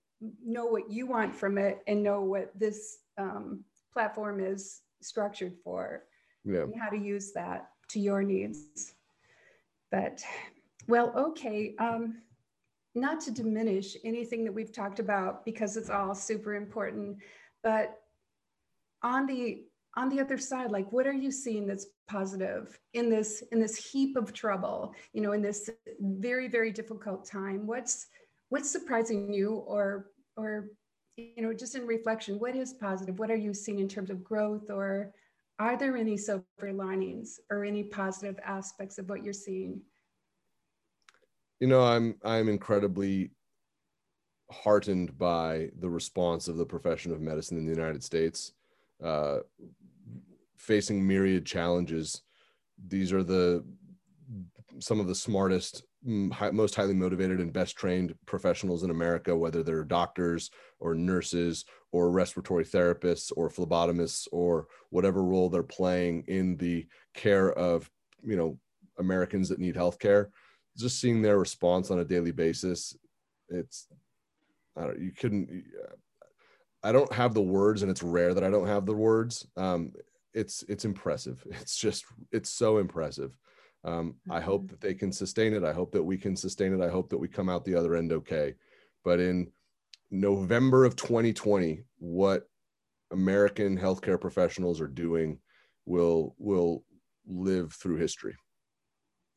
know 0.44 0.66
what 0.66 0.92
you 0.92 1.06
want 1.08 1.36
from 1.36 1.58
it 1.58 1.80
and 1.88 2.04
know 2.04 2.22
what 2.22 2.52
this 2.60 3.00
um, 3.18 3.64
platform 3.94 4.40
is 4.44 4.82
structured 5.02 5.54
for 5.64 6.04
yeah. 6.44 6.62
and 6.62 6.80
how 6.80 6.90
to 6.90 6.98
use 6.98 7.32
that 7.34 7.70
to 7.90 8.00
your 8.00 8.24
needs. 8.24 8.94
But 9.92 10.22
well, 10.88 11.14
okay. 11.16 11.76
Um, 11.80 12.22
not 12.96 13.22
to 13.22 13.32
diminish 13.32 13.96
anything 14.04 14.44
that 14.44 14.52
we've 14.52 14.74
talked 14.74 15.00
about 15.00 15.46
because 15.46 15.78
it's 15.78 15.90
all 15.90 16.16
super 16.16 16.56
important, 16.56 17.18
but 17.64 18.02
on 19.04 19.28
the 19.28 19.64
on 19.98 20.08
the 20.10 20.22
other 20.22 20.38
side 20.38 20.72
like 20.72 20.90
what 20.92 21.06
are 21.06 21.14
you 21.14 21.32
seeing 21.32 21.68
that's 21.68 21.88
positive 22.08 22.80
in 22.94 23.10
this 23.10 23.44
in 23.52 23.60
this 23.60 23.76
heap 23.92 24.16
of 24.16 24.32
trouble 24.32 24.94
you 25.12 25.22
know 25.22 25.34
in 25.34 25.42
this 25.42 25.70
very 26.00 26.48
very 26.48 26.72
difficult 26.72 27.26
time 27.26 27.68
what's 27.68 28.08
what's 28.50 28.72
surprising 28.72 29.34
you 29.34 29.56
or 29.68 30.12
or 30.38 30.70
you 31.18 31.42
know, 31.42 31.54
just 31.54 31.76
in 31.76 31.86
reflection, 31.86 32.40
what 32.40 32.56
is 32.56 32.74
positive? 32.74 33.18
What 33.18 33.32
are 33.32 33.36
you 33.36 33.54
seeing 33.54 33.80
in 33.80 33.88
terms 33.88 34.10
of 34.10 34.24
growth 34.24 34.70
or 34.70 35.14
are 35.60 35.76
there 35.76 35.98
any 35.98 36.16
silver 36.16 36.46
linings 36.72 37.40
or 37.50 37.66
any 37.66 37.84
positive 37.84 38.40
aspects 38.46 39.00
of 39.00 39.10
what 39.10 39.24
you're 39.24 39.34
seeing? 39.34 39.82
You 41.60 41.68
know, 41.68 41.82
I'm 41.82 42.16
I'm 42.24 42.48
incredibly 42.48 43.32
heartened 44.52 45.18
by 45.18 45.72
the 45.80 45.90
response 45.90 46.48
of 46.48 46.58
the 46.58 46.66
profession 46.66 47.12
of 47.12 47.20
medicine 47.20 47.58
in 47.58 47.66
the 47.66 47.74
United 47.74 48.04
States, 48.04 48.54
uh, 49.04 49.40
facing 50.58 51.06
myriad 51.06 51.46
challenges. 51.46 52.22
These 52.88 53.14
are 53.14 53.24
the 53.24 53.64
some 54.80 55.00
of 55.00 55.08
the 55.08 55.16
smartest, 55.16 55.84
most 56.04 56.76
highly 56.76 56.94
motivated, 56.94 57.40
and 57.40 57.52
best 57.52 57.76
trained 57.76 58.14
professionals 58.26 58.84
in 58.84 58.92
America, 58.92 59.36
whether 59.36 59.64
they're 59.64 59.84
doctors 59.84 60.52
or 60.80 60.94
nurses 60.94 61.66
or 61.92 62.12
respiratory 62.12 62.66
therapists 62.66 63.32
or 63.36 63.50
phlebotomists 63.50 64.28
or 64.32 64.68
whatever 64.90 65.24
role 65.24 65.50
they're 65.50 65.64
playing 65.64 66.24
in 66.28 66.58
the 66.58 66.86
care 67.14 67.52
of 67.54 67.90
you 68.24 68.36
know 68.36 68.58
Americans 69.00 69.50
that 69.50 69.60
need 69.60 69.76
health 69.76 70.00
care. 70.00 70.30
Just 70.78 71.02
seeing 71.02 71.22
their 71.22 71.40
response 71.40 71.90
on 71.90 72.00
a 72.00 72.06
daily 72.06 72.32
basis, 72.32 72.96
it's 73.50 73.88
I 74.78 74.82
don't, 74.82 75.00
you 75.00 75.12
couldn't. 75.12 75.64
I 76.84 76.92
don't 76.92 77.12
have 77.12 77.34
the 77.34 77.42
words, 77.42 77.82
and 77.82 77.90
it's 77.92 78.04
rare 78.04 78.34
that 78.34 78.44
I 78.44 78.50
don't 78.50 78.68
have 78.68 78.86
the 78.86 78.94
words. 78.94 79.48
Um, 79.58 79.92
it's 80.38 80.64
it's 80.70 80.86
impressive. 80.86 81.46
It's 81.62 81.78
just 81.78 82.06
it's 82.32 82.50
so 82.50 82.78
impressive. 82.78 83.38
Um, 83.84 84.16
I 84.30 84.40
hope 84.40 84.64
mm-hmm. 84.64 84.68
that 84.72 84.82
they 84.82 84.94
can 84.94 85.12
sustain 85.12 85.54
it. 85.54 85.64
I 85.64 85.74
hope 85.74 85.92
that 85.92 86.04
we 86.04 86.18
can 86.18 86.36
sustain 86.36 86.74
it. 86.74 86.84
I 86.84 86.90
hope 86.90 87.10
that 87.10 87.18
we 87.18 87.28
come 87.28 87.50
out 87.50 87.66
the 87.66 87.76
other 87.76 87.96
end 87.96 88.12
okay. 88.12 88.56
But 89.04 89.20
in 89.20 89.52
November 90.12 90.86
of 90.86 90.96
2020, 90.96 91.84
what 92.00 92.50
American 93.12 93.78
healthcare 93.78 94.20
professionals 94.20 94.82
are 94.82 94.88
doing 94.88 95.40
will 95.86 96.36
will 96.38 96.84
live 97.26 97.74
through 97.74 97.98
history. 97.98 98.36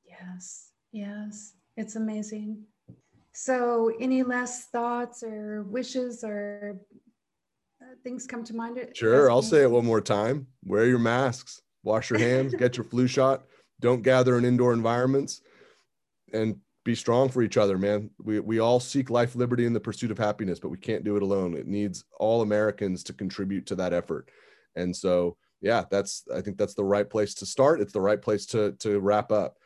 Yes, 0.04 0.72
yes, 0.92 1.54
it's 1.76 1.96
amazing. 1.96 2.64
So, 3.32 3.92
any 4.00 4.22
last 4.22 4.70
thoughts 4.70 5.22
or 5.22 5.62
wishes 5.62 6.24
or 6.24 6.80
things 8.02 8.26
come 8.26 8.44
to 8.44 8.54
mind? 8.54 8.78
Sure, 8.94 9.30
I'll 9.30 9.42
say 9.42 9.62
it 9.62 9.70
one 9.70 9.84
more 9.84 10.00
time. 10.00 10.46
Wear 10.64 10.86
your 10.86 10.98
masks, 10.98 11.60
wash 11.82 12.10
your 12.10 12.18
hands, 12.18 12.54
get 12.54 12.76
your 12.76 12.84
flu 12.84 13.06
shot, 13.06 13.44
don't 13.80 14.02
gather 14.02 14.38
in 14.38 14.44
indoor 14.44 14.72
environments, 14.72 15.40
and 16.32 16.56
be 16.84 16.94
strong 16.94 17.28
for 17.28 17.42
each 17.42 17.56
other, 17.56 17.76
man. 17.76 18.10
We, 18.22 18.40
we 18.40 18.58
all 18.58 18.80
seek 18.80 19.10
life, 19.10 19.34
liberty, 19.36 19.66
and 19.66 19.76
the 19.76 19.80
pursuit 19.80 20.10
of 20.10 20.18
happiness, 20.18 20.58
but 20.58 20.70
we 20.70 20.78
can't 20.78 21.04
do 21.04 21.16
it 21.16 21.22
alone. 21.22 21.54
It 21.54 21.66
needs 21.66 22.04
all 22.18 22.42
Americans 22.42 23.02
to 23.04 23.12
contribute 23.12 23.66
to 23.66 23.74
that 23.76 23.92
effort. 23.92 24.30
And 24.76 24.96
so, 24.96 25.36
yeah, 25.60 25.84
that's, 25.90 26.24
I 26.34 26.40
think 26.40 26.56
that's 26.56 26.74
the 26.74 26.84
right 26.84 27.08
place 27.08 27.34
to 27.34 27.46
start. 27.46 27.80
It's 27.80 27.92
the 27.92 28.00
right 28.00 28.20
place 28.20 28.46
to, 28.46 28.72
to 28.80 28.98
wrap 29.00 29.30
up 29.30 29.56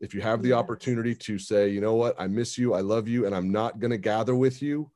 if 0.00 0.14
you 0.14 0.22
have 0.22 0.42
the 0.42 0.54
opportunity 0.54 1.14
to 1.14 1.38
say, 1.38 1.68
you 1.68 1.80
know 1.80 1.94
what, 1.94 2.16
I 2.18 2.26
miss 2.26 2.56
you, 2.56 2.72
I 2.72 2.80
love 2.80 3.06
you, 3.06 3.26
and 3.26 3.34
I'm 3.34 3.52
not 3.52 3.78
going 3.78 3.90
to 3.90 3.98
gather 3.98 4.34
with 4.34 4.62
you, 4.62 4.90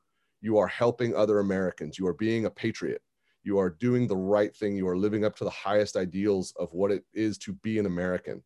you 0.45 0.57
are 0.59 0.67
helping 0.67 1.15
other 1.15 1.39
Americans. 1.39 1.97
You 1.97 2.07
are 2.07 2.13
being 2.13 2.45
a 2.45 2.51
patriot. 2.51 3.01
You 3.43 3.57
are 3.59 3.71
doing 3.71 4.07
the 4.07 4.15
right 4.15 4.55
thing. 4.55 4.77
You 4.77 4.87
are 4.87 4.97
living 4.97 5.25
up 5.25 5.35
to 5.37 5.43
the 5.43 5.49
highest 5.49 5.97
ideals 5.97 6.53
of 6.57 6.71
what 6.71 6.91
it 6.91 7.03
is 7.13 7.37
to 7.39 7.53
be 7.53 7.79
an 7.79 7.85
American. 7.85 8.43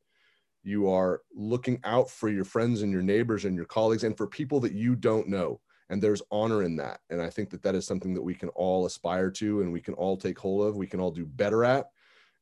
You 0.63 0.89
are 0.89 1.21
looking 1.35 1.79
out 1.83 2.09
for 2.09 2.29
your 2.29 2.45
friends 2.45 2.81
and 2.81 2.91
your 2.91 3.01
neighbors 3.01 3.45
and 3.45 3.55
your 3.55 3.65
colleagues 3.65 4.03
and 4.03 4.17
for 4.17 4.27
people 4.27 4.59
that 4.61 4.73
you 4.73 4.95
don't 4.95 5.27
know. 5.27 5.59
And 5.89 6.01
there's 6.01 6.21
honor 6.31 6.63
in 6.63 6.77
that. 6.77 7.01
And 7.09 7.21
I 7.21 7.29
think 7.29 7.49
that 7.49 7.63
that 7.63 7.75
is 7.75 7.85
something 7.85 8.13
that 8.13 8.21
we 8.21 8.33
can 8.33 8.49
all 8.49 8.85
aspire 8.85 9.29
to 9.31 9.61
and 9.61 9.73
we 9.73 9.81
can 9.81 9.95
all 9.95 10.15
take 10.17 10.39
hold 10.39 10.67
of, 10.67 10.77
we 10.77 10.87
can 10.87 10.99
all 10.99 11.11
do 11.11 11.25
better 11.25 11.65
at 11.65 11.87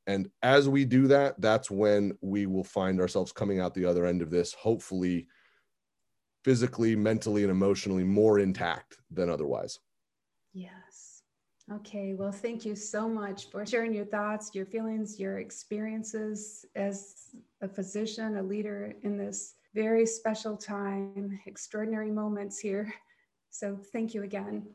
and 0.08 0.30
as 0.42 0.70
we 0.70 0.86
do 0.86 1.06
that, 1.08 1.40
that's 1.40 1.70
when 1.70 2.18
we 2.22 2.46
will 2.46 2.64
find 2.64 3.02
ourselves 3.02 3.34
coming 3.34 3.60
out 3.60 3.74
the 3.74 3.86
other 3.86 4.06
end 4.06 4.22
of 4.22 4.32
this, 4.32 4.54
hopefully 4.54 5.28
physically, 6.48 6.96
mentally, 6.96 7.44
and 7.44 7.52
emotionally 7.52 8.06
more 8.06 8.40
intact 8.40 8.96
than 9.12 9.30
otherwise. 9.30 9.80
Yes. 10.54 11.24
Okay. 11.70 12.14
Well, 12.14 12.32
thank 12.32 12.64
you 12.64 12.74
so 12.74 13.10
much 13.10 13.50
for 13.50 13.66
sharing 13.66 13.94
your 13.94 14.06
thoughts, 14.06 14.52
your 14.54 14.66
feelings, 14.66 15.20
your 15.20 15.40
experiences 15.40 16.66
as 16.74 17.36
a 17.62 17.68
physician, 17.68 18.38
a 18.38 18.42
leader 18.42 18.96
in 19.04 19.18
this 19.18 19.56
very 19.76 20.06
special 20.06 20.56
time, 20.56 21.38
extraordinary 21.48 22.12
moments 22.12 22.60
here. 22.60 22.94
So, 23.50 23.78
thank 23.92 24.14
you 24.14 24.24
again. 24.24 24.68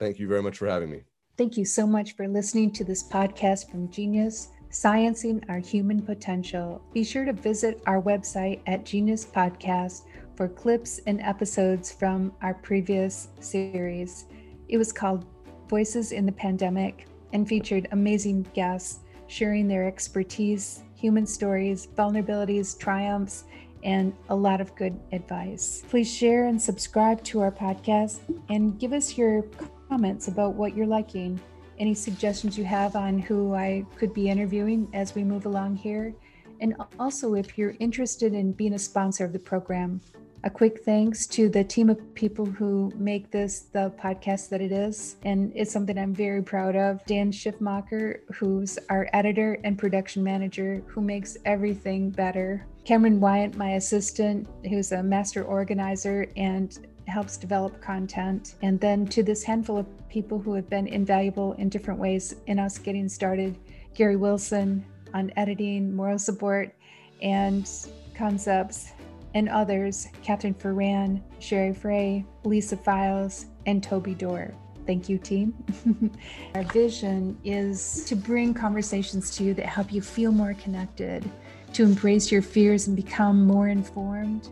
Thank 0.00 0.18
you 0.18 0.26
very 0.26 0.42
much 0.42 0.58
for 0.58 0.66
having 0.66 0.90
me. 0.90 1.02
Thank 1.36 1.56
you 1.56 1.64
so 1.64 1.86
much 1.86 2.16
for 2.16 2.26
listening 2.26 2.72
to 2.72 2.84
this 2.84 3.02
podcast 3.02 3.70
from 3.70 3.90
Genius. 3.90 4.48
Sciencing 4.70 5.48
Our 5.48 5.58
Human 5.58 6.02
Potential. 6.02 6.82
Be 6.92 7.04
sure 7.04 7.24
to 7.24 7.32
visit 7.32 7.80
our 7.86 8.02
website 8.02 8.60
at 8.66 8.84
Genius 8.84 9.24
Podcast 9.24 10.02
for 10.36 10.48
clips 10.48 11.00
and 11.06 11.20
episodes 11.20 11.92
from 11.92 12.32
our 12.42 12.54
previous 12.54 13.28
series. 13.40 14.26
It 14.68 14.78
was 14.78 14.92
called 14.92 15.26
Voices 15.68 16.12
in 16.12 16.26
the 16.26 16.32
Pandemic 16.32 17.06
and 17.32 17.48
featured 17.48 17.88
amazing 17.92 18.46
guests 18.54 19.00
sharing 19.26 19.66
their 19.66 19.86
expertise, 19.86 20.82
human 20.94 21.26
stories, 21.26 21.88
vulnerabilities, 21.96 22.78
triumphs, 22.78 23.44
and 23.82 24.12
a 24.28 24.34
lot 24.34 24.60
of 24.60 24.74
good 24.76 24.98
advice. 25.12 25.82
Please 25.88 26.12
share 26.12 26.46
and 26.46 26.60
subscribe 26.60 27.22
to 27.24 27.40
our 27.40 27.52
podcast 27.52 28.20
and 28.48 28.78
give 28.78 28.92
us 28.92 29.18
your 29.18 29.42
comments 29.88 30.28
about 30.28 30.54
what 30.54 30.76
you're 30.76 30.86
liking 30.86 31.40
any 31.78 31.94
suggestions 31.94 32.56
you 32.56 32.64
have 32.64 32.96
on 32.96 33.18
who 33.18 33.54
I 33.54 33.84
could 33.96 34.14
be 34.14 34.28
interviewing 34.28 34.88
as 34.92 35.14
we 35.14 35.24
move 35.24 35.46
along 35.46 35.76
here. 35.76 36.14
And 36.60 36.74
also, 36.98 37.34
if 37.34 37.58
you're 37.58 37.74
interested 37.80 38.32
in 38.32 38.52
being 38.52 38.74
a 38.74 38.78
sponsor 38.78 39.24
of 39.24 39.32
the 39.32 39.38
program, 39.38 40.00
a 40.44 40.50
quick 40.50 40.84
thanks 40.84 41.26
to 41.26 41.48
the 41.48 41.64
team 41.64 41.88
of 41.88 42.14
people 42.14 42.44
who 42.44 42.92
make 42.96 43.30
this 43.30 43.60
the 43.72 43.90
podcast 43.98 44.50
that 44.50 44.60
it 44.60 44.72
is. 44.72 45.16
And 45.24 45.50
it's 45.54 45.72
something 45.72 45.98
I'm 45.98 46.14
very 46.14 46.42
proud 46.42 46.76
of. 46.76 47.04
Dan 47.06 47.32
Schiffmacher, 47.32 48.20
who's 48.34 48.78
our 48.90 49.08
editor 49.14 49.58
and 49.64 49.78
production 49.78 50.22
manager, 50.22 50.82
who 50.86 51.00
makes 51.00 51.38
everything 51.46 52.10
better. 52.10 52.66
Cameron 52.84 53.20
Wyatt, 53.20 53.56
my 53.56 53.70
assistant, 53.70 54.46
who's 54.68 54.92
a 54.92 55.02
master 55.02 55.44
organizer 55.44 56.26
and 56.36 56.86
helps 57.06 57.38
develop 57.38 57.80
content. 57.80 58.56
And 58.60 58.78
then 58.78 59.06
to 59.06 59.22
this 59.22 59.42
handful 59.42 59.78
of 59.78 59.86
people 60.10 60.38
who 60.38 60.52
have 60.54 60.68
been 60.68 60.86
invaluable 60.86 61.54
in 61.54 61.70
different 61.70 61.98
ways 61.98 62.34
in 62.46 62.58
us 62.58 62.76
getting 62.76 63.08
started 63.08 63.56
Gary 63.94 64.16
Wilson 64.16 64.84
on 65.14 65.32
editing, 65.36 65.96
moral 65.96 66.18
support, 66.18 66.74
and 67.22 67.66
concepts, 68.14 68.92
and 69.34 69.48
others 69.48 70.08
Catherine 70.22 70.54
Ferran, 70.54 71.20
Sherry 71.40 71.74
Frey, 71.74 72.24
Lisa 72.44 72.76
Files, 72.76 73.46
and 73.66 73.82
Toby 73.82 74.14
Dorr. 74.14 74.54
Thank 74.86 75.08
you, 75.08 75.18
team. 75.18 75.54
Our 76.54 76.62
vision 76.64 77.38
is 77.44 78.04
to 78.04 78.16
bring 78.16 78.54
conversations 78.54 79.34
to 79.36 79.44
you 79.44 79.54
that 79.54 79.66
help 79.66 79.92
you 79.92 80.02
feel 80.02 80.30
more 80.30 80.54
connected, 80.54 81.28
to 81.72 81.82
embrace 81.82 82.30
your 82.30 82.42
fears 82.42 82.86
and 82.86 82.96
become 82.96 83.46
more 83.46 83.68
informed 83.68 84.48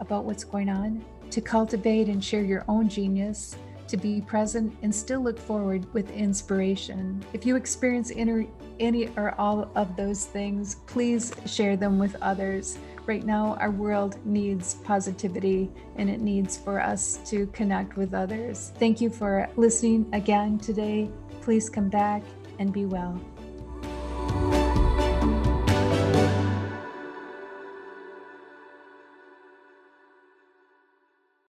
about 0.00 0.24
what's 0.24 0.44
going 0.44 0.68
on, 0.68 1.04
to 1.30 1.40
cultivate 1.40 2.08
and 2.08 2.24
share 2.24 2.42
your 2.42 2.64
own 2.68 2.88
genius, 2.88 3.56
to 3.88 3.96
be 3.96 4.20
present 4.20 4.76
and 4.82 4.94
still 4.94 5.20
look 5.20 5.38
forward 5.38 5.92
with 5.94 6.10
inspiration. 6.10 7.24
If 7.32 7.46
you 7.46 7.56
experience 7.56 8.10
any 8.16 9.08
or 9.16 9.34
all 9.38 9.70
of 9.74 9.96
those 9.96 10.24
things, 10.24 10.76
please 10.86 11.32
share 11.46 11.76
them 11.76 11.98
with 11.98 12.16
others. 12.20 12.78
Right 13.06 13.24
now, 13.24 13.54
our 13.60 13.70
world 13.70 14.18
needs 14.26 14.74
positivity 14.74 15.70
and 15.94 16.10
it 16.10 16.20
needs 16.20 16.56
for 16.56 16.80
us 16.80 17.20
to 17.26 17.46
connect 17.48 17.96
with 17.96 18.14
others. 18.14 18.72
Thank 18.80 19.00
you 19.00 19.10
for 19.10 19.48
listening 19.56 20.08
again 20.12 20.58
today. 20.58 21.08
Please 21.40 21.70
come 21.70 21.88
back 21.88 22.24
and 22.58 22.72
be 22.72 22.84
well. 22.84 23.20